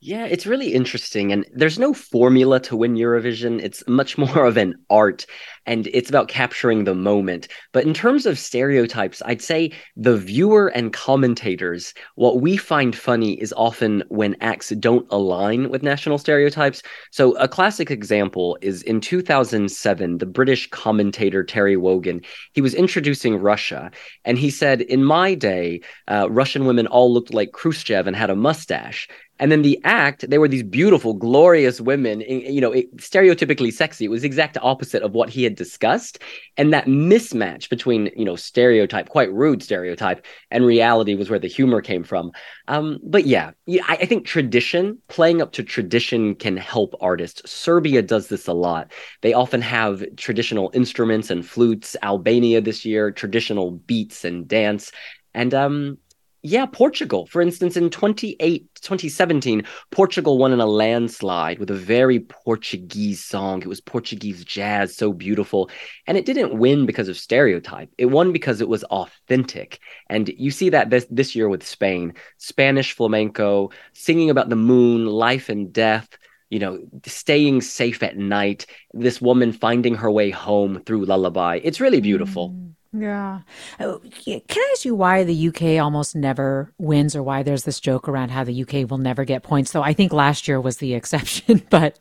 Yeah, 0.00 0.26
it's 0.26 0.46
really 0.46 0.74
interesting. 0.74 1.32
And 1.32 1.46
there's 1.54 1.78
no 1.78 1.94
formula 1.94 2.60
to 2.60 2.76
win 2.76 2.94
Eurovision. 2.94 3.60
It's 3.62 3.82
much 3.88 4.18
more 4.18 4.44
of 4.44 4.56
an 4.58 4.74
art 4.90 5.26
and 5.66 5.88
it's 5.92 6.08
about 6.08 6.28
capturing 6.28 6.84
the 6.84 6.94
moment. 6.94 7.48
But 7.72 7.84
in 7.84 7.94
terms 7.94 8.26
of 8.26 8.38
stereotypes, 8.38 9.22
I'd 9.24 9.42
say 9.42 9.72
the 9.96 10.16
viewer 10.16 10.68
and 10.68 10.92
commentators, 10.92 11.94
what 12.16 12.40
we 12.40 12.56
find 12.56 12.94
funny 12.94 13.40
is 13.40 13.52
often 13.56 14.02
when 14.08 14.36
acts 14.40 14.70
don't 14.70 15.06
align 15.10 15.70
with 15.70 15.82
national 15.82 16.18
stereotypes. 16.18 16.82
So, 17.10 17.36
a 17.36 17.48
classic 17.48 17.90
example 17.90 18.58
is 18.60 18.82
in 18.82 19.00
2007, 19.00 20.18
the 20.18 20.26
British 20.26 20.68
commentator 20.70 21.44
Terry 21.44 21.76
Wogan, 21.76 22.20
he 22.52 22.60
was 22.60 22.74
introducing 22.74 23.36
Russia, 23.36 23.90
and 24.24 24.38
he 24.38 24.50
said, 24.50 24.82
In 24.82 25.04
my 25.04 25.34
day, 25.34 25.80
uh, 26.08 26.28
Russian 26.30 26.66
women 26.66 26.86
all 26.86 27.12
looked 27.12 27.34
like 27.34 27.52
Khrushchev 27.52 28.06
and 28.06 28.16
had 28.16 28.30
a 28.30 28.36
mustache. 28.36 29.08
And 29.40 29.50
then 29.50 29.62
the 29.62 29.80
act, 29.82 30.30
they 30.30 30.38
were 30.38 30.46
these 30.46 30.62
beautiful, 30.62 31.12
glorious 31.12 31.80
women, 31.80 32.20
you 32.20 32.60
know, 32.60 32.70
stereotypically 32.96 33.72
sexy. 33.72 34.04
It 34.04 34.08
was 34.08 34.22
the 34.22 34.26
exact 34.26 34.56
opposite 34.62 35.02
of 35.02 35.12
what 35.12 35.28
he 35.28 35.42
had 35.42 35.53
discussed. 35.54 36.18
And 36.56 36.72
that 36.72 36.86
mismatch 36.86 37.68
between, 37.68 38.10
you 38.16 38.24
know, 38.24 38.36
stereotype, 38.36 39.08
quite 39.08 39.32
rude 39.32 39.62
stereotype, 39.62 40.24
and 40.50 40.64
reality 40.64 41.14
was 41.14 41.30
where 41.30 41.38
the 41.38 41.48
humor 41.48 41.80
came 41.80 42.04
from. 42.04 42.32
Um, 42.68 42.98
but 43.02 43.26
yeah, 43.26 43.52
I, 43.68 43.98
I 44.00 44.06
think 44.06 44.26
tradition, 44.26 44.98
playing 45.08 45.42
up 45.42 45.52
to 45.52 45.62
tradition 45.62 46.34
can 46.34 46.56
help 46.56 46.94
artists. 47.00 47.50
Serbia 47.50 48.02
does 48.02 48.28
this 48.28 48.46
a 48.46 48.52
lot. 48.52 48.92
They 49.22 49.32
often 49.32 49.62
have 49.62 50.04
traditional 50.16 50.70
instruments 50.74 51.30
and 51.30 51.44
flutes. 51.44 51.96
Albania 52.02 52.60
this 52.60 52.84
year, 52.84 53.10
traditional 53.10 53.72
beats 53.72 54.24
and 54.24 54.46
dance. 54.46 54.92
And 55.34 55.52
um, 55.52 55.98
yeah, 56.46 56.66
Portugal, 56.66 57.26
for 57.26 57.40
instance, 57.40 57.74
in 57.74 57.88
28, 57.88 58.68
2017, 58.82 59.62
Portugal 59.90 60.36
won 60.36 60.52
in 60.52 60.60
a 60.60 60.66
landslide 60.66 61.58
with 61.58 61.70
a 61.70 61.74
very 61.74 62.20
Portuguese 62.20 63.24
song. 63.24 63.62
It 63.62 63.66
was 63.66 63.80
Portuguese 63.80 64.44
jazz, 64.44 64.94
so 64.94 65.14
beautiful. 65.14 65.70
And 66.06 66.18
it 66.18 66.26
didn't 66.26 66.58
win 66.58 66.84
because 66.84 67.08
of 67.08 67.16
stereotype. 67.16 67.88
It 67.96 68.06
won 68.06 68.30
because 68.30 68.60
it 68.60 68.68
was 68.68 68.84
authentic. 68.84 69.80
And 70.10 70.28
you 70.36 70.50
see 70.50 70.68
that 70.68 70.90
this, 70.90 71.06
this 71.10 71.34
year 71.34 71.48
with 71.48 71.66
Spain 71.66 72.12
Spanish 72.36 72.92
flamenco, 72.92 73.70
singing 73.94 74.28
about 74.28 74.50
the 74.50 74.56
moon, 74.56 75.06
life 75.06 75.48
and 75.48 75.72
death 75.72 76.18
you 76.50 76.60
know, 76.60 76.78
staying 77.04 77.62
safe 77.62 78.00
at 78.02 78.16
night, 78.16 78.66
this 78.92 79.20
woman 79.20 79.50
finding 79.50 79.94
her 79.94 80.10
way 80.10 80.30
home 80.30 80.80
through 80.84 81.04
lullaby. 81.04 81.58
It's 81.64 81.80
really 81.80 82.00
beautiful. 82.00 82.50
Mm. 82.50 82.74
Yeah. 82.96 83.40
Uh, 83.80 83.98
can 84.24 84.40
I 84.50 84.70
ask 84.72 84.84
you 84.84 84.94
why 84.94 85.24
the 85.24 85.48
UK 85.48 85.82
almost 85.82 86.14
never 86.14 86.72
wins 86.78 87.16
or 87.16 87.24
why 87.24 87.42
there's 87.42 87.64
this 87.64 87.80
joke 87.80 88.08
around 88.08 88.30
how 88.30 88.44
the 88.44 88.62
UK 88.62 88.88
will 88.88 88.98
never 88.98 89.24
get 89.24 89.42
points? 89.42 89.72
Though 89.72 89.82
I 89.82 89.92
think 89.92 90.12
last 90.12 90.46
year 90.46 90.60
was 90.60 90.76
the 90.76 90.94
exception, 90.94 91.62
but 91.70 91.98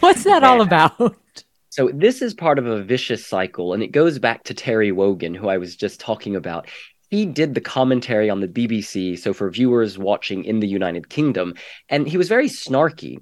what's 0.00 0.24
that 0.24 0.42
all 0.42 0.62
about? 0.62 1.16
So 1.68 1.90
this 1.94 2.22
is 2.22 2.34
part 2.34 2.58
of 2.58 2.66
a 2.66 2.82
vicious 2.82 3.24
cycle 3.24 3.72
and 3.72 3.84
it 3.84 3.92
goes 3.92 4.18
back 4.18 4.42
to 4.44 4.54
Terry 4.54 4.90
Wogan 4.90 5.32
who 5.32 5.48
I 5.48 5.58
was 5.58 5.76
just 5.76 6.00
talking 6.00 6.34
about. 6.34 6.66
He 7.10 7.24
did 7.24 7.54
the 7.54 7.60
commentary 7.60 8.28
on 8.28 8.40
the 8.40 8.48
BBC 8.48 9.16
so 9.16 9.32
for 9.32 9.48
viewers 9.48 9.96
watching 9.96 10.44
in 10.44 10.58
the 10.58 10.66
United 10.66 11.08
Kingdom 11.08 11.54
and 11.88 12.08
he 12.08 12.16
was 12.16 12.28
very 12.28 12.48
snarky. 12.48 13.18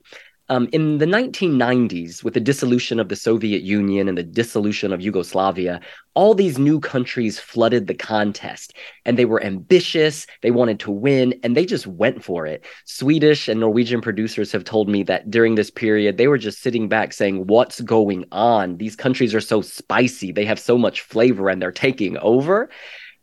Um, 0.51 0.68
in 0.72 0.96
the 0.96 1.07
1990s, 1.07 2.24
with 2.24 2.32
the 2.32 2.40
dissolution 2.40 2.99
of 2.99 3.11
the 3.11 3.16
Soviet 3.16 3.62
Union 3.62 4.09
and 4.09 4.16
the 4.16 4.22
dissolution 4.22 4.94
of 4.94 5.01
Yugoslavia, 5.03 5.80
all 6.14 6.34
these 6.34 6.59
new 6.59 6.80
countries 6.80 7.38
flooded 7.38 7.86
the 7.86 7.94
contest 7.94 8.72
and 9.05 9.18
they 9.18 9.26
were 9.26 9.42
ambitious, 9.42 10.26
they 10.40 10.51
wanted 10.51 10.80
to 10.80 10.90
win, 10.90 11.38
and 11.42 11.55
they 11.55 11.66
just 11.66 11.86
went 11.86 12.24
for 12.24 12.46
it. 12.46 12.64
Swedish 12.86 13.46
and 13.46 13.61
Norwegian 13.61 14.01
producers 14.01 14.51
have 14.51 14.64
told 14.64 14.88
me 14.88 15.03
that 15.03 15.30
during 15.30 15.55
this 15.55 15.70
period, 15.70 16.16
they 16.16 16.28
were 16.28 16.38
just 16.38 16.62
sitting 16.62 16.88
back 16.88 17.12
saying, 17.12 17.46
What's 17.46 17.82
going 17.82 18.24
on? 18.32 18.78
These 18.78 18.96
countries 18.96 19.34
are 19.34 19.40
so 19.42 19.61
spicy, 19.61 20.32
they 20.32 20.46
have 20.46 20.59
so 20.59 20.78
much 20.78 21.03
flavor, 21.03 21.51
and 21.51 21.61
they're 21.61 21.72
taking 21.72 22.16
over. 22.18 22.70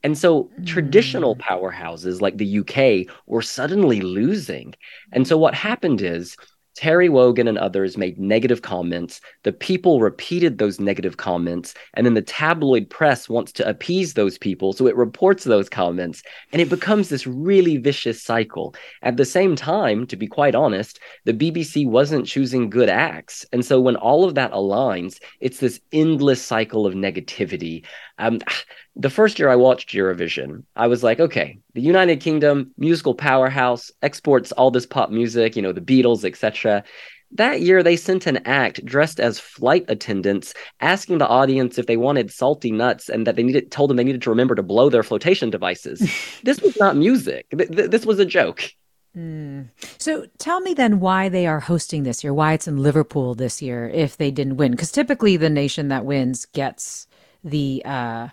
And 0.03 0.15
so 0.15 0.43
mm. 0.43 0.67
traditional 0.67 1.36
powerhouses 1.36 2.21
like 2.21 2.38
the 2.38 2.59
UK 2.59 3.11
were 3.26 3.41
suddenly 3.41 4.01
losing. 4.01 4.76
And 5.11 5.28
so 5.28 5.36
what 5.36 5.55
happened 5.55 6.01
is, 6.01 6.38
Terry 6.76 7.07
Wogan 7.07 7.47
and 7.47 7.57
others 7.57 7.97
made 7.97 8.19
negative 8.19 8.61
comments. 8.61 9.21
The 9.43 9.53
people 9.53 10.01
repeated 10.01 10.57
those 10.57 10.80
negative 10.80 11.17
comments. 11.17 11.73
And 11.93 12.05
then 12.05 12.15
the 12.15 12.21
tabloid 12.21 12.89
press 12.89 13.30
wants 13.30 13.51
to 13.53 13.67
appease 13.67 14.13
those 14.13 14.38
people. 14.38 14.73
So 14.73 14.88
it 14.88 14.95
reports 14.95 15.45
those 15.45 15.69
comments. 15.69 16.21
And 16.51 16.61
it 16.61 16.69
becomes 16.69 17.09
this 17.09 17.26
really 17.26 17.78
vicious 17.78 18.21
cycle. 18.21 18.76
At 19.03 19.17
the 19.17 19.26
same 19.26 19.55
time, 19.55 20.05
to 20.07 20.17
be 20.17 20.28
quite 20.28 20.53
honest, 20.53 20.99
the 21.23 21.34
BBC 21.34 21.88
wasn't 21.88 22.28
choosing 22.28 22.69
good 22.69 22.89
acts. 22.89 23.45
And 23.53 23.63
so 23.63 23.80
when 23.80 23.95
all 23.95 24.26
of 24.26 24.36
that 24.36 24.51
aligns, 24.51 25.19
it's 25.39 25.59
this 25.59 25.80
endless 25.93 26.41
cycle 26.41 26.86
of 26.86 26.93
negativity. 26.93 27.86
Um, 28.18 28.39
the 28.95 29.09
first 29.09 29.39
year 29.39 29.49
I 29.49 29.55
watched 29.55 29.89
Eurovision, 29.89 30.63
I 30.76 30.88
was 30.88 31.03
like, 31.03 31.20
okay, 31.20 31.59
the 31.74 31.82
United 31.82 32.22
Kingdom, 32.22 32.72
musical 32.78 33.13
powerhouse, 33.13 33.91
exports 34.01 34.51
all 34.53 34.72
this 34.72 34.86
pop 34.86 35.09
music, 35.09 35.55
you 35.55 35.61
know, 35.61 35.74
the 35.74 35.82
Beatles, 35.82 36.24
etc. 36.24 36.84
That 37.32 37.61
year, 37.61 37.84
they 37.84 37.97
sent 37.97 38.28
an 38.28 38.38
act 38.45 38.86
dressed 38.86 39.20
as 39.20 39.39
flight 39.39 39.84
attendants, 39.89 40.53
asking 40.80 41.18
the 41.18 41.28
audience 41.28 41.78
if 41.78 41.86
they 41.86 41.97
wanted 41.97 42.32
salty 42.32 42.72
nuts 42.72 43.09
and 43.09 43.28
that 43.28 43.36
they 43.36 43.43
needed 43.43 43.72
told 43.72 43.89
them 43.89 43.97
they 43.97 44.03
needed 44.03 44.22
to 44.22 44.30
remember 44.30 44.55
to 44.55 44.63
blow 44.63 44.89
their 44.89 45.03
flotation 45.03 45.49
devices. 45.49 45.99
this 46.43 46.61
was 46.61 46.78
not 46.78 46.95
music. 46.95 47.47
Th- 47.49 47.70
th- 47.70 47.89
this 47.89 48.05
was 48.05 48.20
a 48.20 48.26
joke. 48.26 48.72
Mm. 49.18 49.70
So 49.97 50.28
tell 50.38 50.59
me 50.59 50.74
then 50.74 50.99
why 50.99 51.30
they 51.30 51.47
are 51.47 51.61
hosting 51.61 52.03
this 52.03 52.24
year, 52.24 52.34
why 52.34 52.53
it's 52.53 52.68
in 52.68 52.78
Liverpool 52.78 53.34
this 53.34 53.61
year 53.61 53.89
if 53.89 54.18
they 54.18 54.30
didn't 54.30 54.57
win. 54.57 54.72
Because 54.72 54.91
typically 54.91 55.38
the 55.38 55.49
nation 55.49 55.88
that 55.88 56.05
wins 56.05 56.45
gets 56.45 57.07
the 57.45 57.81
uh, 57.85 58.29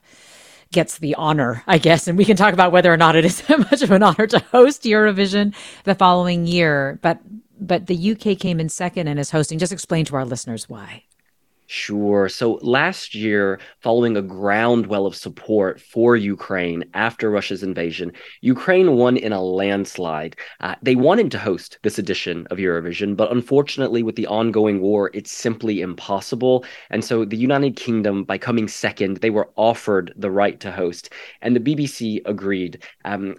gets 0.72 0.98
the 0.98 1.14
honor, 1.14 1.62
I 1.66 1.78
guess. 1.78 2.08
And 2.08 2.18
we 2.18 2.24
can 2.24 2.36
talk 2.36 2.54
about 2.54 2.72
whether 2.72 2.92
or 2.92 2.96
not 2.96 3.14
it 3.14 3.24
is 3.24 3.40
that 3.46 3.58
much 3.58 3.82
of 3.82 3.90
an 3.92 4.02
honor 4.02 4.26
to 4.26 4.38
host 4.40 4.82
Eurovision 4.82 5.54
the 5.84 5.94
following 5.94 6.46
year. 6.46 6.98
But 7.02 7.20
but 7.60 7.86
the 7.86 8.12
UK 8.12 8.38
came 8.38 8.58
in 8.58 8.68
second 8.68 9.06
and 9.06 9.20
is 9.20 9.30
hosting. 9.30 9.58
Just 9.58 9.72
explain 9.72 10.04
to 10.06 10.16
our 10.16 10.24
listeners 10.24 10.68
why. 10.68 11.04
Sure. 11.68 12.28
So 12.28 12.58
last 12.60 13.14
year, 13.14 13.58
following 13.80 14.16
a 14.16 14.22
groundwell 14.22 15.06
of 15.06 15.16
support 15.16 15.80
for 15.80 16.16
Ukraine 16.16 16.84
after 16.92 17.30
Russia's 17.30 17.62
invasion, 17.62 18.12
Ukraine 18.42 18.96
won 18.96 19.16
in 19.16 19.32
a 19.32 19.42
landslide. 19.42 20.36
Uh, 20.60 20.74
they 20.82 20.96
wanted 20.96 21.30
to 21.30 21.38
host 21.38 21.78
this 21.82 21.98
edition 21.98 22.46
of 22.50 22.58
Eurovision, 22.58 23.16
but 23.16 23.32
unfortunately, 23.32 24.02
with 24.02 24.16
the 24.16 24.26
ongoing 24.26 24.82
war, 24.82 25.10
it's 25.14 25.32
simply 25.32 25.80
impossible. 25.80 26.64
And 26.90 27.02
so 27.02 27.24
the 27.24 27.38
United 27.38 27.76
Kingdom, 27.76 28.24
by 28.24 28.36
coming 28.36 28.68
second, 28.68 29.18
they 29.18 29.30
were 29.30 29.48
offered 29.56 30.12
the 30.14 30.30
right 30.30 30.60
to 30.60 30.70
host. 30.70 31.08
And 31.40 31.56
the 31.56 31.60
BBC 31.60 32.20
agreed. 32.26 32.82
Um, 33.06 33.34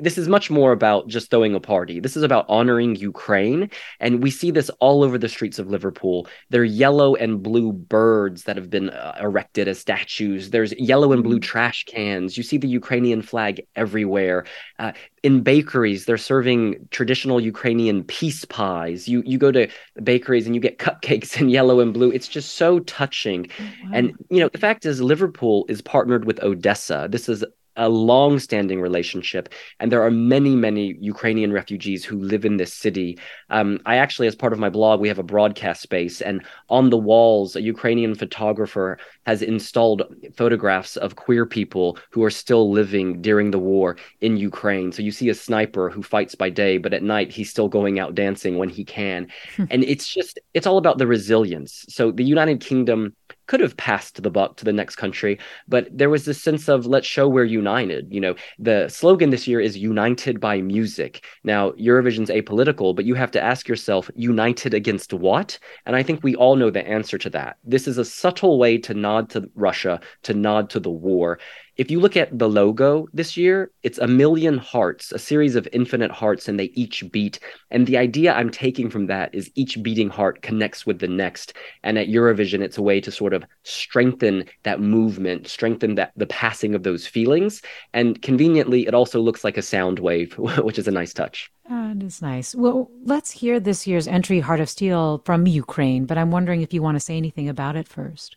this 0.00 0.18
is 0.18 0.26
much 0.26 0.50
more 0.50 0.72
about 0.72 1.06
just 1.06 1.30
throwing 1.30 1.54
a 1.54 1.60
party. 1.60 2.00
This 2.00 2.16
is 2.16 2.24
about 2.24 2.46
honoring 2.48 2.96
Ukraine. 2.96 3.70
And 4.00 4.24
we 4.24 4.32
see 4.32 4.50
this 4.50 4.70
all 4.80 5.04
over 5.04 5.18
the 5.18 5.28
streets 5.28 5.60
of 5.60 5.68
Liverpool. 5.70 6.26
They're 6.50 6.64
yellow 6.64 7.14
and 7.14 7.42
blue 7.42 7.65
birds 7.72 8.44
that 8.44 8.56
have 8.56 8.70
been 8.70 8.90
uh, 8.90 9.16
erected 9.20 9.68
as 9.68 9.78
statues. 9.78 10.50
There's 10.50 10.72
yellow 10.72 11.12
and 11.12 11.22
blue 11.22 11.38
mm. 11.38 11.42
trash 11.42 11.84
cans. 11.84 12.36
You 12.36 12.42
see 12.42 12.58
the 12.58 12.68
Ukrainian 12.68 13.22
flag 13.22 13.66
everywhere. 13.76 14.44
Uh, 14.78 14.92
in 15.22 15.42
bakeries, 15.42 16.04
they're 16.04 16.18
serving 16.18 16.88
traditional 16.90 17.40
Ukrainian 17.40 18.04
peace 18.04 18.44
pies. 18.44 19.08
You 19.08 19.22
you 19.26 19.38
go 19.38 19.50
to 19.52 19.68
bakeries 20.02 20.46
and 20.46 20.54
you 20.54 20.60
get 20.60 20.78
cupcakes 20.78 21.40
in 21.40 21.48
yellow 21.48 21.80
and 21.80 21.92
blue. 21.92 22.10
It's 22.10 22.28
just 22.28 22.54
so 22.54 22.80
touching. 22.80 23.48
Oh, 23.58 23.64
wow. 23.84 23.90
And 23.92 24.12
you 24.30 24.40
know, 24.40 24.48
the 24.48 24.58
fact 24.58 24.86
is 24.86 25.00
Liverpool 25.00 25.66
is 25.68 25.82
partnered 25.82 26.24
with 26.24 26.42
Odessa. 26.42 27.08
This 27.10 27.28
is 27.28 27.44
a 27.76 27.88
long-standing 27.88 28.80
relationship, 28.80 29.48
and 29.80 29.90
there 29.90 30.02
are 30.02 30.10
many, 30.10 30.54
many 30.54 30.96
Ukrainian 31.00 31.52
refugees 31.52 32.04
who 32.04 32.18
live 32.18 32.44
in 32.44 32.56
this 32.56 32.72
city. 32.72 33.18
Um, 33.50 33.80
I 33.86 33.96
actually, 33.96 34.28
as 34.28 34.34
part 34.34 34.52
of 34.52 34.58
my 34.58 34.70
blog, 34.70 35.00
we 35.00 35.08
have 35.08 35.18
a 35.18 35.22
broadcast 35.22 35.82
space, 35.82 36.20
and 36.20 36.44
on 36.68 36.90
the 36.90 36.98
walls, 36.98 37.56
a 37.56 37.62
Ukrainian 37.62 38.14
photographer 38.14 38.98
has 39.26 39.42
installed 39.42 40.02
photographs 40.36 40.96
of 40.96 41.16
queer 41.16 41.46
people 41.46 41.98
who 42.10 42.22
are 42.24 42.30
still 42.30 42.70
living 42.70 43.20
during 43.22 43.50
the 43.50 43.58
war 43.58 43.96
in 44.20 44.36
Ukraine. 44.36 44.92
So 44.92 45.02
you 45.02 45.10
see 45.10 45.28
a 45.28 45.34
sniper 45.34 45.90
who 45.90 46.02
fights 46.02 46.34
by 46.34 46.50
day, 46.50 46.78
but 46.78 46.94
at 46.94 47.02
night 47.02 47.32
he's 47.32 47.50
still 47.50 47.68
going 47.68 47.98
out 47.98 48.14
dancing 48.14 48.58
when 48.58 48.68
he 48.68 48.84
can, 48.84 49.28
hmm. 49.56 49.64
and 49.70 49.84
it's 49.84 50.08
just 50.08 50.38
it's 50.54 50.66
all 50.66 50.78
about 50.78 50.98
the 50.98 51.06
resilience. 51.06 51.84
So 51.88 52.10
the 52.10 52.24
United 52.24 52.60
Kingdom 52.60 53.14
could 53.46 53.60
have 53.60 53.76
passed 53.76 54.22
the 54.22 54.30
buck 54.30 54.56
to 54.56 54.64
the 54.64 54.72
next 54.72 54.96
country, 54.96 55.38
but 55.68 55.88
there 55.90 56.10
was 56.10 56.24
this 56.24 56.42
sense 56.42 56.68
of 56.68 56.86
let's 56.86 57.06
show 57.06 57.28
we're 57.28 57.44
united. 57.44 58.12
You 58.12 58.20
know, 58.20 58.34
the 58.58 58.88
slogan 58.88 59.30
this 59.30 59.46
year 59.46 59.60
is 59.60 59.76
united 59.76 60.40
by 60.40 60.60
music. 60.60 61.24
Now, 61.44 61.72
Eurovision's 61.72 62.30
apolitical, 62.30 62.94
but 62.94 63.04
you 63.04 63.14
have 63.14 63.30
to 63.32 63.42
ask 63.42 63.68
yourself, 63.68 64.10
united 64.14 64.74
against 64.74 65.12
what? 65.12 65.58
And 65.84 65.96
I 65.96 66.02
think 66.02 66.22
we 66.22 66.34
all 66.34 66.56
know 66.56 66.70
the 66.70 66.86
answer 66.86 67.18
to 67.18 67.30
that. 67.30 67.58
This 67.64 67.86
is 67.86 67.98
a 67.98 68.04
subtle 68.04 68.58
way 68.58 68.78
to 68.78 68.94
nod 68.94 69.30
to 69.30 69.48
Russia, 69.54 70.00
to 70.24 70.34
nod 70.34 70.70
to 70.70 70.80
the 70.80 70.90
war. 70.90 71.38
If 71.76 71.90
you 71.90 72.00
look 72.00 72.16
at 72.16 72.36
the 72.38 72.48
logo 72.48 73.06
this 73.12 73.36
year, 73.36 73.70
it's 73.82 73.98
a 73.98 74.06
million 74.06 74.56
hearts, 74.56 75.12
a 75.12 75.18
series 75.18 75.56
of 75.56 75.68
infinite 75.72 76.10
hearts, 76.10 76.48
and 76.48 76.58
they 76.58 76.70
each 76.74 77.04
beat. 77.12 77.38
And 77.70 77.86
the 77.86 77.98
idea 77.98 78.32
I'm 78.32 78.50
taking 78.50 78.88
from 78.88 79.06
that 79.06 79.34
is 79.34 79.50
each 79.54 79.82
beating 79.82 80.08
heart 80.08 80.42
connects 80.42 80.86
with 80.86 81.00
the 81.00 81.08
next. 81.08 81.52
And 81.82 81.98
at 81.98 82.08
Eurovision, 82.08 82.60
it's 82.60 82.78
a 82.78 82.82
way 82.82 83.00
to 83.02 83.10
sort 83.10 83.34
of 83.34 83.44
strengthen 83.62 84.44
that 84.62 84.80
movement, 84.80 85.48
strengthen 85.48 85.96
that 85.96 86.12
the 86.16 86.26
passing 86.26 86.74
of 86.74 86.82
those 86.82 87.06
feelings. 87.06 87.60
And 87.92 88.20
conveniently, 88.22 88.86
it 88.86 88.94
also 88.94 89.20
looks 89.20 89.44
like 89.44 89.58
a 89.58 89.62
sound 89.62 89.98
wave, 89.98 90.38
which 90.38 90.78
is 90.78 90.88
a 90.88 90.92
nice 90.92 91.12
touch. 91.12 91.50
Uh, 91.70 91.92
it 91.96 92.02
is 92.02 92.22
nice. 92.22 92.54
Well, 92.54 92.90
let's 93.04 93.30
hear 93.30 93.60
this 93.60 93.86
year's 93.86 94.08
entry, 94.08 94.40
Heart 94.40 94.60
of 94.60 94.68
Steel, 94.70 95.20
from 95.24 95.46
Ukraine. 95.46 96.06
But 96.06 96.16
I'm 96.16 96.30
wondering 96.30 96.62
if 96.62 96.72
you 96.72 96.80
want 96.80 96.96
to 96.96 97.00
say 97.00 97.16
anything 97.16 97.48
about 97.48 97.76
it 97.76 97.86
first. 97.86 98.36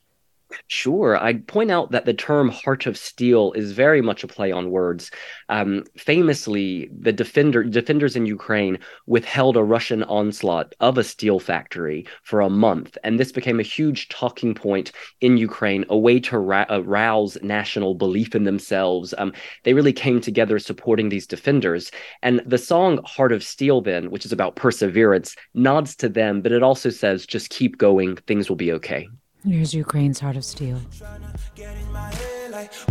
Sure. 0.67 1.15
I'd 1.15 1.47
point 1.47 1.69
out 1.69 1.91
that 1.91 2.05
the 2.05 2.13
term 2.13 2.49
heart 2.49 2.87
of 2.87 2.97
steel 2.97 3.51
is 3.53 3.71
very 3.71 4.01
much 4.01 4.23
a 4.23 4.27
play 4.27 4.51
on 4.51 4.71
words. 4.71 5.11
Um, 5.47 5.83
famously, 5.95 6.89
the 6.97 7.13
defender, 7.13 7.63
defenders 7.63 8.15
in 8.15 8.25
Ukraine 8.25 8.79
withheld 9.05 9.57
a 9.57 9.63
Russian 9.63 10.03
onslaught 10.03 10.73
of 10.79 10.97
a 10.97 11.03
steel 11.03 11.39
factory 11.39 12.07
for 12.23 12.41
a 12.41 12.49
month. 12.49 12.97
And 13.03 13.19
this 13.19 13.31
became 13.31 13.59
a 13.59 13.63
huge 13.63 14.09
talking 14.09 14.55
point 14.55 14.91
in 15.21 15.37
Ukraine, 15.37 15.85
a 15.89 15.97
way 15.97 16.19
to 16.21 16.39
ra- 16.39 16.65
arouse 16.69 17.37
national 17.43 17.93
belief 17.93 18.33
in 18.33 18.43
themselves. 18.43 19.13
Um, 19.19 19.33
they 19.65 19.73
really 19.73 19.93
came 19.93 20.19
together 20.19 20.57
supporting 20.57 21.09
these 21.09 21.27
defenders. 21.27 21.91
And 22.23 22.41
the 22.45 22.57
song 22.57 23.01
Heart 23.05 23.33
of 23.33 23.43
Steel, 23.43 23.81
then, 23.81 24.09
which 24.09 24.25
is 24.25 24.31
about 24.31 24.55
perseverance, 24.55 25.35
nods 25.53 25.95
to 25.97 26.09
them, 26.09 26.41
but 26.41 26.51
it 26.51 26.63
also 26.63 26.89
says, 26.89 27.27
just 27.27 27.51
keep 27.51 27.77
going, 27.77 28.15
things 28.15 28.49
will 28.49 28.55
be 28.55 28.71
okay. 28.73 29.07
Here's 29.46 29.74
Ukraine's 29.74 30.20
Heart 30.20 30.36
of 30.36 30.44
Steel. 30.44 30.80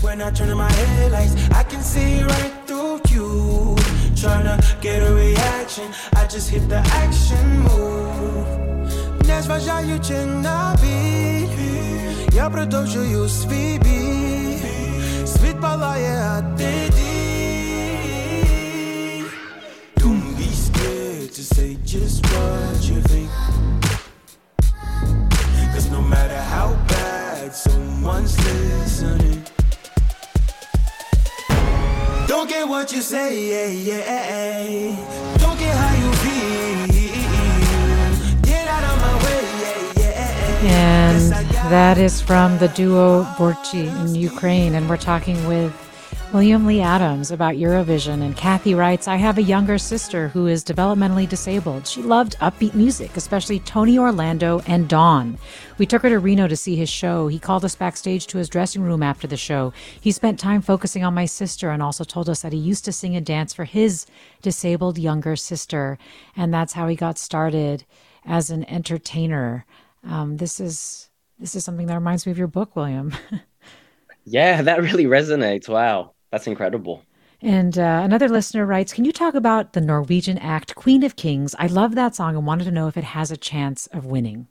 When 0.01 0.21
I 0.21 0.29
turn 0.31 0.49
on 0.51 0.57
my 0.57 0.71
headlights, 0.71 1.33
I 1.49 1.63
can 1.63 1.81
see 1.81 2.21
right 2.23 2.53
through 2.67 3.01
you. 3.09 3.75
Trying 4.15 4.45
to 4.45 4.57
get 4.79 5.01
a 5.01 5.13
reaction, 5.13 5.87
I 6.15 6.27
just 6.27 6.49
hit 6.49 6.69
the 6.69 6.81
action 7.03 7.45
move. 7.65 8.63
Не 9.27 9.41
зважаючи 9.41 10.25
на 10.25 10.75
біль, 10.81 11.47
я 12.33 12.49
продовжую 12.49 13.29
свій 13.29 13.79
бій. 13.83 14.57
Світ 15.25 15.61
палає, 15.61 16.15
а 16.17 16.41
ти 16.57 16.89
Don't 19.97 20.35
be 20.37 20.49
scared 20.65 21.29
to 21.37 21.43
say 21.55 21.77
just 21.85 22.17
what 22.31 22.79
you 22.89 23.01
think. 23.11 23.76
Matter 26.08 26.40
how 26.40 26.74
bad 26.88 27.54
someone's 27.54 28.36
listening, 28.44 29.42
don't 32.26 32.48
get 32.48 32.66
what 32.66 32.92
you 32.92 33.02
say, 33.02 33.30
yeah, 33.50 33.68
yeah. 33.68 34.96
Don't 35.38 35.58
get 35.58 35.76
how 35.76 35.94
you 36.02 36.12
feel. 36.22 36.86
Get 38.42 38.68
out 38.68 38.84
of 38.84 39.00
my 39.00 39.14
way, 39.24 39.42
yeah, 39.96 40.62
yeah. 40.62 41.10
And 41.10 41.32
that 41.70 41.98
is 41.98 42.20
from 42.20 42.58
the 42.58 42.68
duo 42.68 43.24
Tvorchi 43.36 43.88
in 44.00 44.14
Ukraine. 44.14 44.74
And 44.74 44.88
we're 44.88 44.96
talking 44.96 45.46
with 45.46 45.72
William 46.30 46.66
Lee 46.66 46.82
Adams 46.82 47.30
about 47.30 47.54
Eurovision. 47.54 48.20
And 48.20 48.36
Kathy 48.36 48.74
writes 48.74 49.08
I 49.08 49.16
have 49.16 49.38
a 49.38 49.42
younger 49.42 49.78
sister 49.78 50.28
who 50.28 50.46
is 50.46 50.62
developmentally 50.62 51.26
disabled. 51.26 51.86
She 51.86 52.02
loved 52.02 52.36
upbeat 52.40 52.74
music, 52.74 53.16
especially 53.16 53.60
Tony 53.60 53.98
Orlando 53.98 54.60
and 54.66 54.90
Dawn. 54.90 55.38
We 55.78 55.86
took 55.86 56.02
her 56.02 56.10
to 56.10 56.18
Reno 56.18 56.46
to 56.46 56.54
see 56.54 56.76
his 56.76 56.90
show. 56.90 57.28
He 57.28 57.38
called 57.38 57.64
us 57.64 57.74
backstage 57.74 58.26
to 58.26 58.36
his 58.36 58.50
dressing 58.50 58.82
room 58.82 59.02
after 59.02 59.26
the 59.26 59.38
show. 59.38 59.72
He 59.98 60.12
spent 60.12 60.38
time 60.38 60.60
focusing 60.60 61.02
on 61.02 61.14
my 61.14 61.24
sister 61.24 61.70
and 61.70 61.82
also 61.82 62.04
told 62.04 62.28
us 62.28 62.42
that 62.42 62.52
he 62.52 62.58
used 62.58 62.84
to 62.84 62.92
sing 62.92 63.16
and 63.16 63.24
dance 63.24 63.54
for 63.54 63.64
his 63.64 64.04
disabled 64.42 64.98
younger 64.98 65.34
sister. 65.34 65.96
And 66.36 66.52
that's 66.52 66.74
how 66.74 66.88
he 66.88 66.94
got 66.94 67.16
started 67.16 67.86
as 68.26 68.50
an 68.50 68.68
entertainer. 68.68 69.64
Um, 70.04 70.36
this 70.36 70.60
is 70.60 71.08
this 71.38 71.54
is 71.54 71.64
something 71.64 71.86
that 71.86 71.94
reminds 71.94 72.26
me 72.26 72.32
of 72.32 72.38
your 72.38 72.48
book, 72.48 72.76
William. 72.76 73.14
yeah, 74.26 74.60
that 74.60 74.82
really 74.82 75.06
resonates. 75.06 75.70
Wow. 75.70 76.12
That's 76.30 76.46
incredible. 76.46 77.02
And 77.40 77.78
uh, 77.78 78.00
another 78.04 78.28
listener 78.28 78.66
writes, 78.66 78.92
Can 78.92 79.04
you 79.04 79.12
talk 79.12 79.34
about 79.34 79.72
the 79.72 79.80
Norwegian 79.80 80.38
act 80.38 80.74
Queen 80.74 81.04
of 81.04 81.16
Kings? 81.16 81.54
I 81.58 81.66
love 81.66 81.94
that 81.94 82.16
song 82.16 82.36
and 82.36 82.46
wanted 82.46 82.64
to 82.64 82.72
know 82.72 82.88
if 82.88 82.96
it 82.96 83.04
has 83.04 83.30
a 83.30 83.36
chance 83.36 83.86
of 83.88 84.04
winning. 84.04 84.48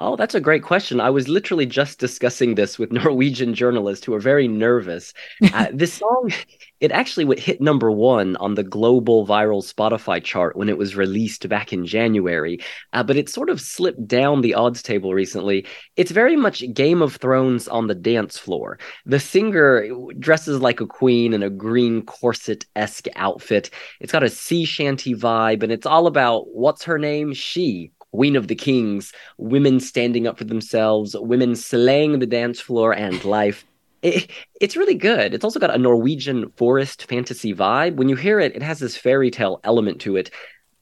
Oh, 0.00 0.14
that's 0.14 0.36
a 0.36 0.40
great 0.40 0.62
question. 0.62 1.00
I 1.00 1.10
was 1.10 1.26
literally 1.26 1.66
just 1.66 1.98
discussing 1.98 2.54
this 2.54 2.78
with 2.78 2.92
Norwegian 2.92 3.52
journalists 3.52 4.06
who 4.06 4.14
are 4.14 4.20
very 4.20 4.46
nervous. 4.46 5.12
Uh, 5.52 5.66
this 5.74 5.94
song, 5.94 6.32
it 6.78 6.92
actually 6.92 7.40
hit 7.40 7.60
number 7.60 7.90
one 7.90 8.36
on 8.36 8.54
the 8.54 8.62
global 8.62 9.26
viral 9.26 9.60
Spotify 9.60 10.22
chart 10.22 10.54
when 10.54 10.68
it 10.68 10.78
was 10.78 10.94
released 10.94 11.48
back 11.48 11.72
in 11.72 11.84
January, 11.84 12.60
uh, 12.92 13.02
but 13.02 13.16
it 13.16 13.28
sort 13.28 13.50
of 13.50 13.60
slipped 13.60 14.06
down 14.06 14.40
the 14.40 14.54
odds 14.54 14.82
table 14.84 15.14
recently. 15.14 15.66
It's 15.96 16.12
very 16.12 16.36
much 16.36 16.62
Game 16.72 17.02
of 17.02 17.16
Thrones 17.16 17.66
on 17.66 17.88
the 17.88 17.96
dance 17.96 18.38
floor. 18.38 18.78
The 19.04 19.18
singer 19.18 19.88
dresses 20.20 20.60
like 20.60 20.80
a 20.80 20.86
queen 20.86 21.34
in 21.34 21.42
a 21.42 21.50
green 21.50 22.02
corset 22.02 22.64
esque 22.76 23.06
outfit. 23.16 23.70
It's 23.98 24.12
got 24.12 24.22
a 24.22 24.30
sea 24.30 24.64
shanty 24.64 25.14
vibe, 25.16 25.64
and 25.64 25.72
it's 25.72 25.86
all 25.86 26.06
about 26.06 26.46
what's 26.54 26.84
her 26.84 26.98
name? 27.00 27.32
She, 27.32 27.90
Queen 28.18 28.34
of 28.34 28.48
the 28.48 28.56
Kings, 28.56 29.12
women 29.36 29.78
standing 29.78 30.26
up 30.26 30.38
for 30.38 30.42
themselves, 30.42 31.14
women 31.16 31.54
slaying 31.54 32.18
the 32.18 32.26
dance 32.26 32.58
floor 32.58 32.92
and 32.92 33.24
life. 33.24 33.64
It, 34.02 34.28
it's 34.60 34.76
really 34.76 34.96
good. 34.96 35.34
It's 35.34 35.44
also 35.44 35.60
got 35.60 35.72
a 35.72 35.78
Norwegian 35.78 36.50
forest 36.56 37.06
fantasy 37.08 37.54
vibe. 37.54 37.94
When 37.94 38.08
you 38.08 38.16
hear 38.16 38.40
it, 38.40 38.56
it 38.56 38.62
has 38.62 38.80
this 38.80 38.96
fairy 38.96 39.30
tale 39.30 39.60
element 39.62 40.00
to 40.00 40.16
it 40.16 40.32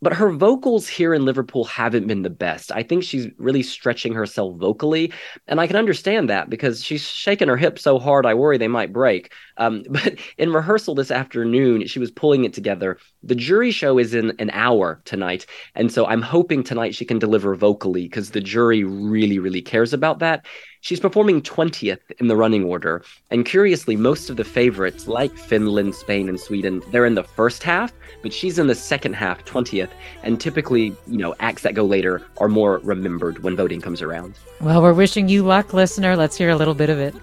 but 0.06 0.14
her 0.14 0.30
vocals 0.30 0.86
here 0.86 1.12
in 1.12 1.24
Liverpool 1.24 1.64
haven't 1.64 2.06
been 2.06 2.22
the 2.22 2.30
best. 2.30 2.70
I 2.70 2.84
think 2.84 3.02
she's 3.02 3.26
really 3.38 3.64
stretching 3.64 4.12
herself 4.12 4.56
vocally, 4.56 5.12
and 5.48 5.60
I 5.60 5.66
can 5.66 5.74
understand 5.74 6.30
that 6.30 6.48
because 6.48 6.84
she's 6.84 7.02
shaking 7.02 7.48
her 7.48 7.56
hips 7.56 7.82
so 7.82 7.98
hard 7.98 8.24
I 8.24 8.32
worry 8.32 8.56
they 8.56 8.68
might 8.68 8.92
break. 8.92 9.32
Um, 9.56 9.82
but 9.90 10.14
in 10.38 10.52
rehearsal 10.52 10.94
this 10.94 11.10
afternoon, 11.10 11.88
she 11.88 11.98
was 11.98 12.12
pulling 12.12 12.44
it 12.44 12.52
together. 12.52 12.98
The 13.24 13.34
jury 13.34 13.72
show 13.72 13.98
is 13.98 14.14
in 14.14 14.32
an 14.38 14.50
hour 14.50 15.02
tonight, 15.06 15.44
and 15.74 15.90
so 15.90 16.06
I'm 16.06 16.22
hoping 16.22 16.62
tonight 16.62 16.94
she 16.94 17.04
can 17.04 17.18
deliver 17.18 17.56
vocally 17.56 18.04
because 18.04 18.30
the 18.30 18.40
jury 18.40 18.84
really, 18.84 19.40
really 19.40 19.60
cares 19.60 19.92
about 19.92 20.20
that. 20.20 20.46
She's 20.86 21.00
performing 21.00 21.42
20th 21.42 21.98
in 22.20 22.28
the 22.28 22.36
running 22.36 22.62
order, 22.62 23.02
and 23.32 23.44
curiously, 23.44 23.96
most 23.96 24.30
of 24.30 24.36
the 24.36 24.44
favorites, 24.44 25.08
like 25.08 25.36
Finland, 25.36 25.96
Spain, 25.96 26.28
and 26.28 26.38
Sweden, 26.38 26.80
they're 26.92 27.06
in 27.06 27.16
the 27.16 27.24
first 27.24 27.64
half, 27.64 27.92
but 28.22 28.32
she's 28.32 28.56
in 28.56 28.68
the 28.68 28.74
second 28.76 29.14
half, 29.14 29.44
20th, 29.46 29.90
and 30.22 30.40
typically, 30.40 30.94
you 31.08 31.18
know, 31.18 31.34
acts 31.40 31.62
that 31.62 31.74
go 31.74 31.84
later 31.84 32.22
are 32.38 32.46
more 32.46 32.78
remembered 32.84 33.42
when 33.42 33.56
voting 33.56 33.80
comes 33.80 34.00
around. 34.00 34.38
Well, 34.60 34.80
we're 34.80 34.92
wishing 34.92 35.28
you 35.28 35.42
luck, 35.42 35.74
listener. 35.74 36.14
Let's 36.14 36.36
hear 36.36 36.50
a 36.50 36.56
little 36.56 36.72
bit 36.72 36.88
of 36.88 37.00
it. 37.00 37.16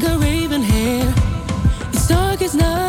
Got 0.00 0.22
raven 0.22 0.62
hair, 0.62 1.14
it's 1.92 2.08
dark 2.08 2.40
as 2.40 2.54
night, 2.54 2.87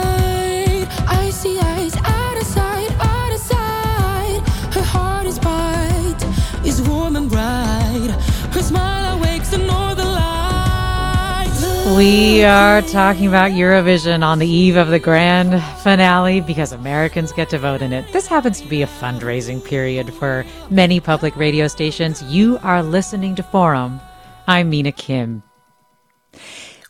We 12.00 12.46
are 12.46 12.82
talking 12.84 13.28
about 13.28 13.52
Eurovision 13.52 14.24
on 14.24 14.40
the 14.40 14.48
eve 14.48 14.78
of 14.78 14.88
the 14.88 15.00
grand 15.00 15.62
finale 15.84 16.40
because 16.40 16.72
Americans 16.72 17.34
get 17.34 17.50
to 17.50 17.60
vote 17.60 17.82
in 17.82 17.92
it. 17.92 18.10
This 18.14 18.26
happens 18.26 18.62
to 18.62 18.70
be 18.70 18.82
a 18.82 18.88
fundraising 18.88 19.62
period 19.62 20.14
for 20.14 20.46
many 20.70 21.02
public 21.02 21.36
radio 21.36 21.68
stations. 21.68 22.24
You 22.24 22.58
are 22.64 22.82
listening 22.82 23.36
to 23.36 23.44
Forum. 23.44 24.00
I'm 24.48 24.70
Mina 24.70 24.94
Kim. 24.94 25.44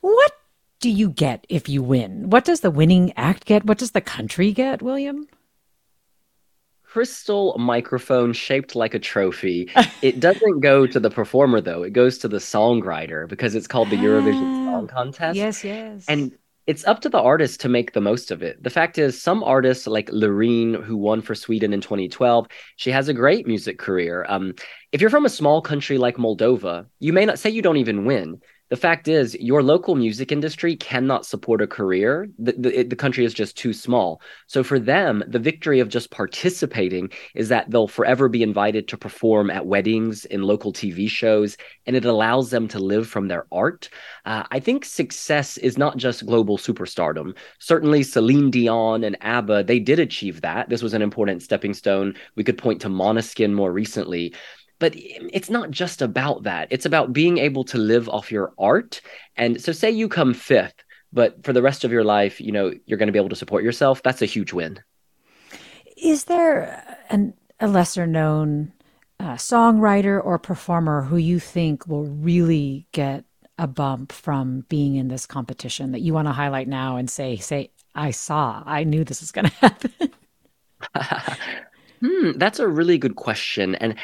What 0.02 0.32
do 0.80 0.92
you 0.92 1.10
get 1.10 1.44
if 1.50 1.68
you 1.68 1.82
win? 1.82 2.30
What 2.30 2.46
does 2.46 2.60
the 2.60 2.70
winning 2.70 3.12
act 3.18 3.46
get? 3.46 3.66
What 3.66 3.80
does 3.80 3.94
the 3.94 4.02
country 4.02 4.52
get, 4.52 4.84
William? 4.84 5.28
Crystal 6.92 7.56
microphone 7.60 8.34
shaped 8.34 8.76
like 8.76 8.94
a 8.96 9.00
trophy. 9.00 9.70
it 10.02 10.20
doesn't 10.20 10.60
go 10.62 10.88
to 10.88 11.00
the 11.00 11.10
performer 11.10 11.62
though; 11.62 11.84
it 11.84 11.94
goes 11.94 12.18
to 12.20 12.28
the 12.28 12.38
songwriter 12.38 13.28
because 13.28 13.56
it's 13.56 13.68
called 13.68 13.90
the 13.90 13.98
Eurovision 13.98 14.66
Song 14.66 14.88
Contest. 14.88 15.38
Yes, 15.38 15.64
yes. 15.64 16.06
And 16.08 16.38
it's 16.66 16.86
up 16.86 17.02
to 17.02 17.10
the 17.10 17.22
artist 17.22 17.62
to 17.62 17.70
make 17.70 17.94
the 17.94 18.02
most 18.02 18.32
of 18.32 18.44
it. 18.44 18.62
The 18.62 18.70
fact 18.70 18.98
is, 18.98 19.22
some 19.22 19.44
artists 19.44 19.88
like 19.88 20.10
Loreen, 20.10 20.84
who 20.84 20.98
won 20.98 21.22
for 21.22 21.34
Sweden 21.34 21.74
in 21.74 21.82
2012, 21.82 22.48
she 22.76 22.92
has 22.92 23.08
a 23.08 23.14
great 23.14 23.48
music 23.48 23.80
career. 23.80 24.26
Um, 24.30 24.54
if 24.92 25.02
you're 25.02 25.10
from 25.10 25.26
a 25.26 25.30
small 25.30 25.62
country 25.62 25.98
like 25.98 26.18
Moldova, 26.18 26.86
you 27.00 27.14
may 27.14 27.26
not 27.26 27.40
say 27.40 27.50
you 27.50 27.62
don't 27.62 27.78
even 27.78 28.06
win 28.06 28.42
the 28.70 28.78
fact 28.78 29.08
is, 29.08 29.36
your 29.36 29.64
local 29.64 29.96
music 29.96 30.32
industry 30.32 30.76
cannot 30.76 31.26
support 31.26 31.62
a 31.62 31.68
career. 31.68 32.30
The, 32.38 32.54
the, 32.54 32.84
the, 32.84 32.96
country 32.96 33.26
is 33.26 33.34
just 33.34 33.58
too 33.58 33.74
small. 33.74 34.22
So 34.48 34.64
for 34.64 34.80
them, 34.80 35.24
the 35.28 35.40
victory 35.40 35.80
of 35.80 35.90
just 35.90 36.12
participating 36.12 37.10
is 37.34 37.50
that 37.50 37.72
they'll 37.72 37.88
forever 37.88 38.30
be 38.30 38.44
invited 38.44 38.88
to 38.90 38.98
perform 38.98 39.50
at 39.50 39.66
weddings, 39.66 40.26
in 40.26 40.44
local 40.44 40.72
TV 40.72 41.10
shows, 41.10 41.58
and 41.88 41.96
it 41.96 42.06
allows 42.06 42.52
them 42.52 42.68
to 42.68 42.80
live 42.80 43.08
from 43.08 43.28
their 43.28 43.48
art. 43.52 43.90
Uh, 44.26 44.44
I 44.52 44.60
think 44.60 44.86
success 44.86 45.58
is 45.58 45.78
not 45.78 45.98
just 45.98 46.26
global 46.26 46.58
superstardom. 46.58 47.36
Certainly, 47.58 48.04
Celine 48.04 48.52
Dion 48.52 49.04
and 49.04 49.18
ABBA, 49.22 49.64
they 49.64 49.80
did 49.80 50.00
achieve 50.00 50.42
that. 50.42 50.70
This 50.70 50.84
was 50.84 50.94
an 50.94 51.02
important 51.02 51.42
stepping 51.42 51.74
stone. 51.74 52.14
We 52.36 52.44
could 52.44 52.58
point 52.58 52.82
to 52.82 52.90
Måneskin 52.90 53.54
more 53.54 53.72
recently 53.72 54.34
but 54.80 54.94
it's 54.96 55.50
not 55.50 55.72
just 55.72 56.02
about 56.02 56.44
that. 56.44 56.68
It's 56.72 56.86
about 56.86 57.14
being 57.14 57.38
able 57.38 57.64
to 57.66 57.78
live 57.78 58.10
off 58.10 58.32
your 58.32 58.54
art. 58.58 59.02
And 59.36 59.62
so, 59.62 59.72
say 59.72 59.92
you 59.92 60.10
come 60.10 60.34
fifth, 60.34 60.84
but 61.12 61.44
for 61.44 61.54
the 61.54 61.62
rest 61.62 61.84
of 61.84 61.92
your 61.92 62.04
life, 62.04 62.40
you 62.40 62.52
know, 62.52 62.74
you're 62.86 62.98
going 62.98 63.08
to 63.08 63.14
be 63.14 63.20
able 63.20 63.30
to 63.30 63.36
support 63.36 63.64
yourself. 63.64 64.02
That's 64.04 64.22
a 64.22 64.26
huge 64.26 64.54
win. 64.54 64.80
Is 65.98 66.26
there 66.26 66.98
an, 67.10 67.34
a 67.60 67.68
lesser 67.68 68.08
known 68.08 68.72
uh, 69.20 69.34
songwriter 69.34 70.24
or 70.24 70.40
performer 70.40 71.02
who 71.02 71.18
you 71.18 71.40
think 71.40 71.88
will 71.88 72.06
really 72.06 72.88
get 72.94 73.26
a 73.58 73.68
bump 73.68 74.14
from 74.14 74.62
being 74.70 74.96
in 74.96 75.10
this 75.10 75.26
competition 75.26 75.92
that 75.92 76.00
you 76.00 76.14
want 76.14 76.28
to 76.28 76.32
highlight 76.32 76.70
now 76.70 76.96
and 76.96 77.10
say, 77.10 77.36
say, 77.36 77.70
I 77.94 78.12
saw, 78.12 78.64
I 78.66 78.86
knew 78.86 79.04
this 79.04 79.20
was 79.20 79.34
going 79.34 79.46
to 79.50 79.56
happen? 79.56 79.92
hmm, 82.02 82.32
that's 82.38 82.60
a 82.60 82.68
really 82.68 82.98
good 82.98 83.18
question. 83.18 83.76
And 83.76 83.96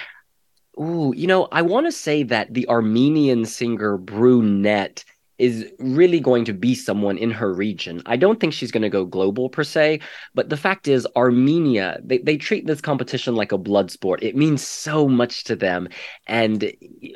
Ooh, 0.79 1.13
you 1.15 1.27
know, 1.27 1.47
I 1.51 1.61
want 1.61 1.85
to 1.85 1.91
say 1.91 2.23
that 2.23 2.53
the 2.53 2.67
Armenian 2.67 3.45
singer 3.45 3.97
Brunette 3.97 5.05
is 5.37 5.71
really 5.79 6.19
going 6.19 6.45
to 6.45 6.53
be 6.53 6.73
someone 6.75 7.17
in 7.17 7.31
her 7.31 7.53
region. 7.53 8.01
I 8.05 8.15
don't 8.15 8.39
think 8.39 8.53
she's 8.53 8.71
going 8.71 8.83
to 8.83 8.89
go 8.89 9.05
global 9.05 9.49
per 9.49 9.63
se, 9.63 9.99
but 10.33 10.49
the 10.49 10.57
fact 10.57 10.87
is, 10.87 11.07
Armenia, 11.15 11.99
they, 12.03 12.19
they 12.19 12.37
treat 12.37 12.67
this 12.67 12.81
competition 12.81 13.35
like 13.35 13.51
a 13.51 13.57
blood 13.57 13.91
sport. 13.91 14.23
It 14.23 14.35
means 14.35 14.65
so 14.65 15.07
much 15.07 15.43
to 15.45 15.55
them. 15.55 15.89
And 16.27 16.71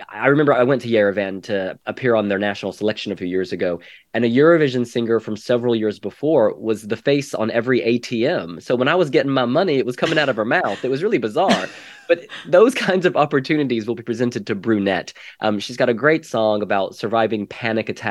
I 0.09 0.28
remember 0.28 0.53
I 0.53 0.63
went 0.63 0.82
to 0.82 0.89
Yerevan 0.89 1.43
to 1.43 1.80
appear 1.86 2.15
on 2.15 2.28
their 2.28 2.39
national 2.39 2.74
selection 2.74 3.11
a 3.11 3.15
few 3.15 3.28
years 3.28 3.51
ago, 3.51 3.80
and 4.13 4.26
a 4.26 4.30
Eurovision 4.30 4.88
singer 4.88 5.20
from 5.20 5.38
several 5.38 5.76
years 5.76 5.99
before 5.99 6.53
was 6.55 6.88
the 6.88 6.97
face 6.97 7.34
on 7.34 7.51
every 7.51 7.82
ATM. 7.82 8.61
So 8.61 8.76
when 8.76 8.88
I 8.88 8.95
was 8.95 9.09
getting 9.09 9.32
my 9.32 9.45
money, 9.45 9.76
it 9.76 9.86
was 9.86 9.95
coming 9.95 10.17
out 10.17 10.30
of 10.30 10.36
her 10.36 10.45
mouth. 10.45 10.84
It 10.84 10.89
was 10.89 11.03
really 11.03 11.20
bizarre. 11.20 11.67
but 12.09 12.26
those 12.47 12.74
kinds 12.74 13.05
of 13.05 13.15
opportunities 13.15 13.88
will 13.88 13.95
be 13.95 14.03
presented 14.03 14.47
to 14.47 14.55
Brunette. 14.55 15.13
Um, 15.41 15.59
she's 15.59 15.78
got 15.78 15.89
a 15.89 15.93
great 15.93 16.26
song 16.26 16.63
about 16.63 16.95
surviving 16.95 17.45
panic 17.45 17.88
attacks. 17.88 18.09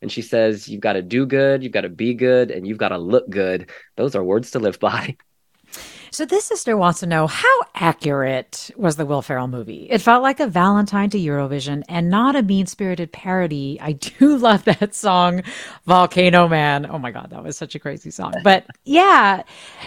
And 0.00 0.10
she 0.10 0.22
says, 0.22 0.68
You've 0.68 0.80
got 0.80 0.94
to 0.94 1.02
do 1.02 1.26
good, 1.26 1.62
you've 1.62 1.72
got 1.72 1.82
to 1.82 1.88
be 1.88 2.14
good, 2.14 2.50
and 2.50 2.66
you've 2.66 2.78
got 2.78 2.90
to 2.90 2.98
look 2.98 3.28
good. 3.30 3.70
Those 3.96 4.14
are 4.14 4.24
words 4.24 4.52
to 4.52 4.58
live 4.58 4.78
by. 4.80 5.16
So 6.12 6.26
this 6.26 6.44
sister 6.44 6.76
wants 6.76 7.00
to 7.00 7.06
know 7.06 7.26
how 7.26 7.60
accurate 7.74 8.70
was 8.76 8.96
the 8.96 9.06
Will 9.06 9.22
Ferrell 9.22 9.48
movie? 9.48 9.86
It 9.88 10.02
felt 10.02 10.22
like 10.22 10.40
a 10.40 10.46
Valentine 10.46 11.08
to 11.08 11.18
Eurovision 11.18 11.84
and 11.88 12.10
not 12.10 12.36
a 12.36 12.42
mean-spirited 12.42 13.12
parody. 13.12 13.78
I 13.80 13.92
do 14.18 14.36
love 14.36 14.64
that 14.64 14.94
song, 14.94 15.42
Volcano 15.86 16.48
Man. 16.48 16.84
Oh 16.84 16.98
my 16.98 17.12
God, 17.12 17.30
that 17.30 17.42
was 17.42 17.56
such 17.56 17.74
a 17.74 17.78
crazy 17.78 18.10
song. 18.10 18.34
But 18.44 18.66
yeah, 18.84 19.42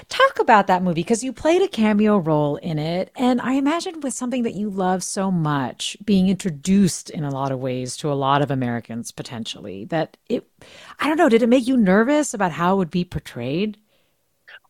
talk 0.09 0.39
about 0.39 0.65
that 0.65 0.81
movie 0.81 1.01
because 1.01 1.23
you 1.23 1.31
played 1.31 1.61
a 1.61 1.67
cameo 1.67 2.17
role 2.17 2.55
in 2.55 2.79
it. 2.79 3.11
And 3.15 3.39
I 3.39 3.53
imagine 3.53 3.99
with 3.99 4.15
something 4.15 4.41
that 4.43 4.55
you 4.55 4.71
love 4.71 5.03
so 5.03 5.29
much 5.29 5.95
being 6.03 6.27
introduced 6.27 7.11
in 7.11 7.23
a 7.23 7.29
lot 7.29 7.51
of 7.51 7.59
ways 7.59 7.95
to 7.97 8.11
a 8.11 8.13
lot 8.13 8.41
of 8.41 8.49
Americans 8.49 9.11
potentially 9.11 9.85
that 9.85 10.17
it, 10.27 10.49
I 10.99 11.07
don't 11.07 11.17
know, 11.17 11.29
did 11.29 11.43
it 11.43 11.49
make 11.49 11.67
you 11.67 11.77
nervous 11.77 12.33
about 12.33 12.53
how 12.53 12.73
it 12.73 12.77
would 12.77 12.89
be 12.89 13.05
portrayed? 13.05 13.77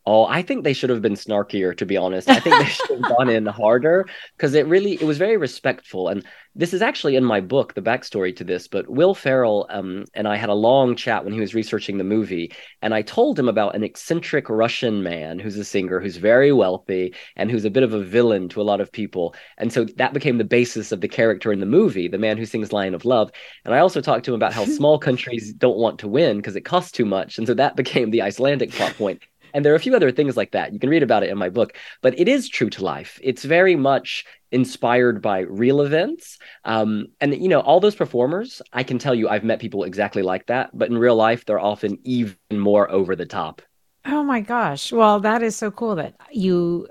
Oh, 0.07 0.25
I 0.25 0.43
think 0.43 0.63
they 0.63 0.73
should 0.73 0.91
have 0.91 1.01
been 1.01 1.13
snarkier, 1.15 1.75
to 1.77 1.85
be 1.85 1.97
honest. 1.97 2.29
I 2.29 2.39
think 2.39 2.55
they 2.59 2.65
should 2.65 2.91
have 2.91 3.17
gone 3.17 3.27
in 3.27 3.47
harder 3.47 4.05
because 4.37 4.53
it 4.53 4.67
really 4.67 4.93
it 4.93 5.03
was 5.03 5.17
very 5.17 5.35
respectful. 5.35 6.09
And 6.09 6.23
this 6.53 6.73
is 6.73 6.81
actually 6.83 7.15
in 7.15 7.23
my 7.25 7.41
book, 7.41 7.73
the 7.73 7.81
backstory 7.81 8.33
to 8.35 8.43
this. 8.43 8.67
But 8.67 8.87
Will 8.87 9.15
Ferrell 9.15 9.65
um, 9.71 10.05
and 10.13 10.27
I 10.27 10.37
had 10.37 10.49
a 10.49 10.53
long 10.53 10.95
chat 10.95 11.23
when 11.23 11.33
he 11.33 11.39
was 11.39 11.55
researching 11.55 11.97
the 11.97 12.03
movie, 12.03 12.51
and 12.83 12.93
I 12.93 13.01
told 13.01 13.39
him 13.39 13.49
about 13.49 13.75
an 13.75 13.83
eccentric 13.83 14.47
Russian 14.47 15.01
man 15.01 15.39
who's 15.39 15.57
a 15.57 15.65
singer, 15.65 15.99
who's 15.99 16.17
very 16.17 16.51
wealthy, 16.51 17.15
and 17.35 17.49
who's 17.49 17.65
a 17.65 17.71
bit 17.71 17.83
of 17.83 17.93
a 17.93 18.03
villain 18.03 18.47
to 18.49 18.61
a 18.61 18.63
lot 18.63 18.81
of 18.81 18.91
people. 18.91 19.33
And 19.57 19.73
so 19.73 19.85
that 19.97 20.13
became 20.13 20.37
the 20.37 20.43
basis 20.43 20.91
of 20.91 21.01
the 21.01 21.07
character 21.07 21.51
in 21.51 21.61
the 21.61 21.65
movie, 21.65 22.07
the 22.07 22.19
man 22.19 22.37
who 22.37 22.45
sings 22.45 22.71
"Lion 22.71 22.93
of 22.93 23.05
Love." 23.05 23.31
And 23.65 23.73
I 23.73 23.79
also 23.79 24.01
talked 24.01 24.25
to 24.25 24.31
him 24.31 24.35
about 24.35 24.53
how 24.53 24.65
small 24.77 24.99
countries 24.99 25.51
don't 25.51 25.77
want 25.77 25.97
to 25.99 26.07
win 26.07 26.37
because 26.37 26.55
it 26.55 26.61
costs 26.61 26.91
too 26.91 27.05
much, 27.05 27.39
and 27.39 27.47
so 27.47 27.55
that 27.55 27.75
became 27.75 28.11
the 28.11 28.21
Icelandic 28.21 28.71
plot 28.71 28.93
point. 28.97 29.19
And 29.55 29.63
there 29.63 29.71
are 29.71 29.77
a 29.77 29.79
few 29.79 29.95
other 29.95 30.11
things 30.11 30.35
like 30.35 30.51
that. 30.51 30.73
You 30.73 30.79
can 30.79 30.89
read 30.89 31.01
about 31.01 31.23
it 31.23 31.29
in 31.29 31.37
my 31.37 31.47
book, 31.49 31.77
but 32.01 32.19
it 32.19 32.27
is 32.27 32.49
true 32.49 32.69
to 32.71 32.83
life. 32.83 33.17
It's 33.23 33.45
very 33.45 33.77
much 33.77 34.25
inspired 34.51 35.21
by 35.21 35.39
real 35.39 35.79
events. 35.79 36.37
Um, 36.65 37.07
and, 37.21 37.41
you 37.41 37.47
know, 37.47 37.61
all 37.61 37.79
those 37.79 37.95
performers, 37.95 38.61
I 38.73 38.83
can 38.83 38.99
tell 38.99 39.15
you, 39.15 39.29
I've 39.29 39.45
met 39.45 39.59
people 39.59 39.85
exactly 39.85 40.23
like 40.23 40.47
that, 40.47 40.71
but 40.77 40.89
in 40.89 40.97
real 40.97 41.15
life, 41.15 41.45
they're 41.45 41.59
often 41.59 41.99
even 42.03 42.35
more 42.51 42.91
over 42.91 43.15
the 43.15 43.25
top. 43.25 43.61
Oh 44.05 44.23
my 44.23 44.41
gosh. 44.41 44.91
Well, 44.91 45.21
that 45.21 45.41
is 45.41 45.55
so 45.55 45.71
cool 45.71 45.95
that 45.95 46.15
you 46.31 46.89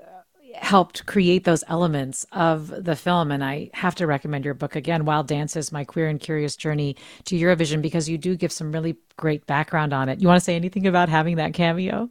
helped 0.55 1.05
create 1.05 1.43
those 1.43 1.63
elements 1.67 2.25
of 2.31 2.83
the 2.83 2.95
film. 2.95 3.31
And 3.31 3.43
I 3.43 3.69
have 3.73 3.93
to 3.95 4.07
recommend 4.07 4.43
your 4.43 4.53
book 4.53 4.75
again, 4.75 5.05
Wild 5.05 5.27
Dances 5.27 5.71
My 5.71 5.83
Queer 5.83 6.07
and 6.07 6.19
Curious 6.19 6.55
Journey 6.55 6.95
to 7.25 7.37
Eurovision, 7.37 7.81
because 7.81 8.09
you 8.09 8.17
do 8.17 8.35
give 8.35 8.51
some 8.51 8.71
really 8.71 8.97
great 9.17 9.45
background 9.45 9.93
on 9.93 10.09
it. 10.09 10.19
You 10.19 10.27
want 10.27 10.39
to 10.39 10.45
say 10.45 10.55
anything 10.55 10.87
about 10.87 11.09
having 11.09 11.35
that 11.35 11.53
cameo? 11.53 12.09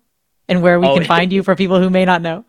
And 0.49 0.62
where 0.62 0.78
we 0.80 0.86
oh, 0.86 0.95
can 0.95 1.05
find 1.05 1.32
you 1.32 1.42
for 1.42 1.55
people 1.55 1.80
who 1.80 1.90
may 1.90 2.05
not 2.05 2.22
know. 2.22 2.45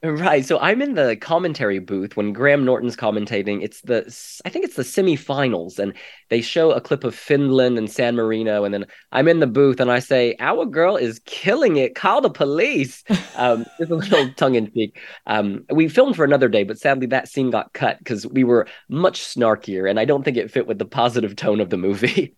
Right. 0.00 0.46
So 0.46 0.60
I'm 0.60 0.80
in 0.80 0.94
the 0.94 1.16
commentary 1.16 1.80
booth 1.80 2.16
when 2.16 2.32
Graham 2.32 2.64
Norton's 2.64 2.94
commentating. 2.94 3.64
It's 3.64 3.80
the 3.80 4.02
I 4.44 4.48
think 4.48 4.64
it's 4.64 4.76
the 4.76 4.84
semifinals, 4.84 5.80
and 5.80 5.92
they 6.28 6.40
show 6.40 6.70
a 6.70 6.80
clip 6.80 7.02
of 7.02 7.16
Finland 7.16 7.78
and 7.78 7.90
San 7.90 8.14
Marino, 8.14 8.62
and 8.62 8.72
then 8.72 8.86
I'm 9.10 9.26
in 9.26 9.40
the 9.40 9.48
booth 9.48 9.80
and 9.80 9.90
I 9.90 9.98
say, 9.98 10.36
"Our 10.38 10.66
girl 10.66 10.96
is 10.96 11.20
killing 11.24 11.78
it. 11.78 11.96
Call 11.96 12.20
the 12.20 12.30
police." 12.30 13.02
Um, 13.38 13.66
it's 13.78 13.88
a 13.88 13.94
little 13.94 14.32
tongue 14.36 14.56
in 14.56 14.72
cheek. 14.72 14.98
Um, 15.28 15.64
we 15.70 15.88
filmed 15.88 16.16
for 16.16 16.24
another 16.24 16.48
day, 16.48 16.64
but 16.64 16.76
sadly 16.76 17.06
that 17.06 17.28
scene 17.28 17.50
got 17.50 17.72
cut 17.72 17.98
because 17.98 18.26
we 18.26 18.42
were 18.42 18.66
much 18.88 19.20
snarkier, 19.20 19.88
and 19.88 20.00
I 20.00 20.04
don't 20.04 20.24
think 20.24 20.36
it 20.36 20.50
fit 20.50 20.66
with 20.66 20.80
the 20.80 20.84
positive 20.84 21.36
tone 21.36 21.60
of 21.60 21.70
the 21.70 21.76
movie. 21.76 22.34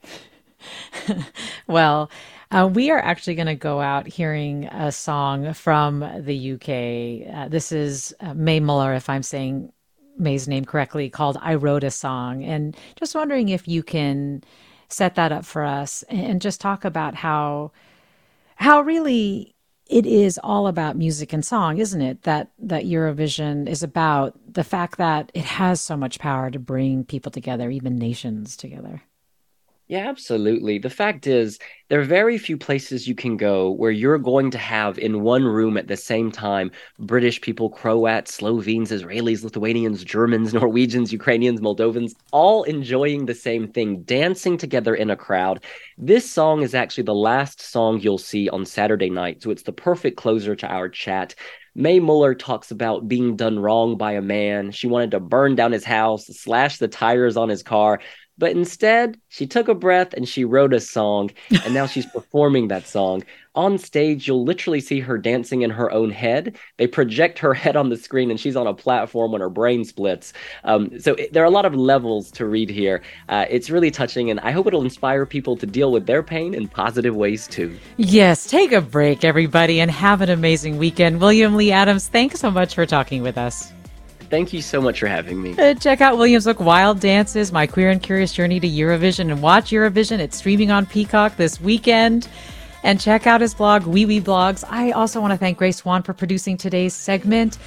well. 1.69 2.11
Uh, 2.53 2.69
we 2.73 2.91
are 2.91 2.99
actually 2.99 3.37
going 3.37 3.47
to 3.47 3.55
go 3.55 3.81
out 3.81 4.09
hearing 4.09 4.65
a 4.67 4.91
song 4.91 5.53
from 5.53 6.01
the 6.01 6.53
UK. 6.55 7.33
Uh, 7.33 7.49
this 7.49 7.71
is 7.71 8.13
uh, 8.19 8.35
Mae 8.35 8.59
Muller, 8.59 8.93
if 8.95 9.09
I'm 9.09 9.23
saying 9.23 9.73
Mae's 10.19 10.49
name 10.49 10.65
correctly, 10.65 11.09
called 11.09 11.39
I 11.41 11.55
Wrote 11.55 11.85
a 11.85 11.93
Song. 11.93 12.43
And 12.43 12.77
just 12.97 13.15
wondering 13.15 13.51
if 13.51 13.69
you 13.69 13.85
can 13.85 14.43
set 14.89 15.15
that 15.15 15.31
up 15.31 15.45
for 15.45 15.65
us 15.65 16.03
and 16.09 16.43
just 16.43 16.61
talk 16.61 16.85
about 16.85 17.15
how 17.15 17.71
how 18.57 18.81
really 18.81 19.55
it 19.87 20.05
is 20.05 20.39
all 20.43 20.67
about 20.67 20.97
music 20.97 21.33
and 21.33 21.45
song, 21.45 21.79
isn't 21.79 22.03
it? 22.03 22.23
That 22.23 22.51
that 22.59 22.85
Eurovision 22.85 23.69
is 23.69 23.85
about 23.85 24.37
the 24.53 24.65
fact 24.65 24.99
that 24.99 25.31
it 25.35 25.45
has 25.45 25.81
so 25.81 25.97
much 25.97 26.19
power 26.19 26.51
to 26.51 26.59
bring 26.59 27.05
people 27.05 27.31
together, 27.31 27.71
even 27.71 27.97
nations 27.97 28.57
together. 28.57 29.03
Yeah, 29.91 30.09
absolutely. 30.09 30.79
The 30.79 30.89
fact 30.89 31.27
is, 31.27 31.59
there 31.89 31.99
are 31.99 32.05
very 32.05 32.39
few 32.39 32.57
places 32.57 33.09
you 33.09 33.17
can 33.17 33.37
go 33.37 33.73
where 33.73 33.91
you're 33.91 34.19
going 34.19 34.53
to 34.53 34.59
have 34.59 35.01
in 35.01 35.23
one 35.23 35.43
room 35.43 35.77
at 35.77 35.89
the 35.89 35.97
same 35.97 36.31
time 36.31 36.71
British 37.01 37.41
people, 37.41 37.69
Croats, 37.69 38.35
Slovenes, 38.39 38.93
Israelis, 38.93 39.43
Lithuanians, 39.43 40.05
Germans, 40.05 40.55
Norwegians, 40.61 41.13
Ukrainians, 41.13 41.61
Moldovans, 41.61 42.15
all 42.31 42.63
enjoying 42.63 43.27
the 43.27 43.35
same 43.35 43.67
thing, 43.67 44.03
dancing 44.05 44.57
together 44.57 44.95
in 44.95 45.11
a 45.11 45.17
crowd. 45.17 45.65
This 45.99 46.31
song 46.31 46.63
is 46.63 46.73
actually 46.73 47.03
the 47.03 47.15
last 47.15 47.61
song 47.61 47.99
you'll 47.99 48.17
see 48.17 48.49
on 48.49 48.67
Saturday 48.67 49.11
night, 49.11 49.43
so 49.43 49.51
it's 49.51 49.65
the 49.65 49.73
perfect 49.73 50.17
closer 50.17 50.55
to 50.55 50.69
our 50.69 50.89
chat. 50.89 51.35
Mae 51.75 52.01
Muller 52.01 52.35
talks 52.35 52.71
about 52.71 53.09
being 53.09 53.37
done 53.37 53.59
wrong 53.59 53.97
by 53.97 54.13
a 54.13 54.23
man. 54.23 54.71
She 54.73 54.89
wanted 54.89 55.13
to 55.13 55.21
burn 55.21 55.55
down 55.55 55.73
his 55.73 55.85
house, 55.85 56.27
slash 56.27 56.79
the 56.79 56.89
tires 56.89 57.37
on 57.37 57.49
his 57.49 57.63
car, 57.63 58.01
but 58.41 58.53
instead, 58.53 59.21
she 59.29 59.47
took 59.47 59.69
a 59.69 59.75
breath 59.75 60.15
and 60.15 60.27
she 60.27 60.45
wrote 60.47 60.73
a 60.73 60.81
song, 60.81 61.31
and 61.65 61.75
now 61.75 61.87
she's 61.87 62.07
performing 62.15 62.69
that 62.69 62.87
song. 62.87 63.23
On 63.55 63.77
stage, 63.77 64.27
you'll 64.27 64.45
literally 64.45 64.81
see 64.81 65.01
her 65.01 65.19
dancing 65.19 65.61
in 65.61 65.71
her 65.71 65.93
own 65.93 66.11
head. 66.11 66.57
They 66.79 66.87
project 66.87 67.39
her 67.41 67.53
head 67.53 67.77
on 67.77 67.91
the 67.91 67.99
screen, 67.99 68.31
and 68.31 68.41
she's 68.41 68.57
on 68.57 68.67
a 68.67 68.73
platform 68.73 69.33
when 69.33 69.43
her 69.43 69.51
brain 69.51 69.85
splits. 69.85 70.33
Um, 70.65 70.99
so 70.99 71.15
it, 71.15 71.35
there 71.35 71.43
are 71.43 71.47
a 71.47 71.51
lot 71.51 71.67
of 71.67 71.75
levels 71.75 72.31
to 72.33 72.47
read 72.47 72.71
here. 72.71 73.03
Uh, 73.29 73.45
it's 73.51 73.69
really 73.69 73.91
touching, 73.91 74.31
and 74.31 74.41
I 74.41 74.53
hope 74.53 74.67
it'll 74.67 74.83
inspire 74.83 75.27
people 75.27 75.55
to 75.59 75.67
deal 75.67 75.93
with 75.93 76.07
their 76.07 76.23
pain 76.23 76.55
in 76.55 76.67
positive 76.67 77.15
ways 77.15 77.47
too. 77.47 77.79
Yes, 77.99 78.47
take 78.47 78.73
a 78.73 78.81
break, 78.81 79.23
everybody, 79.23 79.81
and 79.81 79.91
have 79.91 80.23
an 80.23 80.31
amazing 80.31 80.79
weekend. 80.79 81.21
William 81.21 81.57
Lee 81.57 81.73
Adams, 81.73 82.09
thanks 82.09 82.41
so 82.41 82.51
much 82.51 82.75
for 82.75 82.87
talking 82.87 83.23
with 83.23 83.37
us. 83.37 83.73
Thank 84.31 84.53
you 84.53 84.63
so 84.63 84.81
much 84.81 85.01
for 85.01 85.09
having 85.09 85.43
me. 85.43 85.57
Uh, 85.59 85.75
check 85.75 86.01
out 86.01 86.17
William's 86.17 86.45
book, 86.45 86.61
Wild 86.61 87.01
Dances 87.01 87.51
My 87.51 87.67
Queer 87.67 87.91
and 87.91 88.01
Curious 88.01 88.33
Journey 88.33 88.61
to 88.61 88.69
Eurovision, 88.69 89.33
and 89.33 89.43
watch 89.43 89.71
Eurovision. 89.71 90.21
It's 90.21 90.37
streaming 90.37 90.71
on 90.71 90.87
Peacock 90.87 91.37
this 91.37 91.61
weekend. 91.61 92.29
And 92.85 93.01
check 93.01 93.27
out 93.27 93.41
his 93.41 93.55
blog, 93.55 93.83
Wiwibloggs. 93.83 94.65
I 94.71 94.93
also 94.93 95.21
want 95.21 95.33
to 95.33 95.37
thank 95.37 95.59
Grace 95.59 95.79
Swan 95.79 96.03
for 96.03 96.15
producing 96.15 96.57
today's 96.57 96.95
segment. 96.95 97.59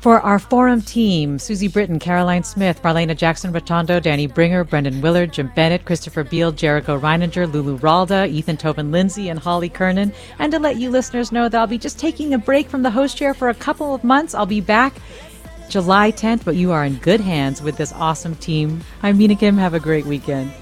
For 0.00 0.20
our 0.20 0.38
forum 0.38 0.82
team, 0.82 1.38
Susie 1.38 1.66
Britton, 1.66 1.98
Caroline 1.98 2.44
Smith, 2.44 2.80
Marlena 2.82 3.16
Jackson 3.16 3.52
Rotondo, 3.52 4.00
Danny 4.00 4.26
Bringer, 4.26 4.62
Brendan 4.62 5.00
Willard, 5.00 5.32
Jim 5.32 5.50
Bennett, 5.56 5.84
Christopher 5.84 6.22
Beal, 6.24 6.52
Jericho 6.52 7.00
Reininger, 7.00 7.50
Lulu 7.50 7.78
Ralda, 7.78 8.28
Ethan 8.28 8.58
Tobin 8.58 8.92
Lindsay, 8.92 9.30
and 9.30 9.38
Holly 9.38 9.70
Kernan. 9.70 10.12
And 10.38 10.52
to 10.52 10.58
let 10.58 10.76
you 10.76 10.90
listeners 10.90 11.32
know 11.32 11.48
that 11.48 11.58
I'll 11.58 11.66
be 11.66 11.78
just 11.78 11.98
taking 11.98 12.34
a 12.34 12.38
break 12.38 12.68
from 12.68 12.82
the 12.82 12.90
host 12.90 13.16
chair 13.16 13.34
for 13.34 13.48
a 13.48 13.54
couple 13.54 13.94
of 13.94 14.04
months. 14.04 14.34
I'll 14.34 14.46
be 14.46 14.60
back 14.60 14.94
July 15.74 16.12
10th, 16.12 16.44
but 16.44 16.54
you 16.54 16.70
are 16.70 16.84
in 16.84 16.94
good 16.98 17.20
hands 17.20 17.60
with 17.60 17.76
this 17.76 17.92
awesome 17.94 18.36
team. 18.36 18.80
I'm 19.02 19.18
Mina 19.18 19.34
Kim. 19.34 19.58
Have 19.58 19.74
a 19.74 19.80
great 19.80 20.06
weekend. 20.06 20.52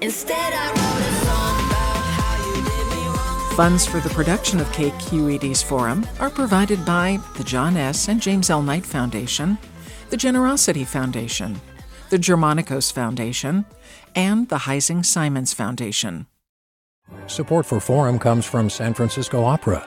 Instead, 0.00 0.54
I 0.54 0.68
wrote 0.70 1.06
a 1.06 1.12
song 1.26 1.66
about 1.68 2.02
how 2.16 2.46
you 2.46 2.64
did 2.64 2.86
me 2.96 3.06
wrong. 3.08 3.56
Funds 3.56 3.84
for 3.84 4.00
the 4.00 4.08
production 4.08 4.58
of 4.58 4.66
KQED's 4.68 5.62
forum 5.62 6.06
are 6.18 6.30
provided 6.30 6.82
by 6.86 7.18
the 7.36 7.44
John 7.44 7.76
S. 7.76 8.08
and 8.08 8.22
James 8.22 8.48
L. 8.48 8.62
Knight 8.62 8.86
Foundation, 8.86 9.58
the 10.08 10.16
Generosity 10.16 10.84
Foundation, 10.84 11.60
the 12.08 12.16
Germanacos 12.16 12.90
Foundation, 12.90 13.66
and 14.14 14.48
the 14.48 14.60
Heising 14.60 15.04
Simons 15.04 15.52
Foundation. 15.52 16.26
Support 17.26 17.66
for 17.66 17.80
Forum 17.80 18.18
comes 18.18 18.46
from 18.46 18.70
San 18.70 18.94
Francisco 18.94 19.44
Opera. 19.44 19.86